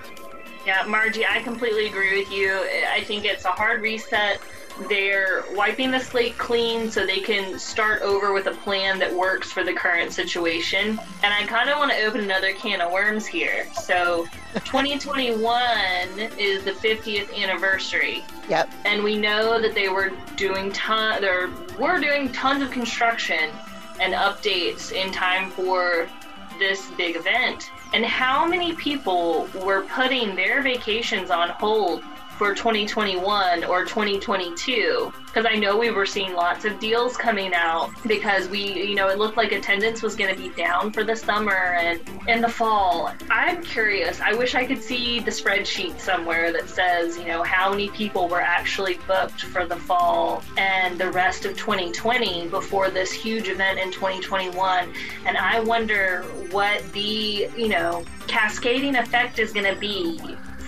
Yeah, 0.66 0.84
Margie, 0.86 1.24
I 1.24 1.40
completely 1.42 1.86
agree 1.86 2.18
with 2.18 2.30
you. 2.30 2.52
I 2.92 3.02
think 3.04 3.24
it's 3.24 3.46
a 3.46 3.52
hard 3.52 3.80
reset. 3.80 4.38
They're 4.88 5.44
wiping 5.52 5.90
the 5.90 5.98
slate 5.98 6.38
clean 6.38 6.90
so 6.90 7.04
they 7.04 7.20
can 7.20 7.58
start 7.58 8.02
over 8.02 8.32
with 8.32 8.46
a 8.46 8.52
plan 8.52 8.98
that 9.00 9.12
works 9.12 9.50
for 9.50 9.64
the 9.64 9.72
current 9.72 10.12
situation. 10.12 11.00
And 11.22 11.34
I 11.34 11.44
kind 11.46 11.68
of 11.68 11.78
want 11.78 11.90
to 11.90 12.04
open 12.04 12.20
another 12.20 12.52
can 12.52 12.80
of 12.80 12.92
worms 12.92 13.26
here. 13.26 13.66
So, 13.74 14.26
2021 14.54 15.38
is 16.38 16.64
the 16.64 16.72
50th 16.72 17.34
anniversary. 17.36 18.24
Yep. 18.48 18.70
And 18.84 19.02
we 19.02 19.18
know 19.18 19.60
that 19.60 19.74
they 19.74 19.88
were 19.88 20.12
doing 20.36 20.72
ton 20.72 21.20
they 21.20 21.28
were 21.78 22.00
doing 22.00 22.30
tons 22.32 22.62
of 22.62 22.70
construction 22.70 23.50
and 24.00 24.14
updates 24.14 24.92
in 24.92 25.12
time 25.12 25.50
for 25.50 26.08
this 26.58 26.90
big 26.92 27.16
event. 27.16 27.70
And 27.94 28.04
how 28.04 28.46
many 28.46 28.74
people 28.74 29.48
were 29.64 29.82
putting 29.82 30.34
their 30.36 30.62
vacations 30.62 31.30
on 31.30 31.50
hold 31.50 32.02
for 32.38 32.54
2021 32.54 33.64
or 33.64 33.84
2022 33.84 35.12
because 35.26 35.44
I 35.44 35.56
know 35.56 35.76
we 35.76 35.90
were 35.90 36.06
seeing 36.06 36.32
lots 36.32 36.64
of 36.64 36.80
deals 36.80 37.16
coming 37.16 37.52
out 37.52 37.90
because 38.06 38.48
we, 38.48 38.88
you 38.88 38.94
know, 38.94 39.08
it 39.08 39.18
looked 39.18 39.36
like 39.36 39.52
attendance 39.52 40.02
was 40.02 40.16
going 40.16 40.34
to 40.34 40.40
be 40.40 40.48
down 40.50 40.90
for 40.90 41.04
the 41.04 41.14
summer 41.14 41.52
and 41.52 42.00
in 42.28 42.40
the 42.40 42.48
fall. 42.48 43.12
I'm 43.30 43.62
curious. 43.62 44.20
I 44.20 44.32
wish 44.32 44.54
I 44.54 44.64
could 44.64 44.82
see 44.82 45.20
the 45.20 45.30
spreadsheet 45.30 46.00
somewhere 46.00 46.50
that 46.52 46.68
says, 46.68 47.18
you 47.18 47.26
know, 47.26 47.42
how 47.42 47.70
many 47.70 47.88
people 47.90 48.28
were 48.28 48.40
actually 48.40 48.98
booked 49.06 49.42
for 49.42 49.66
the 49.66 49.76
fall 49.76 50.42
and 50.56 50.98
the 50.98 51.10
rest 51.10 51.44
of 51.44 51.56
2020 51.56 52.48
before 52.48 52.90
this 52.90 53.12
huge 53.12 53.48
event 53.48 53.78
in 53.78 53.92
2021. 53.92 54.92
And 55.26 55.36
I 55.36 55.60
wonder 55.60 56.22
what 56.50 56.82
the, 56.92 57.48
you 57.56 57.68
know, 57.68 58.04
cascading 58.28 58.96
effect 58.96 59.38
is 59.38 59.52
going 59.52 59.72
to 59.72 59.78
be 59.78 60.20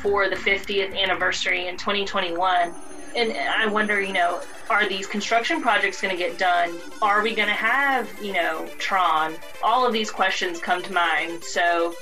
for 0.03 0.28
the 0.28 0.36
50th 0.36 0.96
anniversary 0.96 1.68
in 1.68 1.76
2021. 1.76 2.74
And 3.16 3.32
I 3.32 3.66
wonder, 3.66 4.01
you 4.01 4.12
know, 4.12 4.40
are 4.68 4.88
these 4.88 5.07
construction 5.07 5.61
projects 5.61 6.01
going 6.01 6.16
to 6.16 6.18
get 6.18 6.38
done? 6.38 6.76
Are 7.03 7.22
we 7.22 7.34
going 7.34 7.48
to 7.48 7.55
have, 7.55 8.09
you 8.22 8.32
know, 8.32 8.68
Tron? 8.78 9.34
All 9.64 9.86
of 9.86 9.92
these 9.92 10.11
questions 10.11 10.61
come 10.61 10.82
to 10.82 10.92
mind. 10.92 11.42
So 11.42 11.94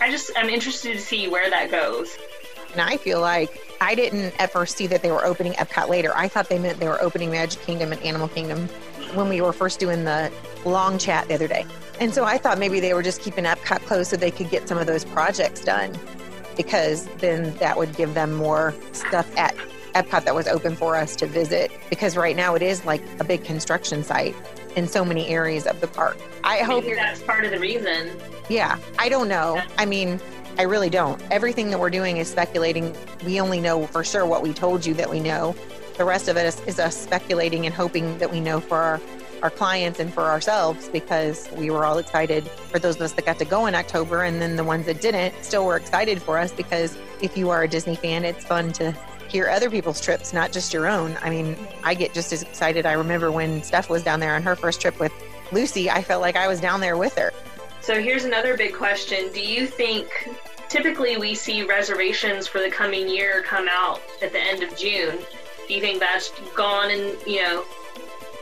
I 0.00 0.10
just, 0.10 0.30
I'm 0.36 0.48
interested 0.48 0.92
to 0.92 1.00
see 1.00 1.28
where 1.28 1.50
that 1.50 1.70
goes. 1.70 2.16
And 2.72 2.80
I 2.80 2.96
feel 2.96 3.20
like 3.20 3.60
I 3.80 3.94
didn't 3.94 4.40
at 4.40 4.52
first 4.52 4.76
see 4.76 4.86
that 4.86 5.02
they 5.02 5.10
were 5.10 5.24
opening 5.24 5.52
Epcot 5.54 5.88
later. 5.88 6.12
I 6.14 6.28
thought 6.28 6.48
they 6.48 6.58
meant 6.58 6.78
they 6.78 6.88
were 6.88 7.02
opening 7.02 7.30
Magic 7.30 7.60
Kingdom 7.62 7.92
and 7.92 8.00
Animal 8.02 8.28
Kingdom 8.28 8.68
when 9.14 9.28
we 9.28 9.40
were 9.40 9.52
first 9.52 9.80
doing 9.80 10.04
the 10.04 10.32
long 10.64 10.96
chat 10.96 11.26
the 11.28 11.34
other 11.34 11.48
day. 11.48 11.66
And 12.00 12.14
so 12.14 12.24
I 12.24 12.38
thought 12.38 12.58
maybe 12.58 12.80
they 12.80 12.94
were 12.94 13.02
just 13.02 13.20
keeping 13.20 13.44
Epcot 13.44 13.80
closed 13.80 14.10
so 14.10 14.16
they 14.16 14.30
could 14.30 14.48
get 14.48 14.68
some 14.68 14.78
of 14.78 14.86
those 14.86 15.04
projects 15.04 15.62
done 15.62 15.98
because 16.56 17.06
then 17.18 17.54
that 17.56 17.76
would 17.78 17.96
give 17.96 18.14
them 18.14 18.32
more 18.34 18.74
stuff 18.92 19.30
at 19.36 19.56
Epcot 19.94 20.24
that 20.24 20.34
was 20.34 20.48
open 20.48 20.74
for 20.74 20.96
us 20.96 21.14
to 21.16 21.26
visit. 21.26 21.70
Because 21.90 22.16
right 22.16 22.36
now 22.36 22.54
it 22.54 22.62
is 22.62 22.84
like 22.84 23.02
a 23.20 23.24
big 23.24 23.44
construction 23.44 24.02
site 24.02 24.34
in 24.76 24.88
so 24.88 25.04
many 25.04 25.28
areas 25.28 25.66
of 25.66 25.80
the 25.80 25.86
park. 25.86 26.16
I 26.44 26.58
hope 26.58 26.84
that's 26.84 27.22
part 27.22 27.44
of 27.44 27.50
the 27.50 27.58
reason. 27.58 28.10
Yeah, 28.48 28.78
I 28.98 29.08
don't 29.08 29.28
know. 29.28 29.62
I 29.78 29.86
mean, 29.86 30.20
I 30.58 30.62
really 30.62 30.90
don't. 30.90 31.20
Everything 31.30 31.70
that 31.70 31.80
we're 31.80 31.90
doing 31.90 32.18
is 32.18 32.28
speculating. 32.28 32.94
We 33.24 33.40
only 33.40 33.60
know 33.60 33.86
for 33.86 34.04
sure 34.04 34.26
what 34.26 34.42
we 34.42 34.52
told 34.52 34.84
you 34.84 34.94
that 34.94 35.10
we 35.10 35.20
know. 35.20 35.54
The 35.96 36.04
rest 36.04 36.28
of 36.28 36.36
it 36.36 36.46
is, 36.46 36.60
is 36.60 36.78
us 36.78 36.96
speculating 36.96 37.66
and 37.66 37.74
hoping 37.74 38.16
that 38.18 38.32
we 38.32 38.40
know 38.40 38.60
for 38.60 38.76
our 38.76 39.00
our 39.42 39.50
clients 39.50 39.98
and 39.98 40.12
for 40.12 40.22
ourselves 40.22 40.88
because 40.88 41.48
we 41.56 41.70
were 41.70 41.84
all 41.84 41.98
excited 41.98 42.48
for 42.48 42.78
those 42.78 42.96
of 42.96 43.02
us 43.02 43.12
that 43.12 43.26
got 43.26 43.38
to 43.38 43.44
go 43.44 43.66
in 43.66 43.74
October 43.74 44.22
and 44.22 44.40
then 44.40 44.56
the 44.56 44.64
ones 44.64 44.86
that 44.86 45.00
didn't 45.00 45.34
still 45.42 45.66
were 45.66 45.76
excited 45.76 46.22
for 46.22 46.38
us 46.38 46.52
because 46.52 46.96
if 47.20 47.36
you 47.36 47.50
are 47.50 47.64
a 47.64 47.68
Disney 47.68 47.96
fan, 47.96 48.24
it's 48.24 48.44
fun 48.44 48.72
to 48.72 48.96
hear 49.28 49.48
other 49.48 49.68
people's 49.70 50.00
trips, 50.00 50.32
not 50.32 50.52
just 50.52 50.72
your 50.72 50.86
own. 50.86 51.16
I 51.22 51.30
mean, 51.30 51.56
I 51.82 51.94
get 51.94 52.14
just 52.14 52.32
as 52.32 52.42
excited. 52.42 52.86
I 52.86 52.92
remember 52.92 53.32
when 53.32 53.62
Steph 53.62 53.90
was 53.90 54.02
down 54.02 54.20
there 54.20 54.34
on 54.34 54.42
her 54.42 54.54
first 54.54 54.80
trip 54.80 54.98
with 55.00 55.12
Lucy, 55.50 55.90
I 55.90 56.02
felt 56.02 56.20
like 56.20 56.36
I 56.36 56.46
was 56.48 56.60
down 56.60 56.80
there 56.80 56.96
with 56.96 57.16
her. 57.16 57.32
So 57.80 58.00
here's 58.00 58.24
another 58.24 58.56
big 58.56 58.74
question. 58.74 59.32
Do 59.32 59.40
you 59.40 59.66
think 59.66 60.08
typically 60.68 61.16
we 61.16 61.34
see 61.34 61.64
reservations 61.64 62.46
for 62.46 62.60
the 62.60 62.70
coming 62.70 63.08
year 63.08 63.42
come 63.42 63.66
out 63.68 64.00
at 64.22 64.32
the 64.32 64.38
end 64.38 64.62
of 64.62 64.76
June? 64.76 65.18
Do 65.66 65.74
you 65.74 65.80
think 65.80 65.98
that's 65.98 66.30
gone 66.54 66.90
and, 66.90 67.16
you 67.26 67.42
know, 67.42 67.64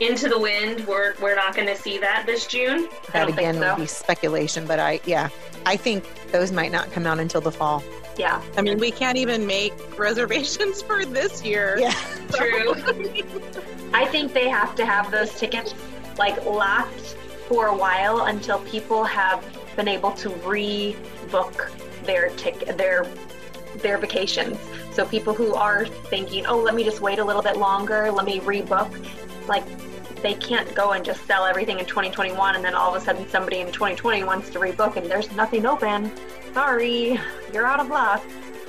into 0.01 0.29
the 0.29 0.39
wind. 0.39 0.87
We're 0.87 1.15
we're 1.21 1.37
not 1.37 1.55
going 1.55 1.69
to 1.69 1.77
see 1.77 1.99
that 1.99 2.25
this 2.27 2.47
June. 2.47 2.89
That 3.13 3.29
again 3.29 3.57
so. 3.57 3.75
would 3.75 3.83
be 3.83 3.87
speculation, 3.87 4.67
but 4.67 4.81
I 4.81 5.01
yeah, 5.05 5.29
I 5.67 5.77
think 5.77 6.05
those 6.33 6.51
might 6.51 6.73
not 6.73 6.91
come 6.91 7.07
out 7.07 7.19
until 7.19 7.41
the 7.41 7.53
fall. 7.53 7.85
Yeah, 8.19 8.43
I 8.57 8.63
mean 8.63 8.79
we 8.79 8.91
can't 8.91 9.19
even 9.19 9.47
make 9.47 9.73
reservations 9.99 10.83
for 10.83 11.05
this 11.05 11.45
year. 11.45 11.77
Yeah, 11.79 11.93
true. 12.33 12.75
I 13.93 14.07
think 14.07 14.33
they 14.33 14.49
have 14.49 14.75
to 14.77 14.87
have 14.87 15.11
those 15.11 15.33
tickets 15.35 15.75
like 16.19 16.45
locked 16.45 17.17
for 17.49 17.67
a 17.67 17.77
while 17.77 18.27
until 18.27 18.61
people 18.61 19.05
have 19.05 19.45
been 19.77 19.89
able 19.89 20.13
to 20.13 20.31
rebook 20.31 21.71
their 22.05 22.31
ticket 22.31 22.77
their 22.77 23.07
their 23.77 23.99
vacations. 23.99 24.59
So 24.93 25.05
people 25.05 25.35
who 25.35 25.55
are 25.55 25.87
thinking, 25.87 26.47
"Oh, 26.47 26.59
let 26.59 26.75
me 26.75 26.85
just 26.85 27.01
wait 27.01 27.19
a 27.19 27.25
little 27.25 27.43
bit 27.43 27.59
longer, 27.59 28.11
let 28.11 28.25
me 28.25 28.41
rebook." 28.41 28.91
Like 29.47 29.65
they 30.23 30.35
can't 30.35 30.73
go 30.75 30.93
and 30.93 31.05
just 31.05 31.25
sell 31.27 31.45
everything 31.45 31.79
in 31.79 31.87
2021 31.87 32.57
and 32.57 32.65
then 32.65 32.75
all 32.75 32.95
of 32.95 33.01
a 33.01 33.05
sudden 33.05 33.29
somebody 33.29 33.61
in 33.61 33.67
2020 33.69 34.25
wants 34.25 34.51
to 34.51 34.59
rebook 34.59 34.97
and 34.97 35.07
there's 35.11 35.31
nothing 35.33 35.67
open. 35.67 36.11
Sorry, 36.53 37.19
you're 37.53 37.67
out 37.67 37.81
of 37.81 37.89
luck. 37.89 38.23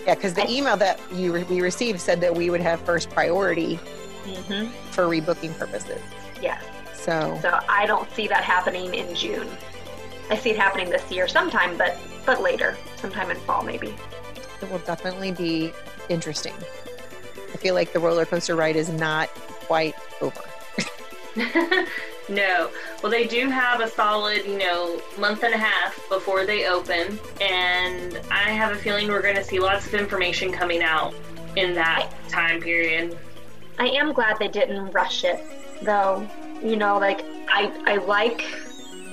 Yeah, 0.05 0.15
because 0.15 0.33
the 0.33 0.49
email 0.49 0.77
that 0.77 0.99
you 1.13 1.33
re- 1.33 1.43
we 1.43 1.61
received 1.61 1.99
said 1.99 2.21
that 2.21 2.35
we 2.35 2.49
would 2.49 2.61
have 2.61 2.81
first 2.81 3.09
priority 3.09 3.79
mm-hmm. 4.23 4.71
for 4.91 5.03
rebooking 5.05 5.57
purposes. 5.57 6.01
Yes. 6.41 6.63
So. 6.93 7.37
So 7.41 7.59
I 7.69 7.85
don't 7.85 8.09
see 8.11 8.27
that 8.27 8.43
happening 8.43 8.93
in 8.93 9.13
June. 9.15 9.47
I 10.29 10.37
see 10.37 10.51
it 10.51 10.57
happening 10.57 10.89
this 10.89 11.11
year 11.11 11.27
sometime, 11.27 11.77
but 11.77 11.97
but 12.25 12.41
later, 12.41 12.77
sometime 12.95 13.31
in 13.31 13.37
fall 13.37 13.63
maybe. 13.63 13.95
It 14.61 14.71
will 14.71 14.79
definitely 14.79 15.31
be 15.31 15.73
interesting. 16.09 16.53
I 17.53 17.57
feel 17.57 17.73
like 17.75 17.93
the 17.93 17.99
roller 17.99 18.25
coaster 18.25 18.55
ride 18.55 18.75
is 18.75 18.89
not 18.89 19.29
quite 19.29 19.95
over. 20.21 20.41
no. 22.29 22.69
Well, 23.01 23.11
they 23.11 23.25
do 23.25 23.49
have 23.49 23.79
a 23.79 23.87
solid, 23.87 24.45
you 24.45 24.57
know, 24.57 25.01
month 25.17 25.43
and 25.43 25.53
a 25.53 25.57
half 25.57 25.97
before 26.09 26.45
they 26.45 26.67
open, 26.67 27.19
and 27.39 28.19
I 28.29 28.51
have 28.51 28.73
a 28.73 28.75
feeling 28.75 29.07
we're 29.07 29.21
going 29.21 29.35
to 29.35 29.43
see 29.43 29.59
lots 29.59 29.87
of 29.87 29.93
information 29.93 30.51
coming 30.51 30.81
out 30.81 31.13
in 31.55 31.73
that 31.75 32.09
time 32.29 32.61
period. 32.61 33.17
I 33.79 33.87
am 33.87 34.13
glad 34.13 34.37
they 34.39 34.47
didn't 34.47 34.91
rush 34.91 35.23
it, 35.23 35.43
though. 35.81 36.27
You 36.63 36.75
know, 36.75 36.97
like 36.97 37.25
I, 37.49 37.71
I 37.85 37.95
like 37.97 38.41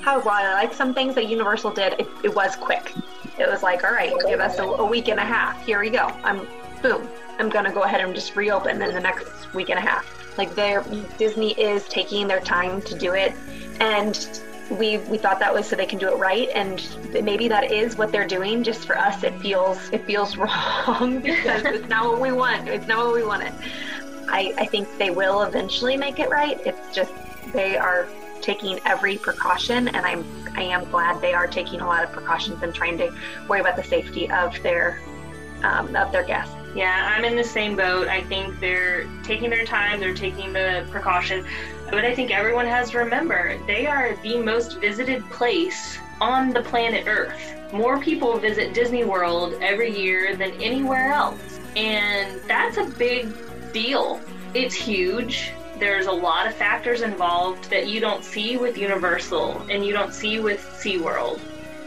how 0.02 0.20
while 0.20 0.44
I 0.44 0.54
like 0.54 0.74
some 0.74 0.94
things 0.94 1.14
that 1.14 1.28
Universal 1.28 1.72
did, 1.72 1.94
it, 1.98 2.08
it 2.24 2.34
was 2.34 2.56
quick. 2.56 2.92
It 3.38 3.48
was 3.48 3.62
like, 3.62 3.84
all 3.84 3.92
right, 3.92 4.12
give 4.26 4.40
us 4.40 4.58
a, 4.58 4.64
a 4.64 4.84
week 4.84 5.08
and 5.08 5.20
a 5.20 5.24
half. 5.24 5.64
Here 5.64 5.80
we 5.80 5.90
go. 5.90 6.06
I'm 6.24 6.46
boom. 6.82 7.08
I'm 7.38 7.48
gonna 7.48 7.72
go 7.72 7.82
ahead 7.82 8.00
and 8.00 8.14
just 8.14 8.34
reopen 8.36 8.82
in 8.82 8.94
the 8.94 9.00
next 9.00 9.54
week 9.54 9.70
and 9.70 9.78
a 9.78 9.82
half. 9.82 10.17
Like 10.38 10.54
they 10.54 10.78
Disney 11.18 11.52
is 11.60 11.86
taking 11.88 12.28
their 12.28 12.40
time 12.40 12.80
to 12.82 12.96
do 12.96 13.14
it, 13.14 13.32
and 13.80 14.40
we 14.70 14.98
we 14.98 15.18
thought 15.18 15.40
that 15.40 15.52
was 15.52 15.68
so 15.68 15.76
they 15.76 15.86
can 15.86 15.98
do 15.98 16.08
it 16.08 16.16
right, 16.16 16.48
and 16.54 16.86
maybe 17.12 17.48
that 17.48 17.72
is 17.72 17.96
what 17.96 18.12
they're 18.12 18.26
doing. 18.26 18.62
Just 18.62 18.86
for 18.86 18.96
us, 18.96 19.24
it 19.24 19.38
feels 19.40 19.90
it 19.90 20.04
feels 20.04 20.36
wrong 20.42 21.20
because 21.20 21.64
it's 21.64 21.88
not 21.88 22.04
what 22.04 22.20
we 22.20 22.32
want. 22.32 22.68
It's 22.68 22.86
not 22.86 23.04
what 23.04 23.14
we 23.14 23.24
wanted. 23.24 23.52
I 24.28 24.54
I 24.58 24.66
think 24.66 24.86
they 24.98 25.10
will 25.10 25.42
eventually 25.42 25.96
make 25.96 26.18
it 26.18 26.30
right. 26.30 26.60
It's 26.66 26.94
just 26.94 27.12
they 27.52 27.76
are 27.76 28.08
taking 28.40 28.78
every 28.84 29.16
precaution, 29.18 29.88
and 29.88 30.06
I'm 30.06 30.24
I 30.54 30.62
am 30.62 30.88
glad 30.90 31.20
they 31.20 31.34
are 31.34 31.46
taking 31.46 31.80
a 31.80 31.86
lot 31.86 32.04
of 32.04 32.12
precautions 32.12 32.62
and 32.62 32.74
trying 32.74 32.98
to 32.98 33.14
worry 33.48 33.60
about 33.60 33.76
the 33.76 33.84
safety 33.84 34.30
of 34.30 34.60
their 34.62 35.00
um, 35.62 35.94
of 35.96 36.12
their 36.12 36.24
guests. 36.24 36.57
Yeah, 36.74 37.14
I'm 37.14 37.24
in 37.24 37.36
the 37.36 37.44
same 37.44 37.76
boat. 37.76 38.08
I 38.08 38.22
think 38.24 38.60
they're 38.60 39.08
taking 39.24 39.50
their 39.50 39.64
time, 39.64 40.00
they're 40.00 40.14
taking 40.14 40.52
the 40.52 40.86
precaution. 40.90 41.44
But 41.90 42.04
I 42.04 42.14
think 42.14 42.30
everyone 42.30 42.66
has 42.66 42.90
to 42.90 42.98
remember 42.98 43.58
they 43.66 43.86
are 43.86 44.16
the 44.22 44.38
most 44.38 44.78
visited 44.78 45.28
place 45.30 45.98
on 46.20 46.50
the 46.50 46.62
planet 46.62 47.06
Earth. 47.06 47.54
More 47.72 47.98
people 47.98 48.38
visit 48.38 48.74
Disney 48.74 49.04
World 49.04 49.54
every 49.60 49.98
year 49.98 50.36
than 50.36 50.52
anywhere 50.60 51.12
else. 51.12 51.58
And 51.76 52.40
that's 52.46 52.76
a 52.76 52.84
big 52.84 53.32
deal. 53.72 54.20
It's 54.54 54.74
huge. 54.74 55.52
There's 55.78 56.06
a 56.06 56.12
lot 56.12 56.46
of 56.46 56.54
factors 56.54 57.02
involved 57.02 57.70
that 57.70 57.86
you 57.86 58.00
don't 58.00 58.24
see 58.24 58.56
with 58.56 58.76
Universal 58.76 59.66
and 59.70 59.84
you 59.84 59.92
don't 59.92 60.12
see 60.12 60.40
with 60.40 60.60
SeaWorld. 60.80 61.40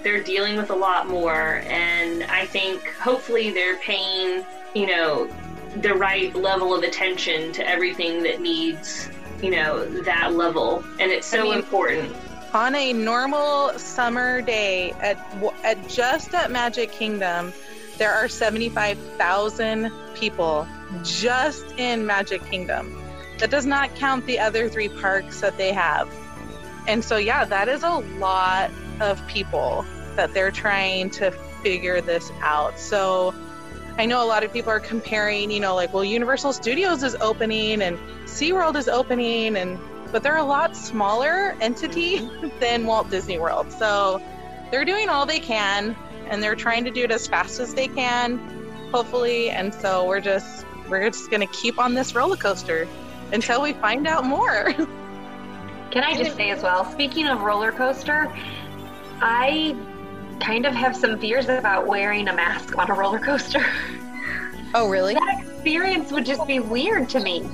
They're 0.03 0.23
dealing 0.23 0.55
with 0.57 0.71
a 0.71 0.75
lot 0.75 1.07
more, 1.07 1.61
and 1.67 2.23
I 2.23 2.45
think 2.45 2.87
hopefully 2.93 3.51
they're 3.51 3.77
paying, 3.77 4.43
you 4.73 4.87
know, 4.87 5.29
the 5.77 5.93
right 5.93 6.35
level 6.35 6.73
of 6.73 6.83
attention 6.83 7.51
to 7.53 7.67
everything 7.67 8.23
that 8.23 8.41
needs, 8.41 9.09
you 9.41 9.51
know, 9.51 9.85
that 10.03 10.33
level. 10.33 10.83
And 10.99 11.11
it's 11.11 11.27
so 11.27 11.39
I 11.39 11.43
mean- 11.43 11.53
important. 11.59 12.15
On 12.53 12.75
a 12.75 12.91
normal 12.91 13.79
summer 13.79 14.41
day 14.41 14.91
at, 14.99 15.17
at 15.63 15.87
just 15.87 16.33
at 16.33 16.51
Magic 16.51 16.91
Kingdom, 16.91 17.53
there 17.97 18.13
are 18.13 18.27
75,000 18.27 19.89
people 20.15 20.67
just 21.03 21.65
in 21.77 22.05
Magic 22.05 22.43
Kingdom. 22.49 23.01
That 23.39 23.51
does 23.51 23.65
not 23.65 23.95
count 23.95 24.25
the 24.25 24.37
other 24.37 24.67
three 24.67 24.89
parks 24.89 25.39
that 25.39 25.57
they 25.57 25.71
have. 25.71 26.13
And 26.87 27.05
so, 27.05 27.15
yeah, 27.15 27.45
that 27.45 27.69
is 27.69 27.83
a 27.83 27.99
lot 28.19 28.69
of 28.99 29.25
people 29.27 29.85
that 30.17 30.33
they're 30.33 30.51
trying 30.51 31.09
to 31.11 31.31
figure 31.63 32.01
this 32.01 32.31
out. 32.41 32.77
So, 32.77 33.33
I 33.97 34.05
know 34.05 34.23
a 34.23 34.27
lot 34.27 34.43
of 34.43 34.51
people 34.51 34.71
are 34.71 34.79
comparing, 34.79 35.51
you 35.51 35.59
know, 35.59 35.75
like, 35.75 35.93
well, 35.93 36.03
Universal 36.03 36.53
Studios 36.53 37.03
is 37.03 37.15
opening 37.15 37.81
and 37.81 37.97
SeaWorld 38.25 38.75
is 38.75 38.87
opening, 38.87 39.55
and 39.57 39.79
but 40.11 40.23
they're 40.23 40.37
a 40.37 40.43
lot 40.43 40.75
smaller 40.75 41.55
entity 41.61 42.29
than 42.59 42.85
Walt 42.85 43.09
Disney 43.09 43.37
World. 43.37 43.71
So, 43.71 44.21
they're 44.71 44.85
doing 44.85 45.09
all 45.09 45.25
they 45.25 45.39
can 45.39 45.95
and 46.27 46.41
they're 46.41 46.55
trying 46.55 46.85
to 46.85 46.91
do 46.91 47.03
it 47.03 47.11
as 47.11 47.27
fast 47.27 47.59
as 47.59 47.73
they 47.73 47.87
can, 47.87 48.37
hopefully. 48.91 49.49
And 49.49 49.73
so, 49.73 50.07
we're 50.07 50.21
just 50.21 50.65
we're 50.89 51.09
just 51.09 51.29
to 51.31 51.45
keep 51.47 51.79
on 51.79 51.93
this 51.93 52.15
roller 52.15 52.35
coaster 52.35 52.87
until 53.31 53.61
we 53.61 53.73
find 53.73 54.07
out 54.07 54.25
more. 54.25 54.73
Can 55.91 56.03
I 56.05 56.15
just 56.15 56.37
say 56.37 56.51
as 56.51 56.63
well, 56.63 56.89
speaking 56.91 57.27
of 57.27 57.41
roller 57.41 57.71
coaster, 57.71 58.33
I 59.21 59.75
kind 60.41 60.65
of 60.65 60.73
have 60.73 60.95
some 60.95 61.17
fears 61.19 61.47
about 61.47 61.87
wearing 61.87 62.27
a 62.27 62.33
mask 62.33 62.77
on 62.77 62.89
a 62.89 62.93
roller 62.93 63.19
coaster. 63.19 63.65
Oh, 64.73 64.89
really? 64.89 65.13
that 65.13 65.43
experience 65.43 66.11
would 66.11 66.25
just 66.25 66.45
be 66.47 66.59
weird 66.59 67.09
to 67.09 67.19
me. 67.19 67.47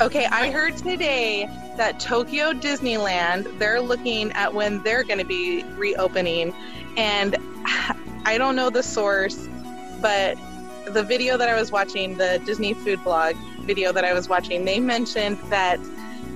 Okay, 0.00 0.26
I 0.26 0.50
heard 0.50 0.76
today 0.76 1.48
that 1.76 1.98
Tokyo 1.98 2.52
Disneyland, 2.52 3.58
they're 3.58 3.80
looking 3.80 4.30
at 4.32 4.52
when 4.52 4.82
they're 4.82 5.04
going 5.04 5.18
to 5.18 5.24
be 5.24 5.64
reopening. 5.76 6.52
And 6.96 7.36
I 8.24 8.36
don't 8.36 8.56
know 8.56 8.68
the 8.68 8.82
source, 8.82 9.48
but 10.02 10.36
the 10.88 11.02
video 11.02 11.38
that 11.38 11.48
I 11.48 11.54
was 11.54 11.72
watching, 11.72 12.16
the 12.16 12.42
Disney 12.44 12.74
food 12.74 13.02
blog 13.04 13.36
video 13.60 13.92
that 13.92 14.04
I 14.04 14.12
was 14.12 14.28
watching, 14.28 14.64
they 14.64 14.80
mentioned 14.80 15.38
that 15.48 15.80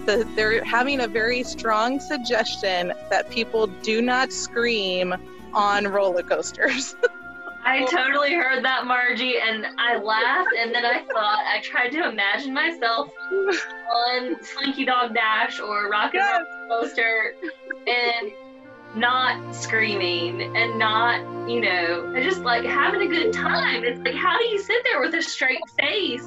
the, 0.07 0.26
they're 0.34 0.64
having 0.64 1.01
a 1.01 1.09
very 1.09 1.42
strong 1.42 2.01
suggestion 2.01 2.92
that 3.11 3.28
people 3.30 3.66
do 3.66 4.01
not 4.01 4.32
scream 4.32 5.14
on 5.55 5.86
roller 5.88 6.22
coasters. 6.22 6.96
I 7.64 7.84
totally 7.84 8.32
heard 8.34 8.64
that, 8.64 8.86
Margie, 8.86 9.34
and 9.38 9.66
I 9.78 9.98
laughed, 9.98 10.48
and 10.59 10.74
then 10.74 10.86
I 10.86 11.01
thought 11.12 11.38
I 11.46 11.61
tried 11.62 11.90
to 11.90 12.09
imagine 12.09 12.55
myself 12.55 13.12
on 13.28 14.42
Slinky 14.42 14.86
Dog 14.86 15.14
Dash 15.14 15.61
or 15.61 15.90
Rock 15.90 16.14
and 16.14 16.22
Yes. 16.22 16.42
Roller 16.70 16.80
Coaster 16.82 17.34
and 17.86 18.32
not 18.96 19.55
screaming 19.55 20.57
and 20.57 20.78
not, 20.78 21.20
you 21.48 21.61
know, 21.61 22.14
just 22.22 22.40
like 22.40 22.64
having 22.64 23.03
a 23.03 23.07
good 23.07 23.32
time. 23.32 23.84
It's 23.84 24.01
like, 24.01 24.14
how 24.14 24.38
do 24.38 24.44
you 24.46 24.59
sit 24.59 24.82
there 24.84 25.01
with 25.01 25.14
a 25.14 25.22
straight 25.22 25.61
face? 25.78 26.24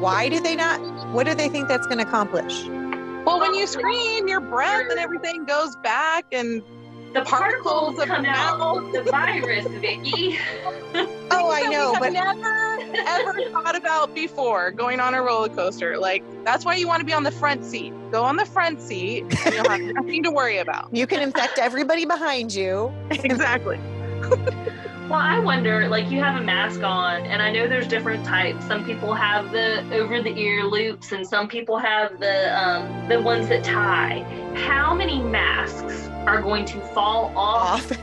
Why 0.00 0.28
do 0.28 0.40
they 0.40 0.56
not? 0.56 0.80
What 1.12 1.26
do 1.26 1.34
they 1.34 1.48
think 1.48 1.68
that's 1.68 1.86
going 1.86 1.98
to 1.98 2.06
accomplish? 2.06 2.64
well, 3.24 3.40
when 3.40 3.54
you 3.54 3.66
scream, 3.66 4.28
your 4.28 4.40
breath 4.40 4.86
and 4.90 4.98
everything 4.98 5.44
goes 5.46 5.76
back 5.76 6.26
and 6.32 6.62
The 7.14 7.22
Particles 7.22 7.96
come 8.04 8.24
out 8.26 8.92
the 8.92 9.02
virus, 9.02 9.66
Vicki. 9.66 10.38
Oh, 11.30 11.50
I 11.50 11.62
know, 11.62 11.96
but 11.98 12.12
never 12.12 12.78
ever 12.94 13.50
thought 13.50 13.74
about 13.74 14.14
before 14.14 14.70
going 14.70 15.00
on 15.00 15.14
a 15.14 15.22
roller 15.22 15.48
coaster. 15.48 15.98
Like 15.98 16.22
that's 16.44 16.64
why 16.64 16.76
you 16.76 16.86
want 16.86 17.00
to 17.00 17.04
be 17.04 17.12
on 17.12 17.24
the 17.24 17.32
front 17.32 17.64
seat. 17.64 17.92
Go 18.12 18.22
on 18.22 18.36
the 18.36 18.44
front 18.46 18.80
seat. 18.80 19.24
And 19.44 19.54
you'll 19.54 19.68
have 19.68 19.80
nothing 19.94 20.22
to 20.22 20.30
worry 20.30 20.58
about. 20.58 20.88
you 20.92 21.06
can 21.08 21.20
infect 21.20 21.58
everybody 21.58 22.04
behind 22.04 22.54
you. 22.54 22.92
Exactly. 23.10 23.80
Well, 25.08 25.20
I 25.20 25.38
wonder, 25.38 25.86
like, 25.86 26.10
you 26.10 26.18
have 26.22 26.40
a 26.40 26.44
mask 26.44 26.82
on, 26.82 27.26
and 27.26 27.42
I 27.42 27.52
know 27.52 27.68
there's 27.68 27.86
different 27.86 28.24
types. 28.24 28.66
Some 28.66 28.86
people 28.86 29.12
have 29.12 29.52
the 29.52 29.84
over 29.94 30.22
the 30.22 30.34
ear 30.34 30.64
loops, 30.64 31.12
and 31.12 31.26
some 31.26 31.46
people 31.46 31.76
have 31.76 32.18
the 32.18 32.58
um, 32.58 33.08
the 33.08 33.20
ones 33.20 33.48
that 33.48 33.62
tie. 33.62 34.20
How 34.54 34.94
many 34.94 35.22
masks 35.22 36.06
are 36.26 36.40
going 36.40 36.64
to 36.64 36.80
fall 36.94 37.32
off 37.36 37.92
Off. 37.92 37.98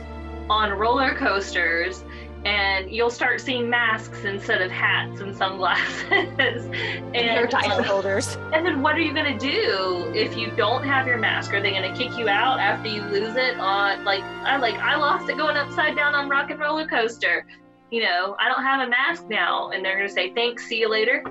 on 0.48 0.70
roller 0.70 1.16
coasters? 1.16 2.04
And 2.44 2.90
you'll 2.90 3.10
start 3.10 3.40
seeing 3.40 3.70
masks 3.70 4.24
instead 4.24 4.62
of 4.62 4.70
hats 4.70 5.20
and 5.20 5.34
sunglasses. 5.34 6.02
and, 6.10 7.14
hair 7.14 7.46
ties. 7.46 7.66
Title 7.66 7.84
holders. 7.84 8.36
Uh, 8.36 8.50
and 8.54 8.66
then 8.66 8.82
what 8.82 8.96
are 8.96 9.00
you 9.00 9.14
gonna 9.14 9.38
do 9.38 10.10
if 10.14 10.36
you 10.36 10.50
don't 10.56 10.82
have 10.84 11.06
your 11.06 11.18
mask? 11.18 11.54
Are 11.54 11.60
they 11.60 11.70
gonna 11.70 11.96
kick 11.96 12.18
you 12.18 12.28
out 12.28 12.58
after 12.58 12.88
you 12.88 13.02
lose 13.02 13.36
it? 13.36 13.58
On 13.58 14.04
like 14.04 14.22
I 14.22 14.56
like 14.56 14.74
I 14.74 14.96
lost 14.96 15.30
it 15.30 15.36
going 15.36 15.56
upside 15.56 15.94
down 15.94 16.14
on 16.14 16.28
Rock 16.28 16.50
and 16.50 16.58
Roller 16.58 16.86
Coaster. 16.86 17.46
You 17.90 18.02
know, 18.02 18.36
I 18.40 18.48
don't 18.48 18.62
have 18.62 18.86
a 18.86 18.90
mask 18.90 19.28
now, 19.28 19.70
and 19.70 19.84
they're 19.84 19.96
gonna 19.96 20.08
say 20.08 20.34
thanks, 20.34 20.66
see 20.66 20.80
you 20.80 20.88
later. 20.88 21.22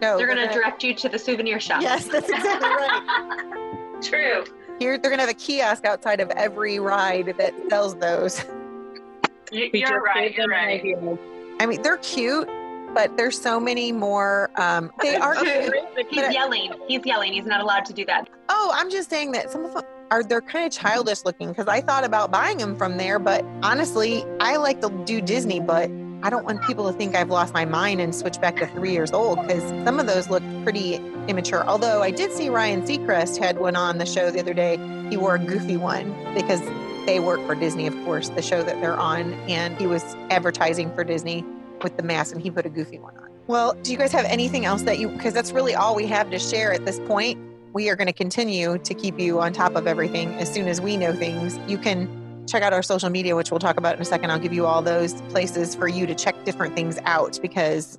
No, 0.00 0.18
They're 0.18 0.26
going 0.26 0.46
to 0.46 0.52
direct 0.52 0.82
you 0.82 0.94
to 0.94 1.08
the 1.08 1.18
souvenir 1.18 1.60
shop. 1.60 1.80
Yes, 1.80 2.06
that's 2.06 2.28
exactly 2.28 2.68
right. 2.68 4.02
True. 4.02 4.44
Here, 4.78 4.98
they're 4.98 5.10
going 5.10 5.18
to 5.18 5.26
have 5.26 5.30
a 5.30 5.34
kiosk 5.34 5.84
outside 5.84 6.20
of 6.20 6.30
every 6.30 6.78
ride 6.78 7.34
that 7.38 7.54
sells 7.70 7.94
those. 7.96 8.44
You, 9.54 9.70
We 9.72 9.80
you're 9.80 9.88
just 9.88 10.04
right. 10.04 10.34
You're 10.34 10.48
right. 10.48 10.80
idea. 10.80 11.18
I 11.60 11.66
mean, 11.66 11.82
they're 11.82 11.98
cute, 11.98 12.48
but 12.92 13.16
there's 13.16 13.40
so 13.40 13.60
many 13.60 13.92
more. 13.92 14.50
Um, 14.56 14.90
they 15.00 15.16
are. 15.16 15.36
Okay. 15.36 15.70
cute. 15.70 16.06
He's 16.10 16.34
yelling. 16.34 16.72
He's 16.88 17.04
yelling. 17.04 17.32
He's 17.32 17.46
not 17.46 17.60
allowed 17.60 17.84
to 17.86 17.92
do 17.92 18.04
that. 18.06 18.28
Oh, 18.48 18.72
I'm 18.74 18.90
just 18.90 19.08
saying 19.10 19.32
that 19.32 19.50
some 19.50 19.64
of 19.64 19.74
them 19.74 19.84
are 20.10 20.22
they're 20.22 20.40
kind 20.40 20.66
of 20.66 20.72
childish 20.72 21.24
looking 21.24 21.48
because 21.48 21.68
I 21.68 21.80
thought 21.80 22.04
about 22.04 22.30
buying 22.30 22.58
them 22.58 22.76
from 22.76 22.96
there, 22.96 23.18
but 23.18 23.44
honestly, 23.62 24.24
I 24.40 24.56
like 24.56 24.80
to 24.82 24.90
do 25.04 25.20
Disney, 25.20 25.60
but 25.60 25.90
I 26.22 26.30
don't 26.30 26.44
want 26.44 26.62
people 26.62 26.90
to 26.90 26.96
think 26.96 27.14
I've 27.14 27.30
lost 27.30 27.52
my 27.52 27.64
mind 27.64 28.00
and 28.00 28.14
switch 28.14 28.40
back 28.40 28.56
to 28.56 28.66
three 28.68 28.92
years 28.92 29.12
old 29.12 29.40
because 29.42 29.62
some 29.84 30.00
of 30.00 30.06
those 30.06 30.30
look 30.30 30.42
pretty 30.62 30.94
immature. 31.28 31.64
Although 31.66 32.02
I 32.02 32.10
did 32.10 32.32
see 32.32 32.48
Ryan 32.48 32.82
Seacrest 32.82 33.38
had 33.38 33.58
one 33.58 33.76
on 33.76 33.98
the 33.98 34.06
show 34.06 34.30
the 34.30 34.40
other 34.40 34.54
day. 34.54 34.78
He 35.10 35.16
wore 35.16 35.34
a 35.34 35.38
goofy 35.38 35.76
one 35.76 36.14
because 36.34 36.60
they 37.06 37.20
work 37.20 37.44
for 37.46 37.54
Disney, 37.54 37.86
of 37.86 37.94
course, 38.04 38.28
the 38.30 38.42
show 38.42 38.62
that 38.62 38.80
they're 38.80 38.96
on, 38.96 39.34
and 39.48 39.76
he 39.76 39.86
was 39.86 40.02
advertising 40.30 40.94
for 40.94 41.04
Disney 41.04 41.44
with 41.82 41.96
the 41.96 42.02
mask 42.02 42.34
and 42.34 42.42
he 42.42 42.50
put 42.50 42.66
a 42.66 42.70
goofy 42.70 42.98
one 42.98 43.16
on. 43.16 43.28
Well, 43.46 43.74
do 43.82 43.92
you 43.92 43.98
guys 43.98 44.12
have 44.12 44.24
anything 44.24 44.64
else 44.64 44.82
that 44.82 44.98
you 44.98 45.08
because 45.08 45.34
that's 45.34 45.52
really 45.52 45.74
all 45.74 45.94
we 45.94 46.06
have 46.06 46.30
to 46.30 46.38
share 46.38 46.72
at 46.72 46.86
this 46.86 46.98
point? 47.00 47.38
we 47.74 47.90
are 47.90 47.96
going 47.96 48.06
to 48.06 48.12
continue 48.12 48.78
to 48.78 48.94
keep 48.94 49.18
you 49.18 49.40
on 49.40 49.52
top 49.52 49.74
of 49.74 49.86
everything 49.86 50.32
as 50.34 50.50
soon 50.50 50.68
as 50.68 50.80
we 50.80 50.96
know 50.96 51.12
things. 51.12 51.58
You 51.68 51.76
can 51.76 52.46
check 52.46 52.62
out 52.62 52.72
our 52.72 52.84
social 52.84 53.10
media, 53.10 53.34
which 53.34 53.50
we'll 53.50 53.58
talk 53.58 53.76
about 53.76 53.96
in 53.96 54.00
a 54.00 54.04
second. 54.04 54.30
I'll 54.30 54.38
give 54.38 54.52
you 54.52 54.64
all 54.64 54.80
those 54.80 55.20
places 55.22 55.74
for 55.74 55.88
you 55.88 56.06
to 56.06 56.14
check 56.14 56.44
different 56.44 56.76
things 56.76 56.98
out 57.04 57.38
because 57.42 57.98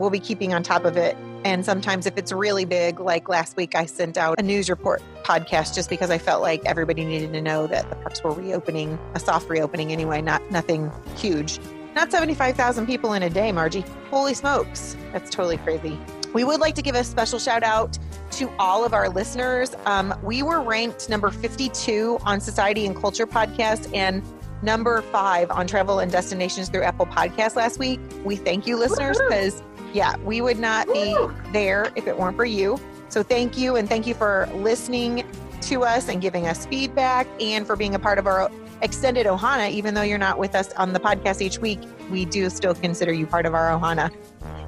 we'll 0.00 0.10
be 0.10 0.18
keeping 0.18 0.52
on 0.54 0.62
top 0.62 0.84
of 0.84 0.96
it. 0.96 1.16
And 1.44 1.64
sometimes, 1.64 2.06
if 2.06 2.18
it's 2.18 2.32
really 2.32 2.64
big, 2.64 2.98
like 2.98 3.28
last 3.28 3.56
week, 3.56 3.74
I 3.74 3.86
sent 3.86 4.18
out 4.18 4.40
a 4.40 4.42
news 4.42 4.68
report 4.68 5.02
podcast 5.22 5.74
just 5.74 5.88
because 5.88 6.10
I 6.10 6.18
felt 6.18 6.42
like 6.42 6.62
everybody 6.64 7.04
needed 7.04 7.32
to 7.34 7.40
know 7.40 7.66
that 7.66 7.88
the 7.88 7.96
parks 7.96 8.22
were 8.24 8.32
reopening, 8.32 8.98
a 9.14 9.20
soft 9.20 9.48
reopening 9.48 9.92
anyway, 9.92 10.20
not 10.20 10.42
nothing 10.50 10.90
huge. 11.16 11.60
Not 11.94 12.10
75,000 12.10 12.86
people 12.86 13.12
in 13.14 13.22
a 13.22 13.30
day, 13.30 13.52
Margie. 13.52 13.84
Holy 14.10 14.34
smokes. 14.34 14.96
That's 15.12 15.30
totally 15.30 15.58
crazy. 15.58 15.98
We 16.32 16.44
would 16.44 16.60
like 16.60 16.74
to 16.76 16.82
give 16.82 16.94
a 16.94 17.04
special 17.04 17.38
shout 17.38 17.62
out 17.62 17.98
to 18.32 18.50
all 18.58 18.84
of 18.84 18.94
our 18.94 19.08
listeners. 19.08 19.74
Um, 19.86 20.14
we 20.22 20.42
were 20.42 20.60
ranked 20.60 21.08
number 21.08 21.30
52 21.30 22.18
on 22.22 22.40
Society 22.40 22.86
and 22.86 22.94
Culture 22.94 23.26
podcast 23.26 23.92
and 23.94 24.22
number 24.62 25.02
five 25.02 25.50
on 25.50 25.66
travel 25.66 25.98
and 25.98 26.12
destinations 26.12 26.68
through 26.68 26.82
Apple 26.82 27.06
Podcasts 27.06 27.56
last 27.56 27.78
week. 27.78 27.98
We 28.24 28.36
thank 28.36 28.66
you, 28.66 28.76
listeners, 28.76 29.18
because 29.18 29.62
yeah, 29.92 30.16
we 30.18 30.40
would 30.40 30.58
not 30.58 30.86
be 30.88 31.16
there 31.52 31.90
if 31.96 32.06
it 32.06 32.18
weren't 32.18 32.36
for 32.36 32.44
you. 32.44 32.78
So 33.08 33.22
thank 33.22 33.58
you, 33.58 33.76
and 33.76 33.88
thank 33.88 34.06
you 34.06 34.14
for 34.14 34.48
listening 34.54 35.24
to 35.62 35.84
us 35.84 36.08
and 36.08 36.20
giving 36.22 36.46
us 36.46 36.66
feedback, 36.66 37.26
and 37.40 37.66
for 37.66 37.76
being 37.76 37.94
a 37.94 37.98
part 37.98 38.18
of 38.18 38.26
our 38.26 38.50
extended 38.82 39.26
Ohana, 39.26 39.70
even 39.70 39.94
though 39.94 40.02
you're 40.02 40.18
not 40.18 40.38
with 40.38 40.54
us 40.54 40.72
on 40.74 40.92
the 40.92 41.00
podcast 41.00 41.40
each 41.40 41.58
week, 41.58 41.80
we 42.10 42.24
do 42.24 42.48
still 42.50 42.74
consider 42.74 43.12
you 43.12 43.26
part 43.26 43.46
of 43.46 43.54
our 43.54 43.68
Ohana. 43.78 44.10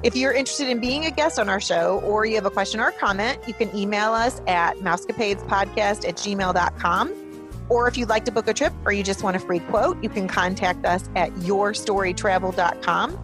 If 0.03 0.15
you're 0.17 0.33
interested 0.33 0.67
in 0.67 0.79
being 0.79 1.05
a 1.05 1.11
guest 1.11 1.39
on 1.39 1.47
our 1.47 1.61
show 1.61 2.01
or 2.01 2.25
you 2.25 2.35
have 2.35 2.45
a 2.45 2.51
question 2.51 2.81
or 2.81 2.89
a 2.89 2.91
comment, 2.91 3.39
you 3.47 3.53
can 3.53 3.73
email 3.75 4.11
us 4.11 4.41
at 4.47 4.75
mousecapadespodcast 4.77 6.07
at 6.07 6.15
gmail.com. 6.17 7.13
Or 7.69 7.87
if 7.87 7.97
you'd 7.97 8.09
like 8.09 8.25
to 8.25 8.31
book 8.31 8.49
a 8.49 8.53
trip 8.53 8.73
or 8.83 8.91
you 8.91 9.01
just 9.01 9.23
want 9.23 9.37
a 9.37 9.39
free 9.39 9.59
quote, 9.59 10.03
you 10.03 10.09
can 10.09 10.27
contact 10.27 10.85
us 10.85 11.09
at 11.15 11.31
yourstorytravel.com. 11.35 13.19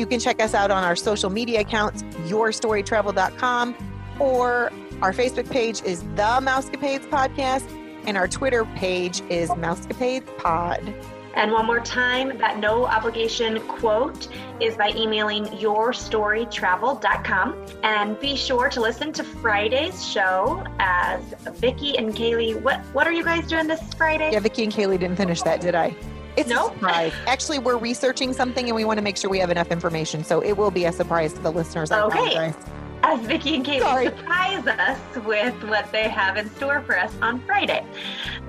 You 0.00 0.06
can 0.06 0.18
check 0.18 0.40
us 0.40 0.54
out 0.54 0.70
on 0.70 0.82
our 0.82 0.96
social 0.96 1.28
media 1.28 1.60
accounts, 1.60 2.04
yourstorytravel.com, 2.24 3.76
or 4.18 4.72
our 5.02 5.12
Facebook 5.12 5.50
page 5.50 5.82
is 5.82 6.00
The 6.14 6.40
Mousecapades 6.40 7.06
Podcast, 7.10 7.70
and 8.06 8.16
our 8.16 8.26
Twitter 8.26 8.64
page 8.76 9.20
is 9.28 9.50
Mousecapades 9.50 10.34
Pod. 10.38 10.94
And 11.34 11.52
one 11.52 11.66
more 11.66 11.80
time, 11.80 12.38
that 12.38 12.60
no 12.60 12.86
obligation 12.86 13.60
quote 13.68 14.28
is 14.58 14.74
by 14.74 14.88
emailing 14.96 15.44
yourstorytravel.com. 15.44 17.66
And 17.82 18.18
be 18.18 18.36
sure 18.36 18.70
to 18.70 18.80
listen 18.80 19.12
to 19.12 19.22
Friday's 19.22 20.02
show 20.02 20.64
as 20.78 21.22
Vicki 21.56 21.98
and 21.98 22.14
Kaylee. 22.14 22.58
What 22.62 22.80
what 22.94 23.06
are 23.06 23.12
you 23.12 23.22
guys 23.22 23.46
doing 23.46 23.66
this 23.66 23.82
Friday? 23.94 24.32
Yeah, 24.32 24.40
Vicki 24.40 24.64
and 24.64 24.72
Kaylee 24.72 24.98
didn't 24.98 25.16
finish 25.16 25.42
that, 25.42 25.60
did 25.60 25.74
I? 25.74 25.94
It's 26.36 26.48
No. 26.48 26.68
a 26.68 26.72
surprise. 26.72 27.12
Actually, 27.26 27.58
we're 27.58 27.76
researching 27.76 28.32
something 28.32 28.66
and 28.66 28.76
we 28.76 28.84
want 28.84 28.98
to 28.98 29.02
make 29.02 29.16
sure 29.16 29.30
we 29.30 29.38
have 29.38 29.50
enough 29.50 29.70
information. 29.70 30.24
So 30.24 30.40
it 30.40 30.52
will 30.56 30.70
be 30.70 30.84
a 30.86 30.92
surprise 30.92 31.32
to 31.34 31.40
the 31.40 31.50
listeners. 31.52 31.90
I 31.90 32.00
Okay. 32.02 32.18
apologize. 32.18 32.54
As 33.02 33.18
Vicki 33.20 33.54
and 33.56 33.64
Kaylee 33.64 33.80
Sorry. 33.80 34.06
surprise 34.06 34.66
us 34.66 34.98
with 35.24 35.54
what 35.64 35.90
they 35.90 36.08
have 36.10 36.36
in 36.36 36.50
store 36.50 36.82
for 36.82 36.98
us 36.98 37.10
on 37.22 37.40
Friday. 37.46 37.82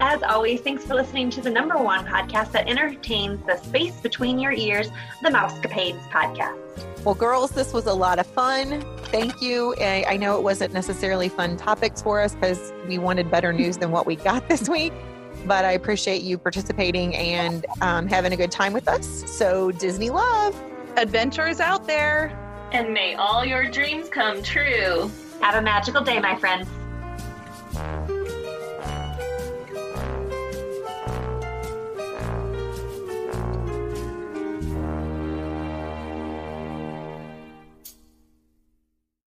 As 0.01 0.21
always, 0.23 0.59
thanks 0.59 0.83
for 0.83 0.93
listening 0.93 1.29
to 1.31 1.41
the 1.41 1.49
number 1.49 1.77
one 1.77 2.05
podcast 2.05 2.51
that 2.51 2.67
entertains 2.67 3.39
the 3.47 3.55
space 3.57 3.95
between 4.01 4.39
your 4.39 4.51
ears, 4.51 4.89
the 5.23 5.29
Mousecapades 5.29 6.01
podcast. 6.11 6.57
Well, 7.05 7.15
girls, 7.15 7.51
this 7.51 7.71
was 7.71 7.85
a 7.85 7.93
lot 7.93 8.19
of 8.19 8.27
fun. 8.27 8.83
Thank 9.05 9.41
you. 9.41 9.73
I, 9.79 10.03
I 10.09 10.17
know 10.17 10.35
it 10.37 10.43
wasn't 10.43 10.73
necessarily 10.73 11.29
fun 11.29 11.55
topics 11.55 12.01
for 12.01 12.19
us 12.21 12.35
because 12.35 12.73
we 12.89 12.97
wanted 12.97 13.31
better 13.31 13.53
news 13.53 13.77
than 13.77 13.91
what 13.91 14.05
we 14.05 14.17
got 14.17 14.47
this 14.49 14.67
week, 14.67 14.91
but 15.45 15.65
I 15.65 15.73
appreciate 15.73 16.21
you 16.21 16.37
participating 16.37 17.15
and 17.15 17.65
um, 17.81 18.07
having 18.07 18.33
a 18.33 18.37
good 18.37 18.51
time 18.51 18.73
with 18.73 18.87
us. 18.87 19.23
So, 19.29 19.71
Disney 19.71 20.09
love. 20.09 20.59
Adventure 20.97 21.47
is 21.47 21.59
out 21.59 21.87
there. 21.87 22.37
And 22.71 22.93
may 22.93 23.15
all 23.15 23.43
your 23.43 23.69
dreams 23.69 24.09
come 24.09 24.43
true. 24.43 25.11
Have 25.41 25.55
a 25.55 25.61
magical 25.61 26.03
day, 26.03 26.19
my 26.19 26.35
friends. 26.35 26.67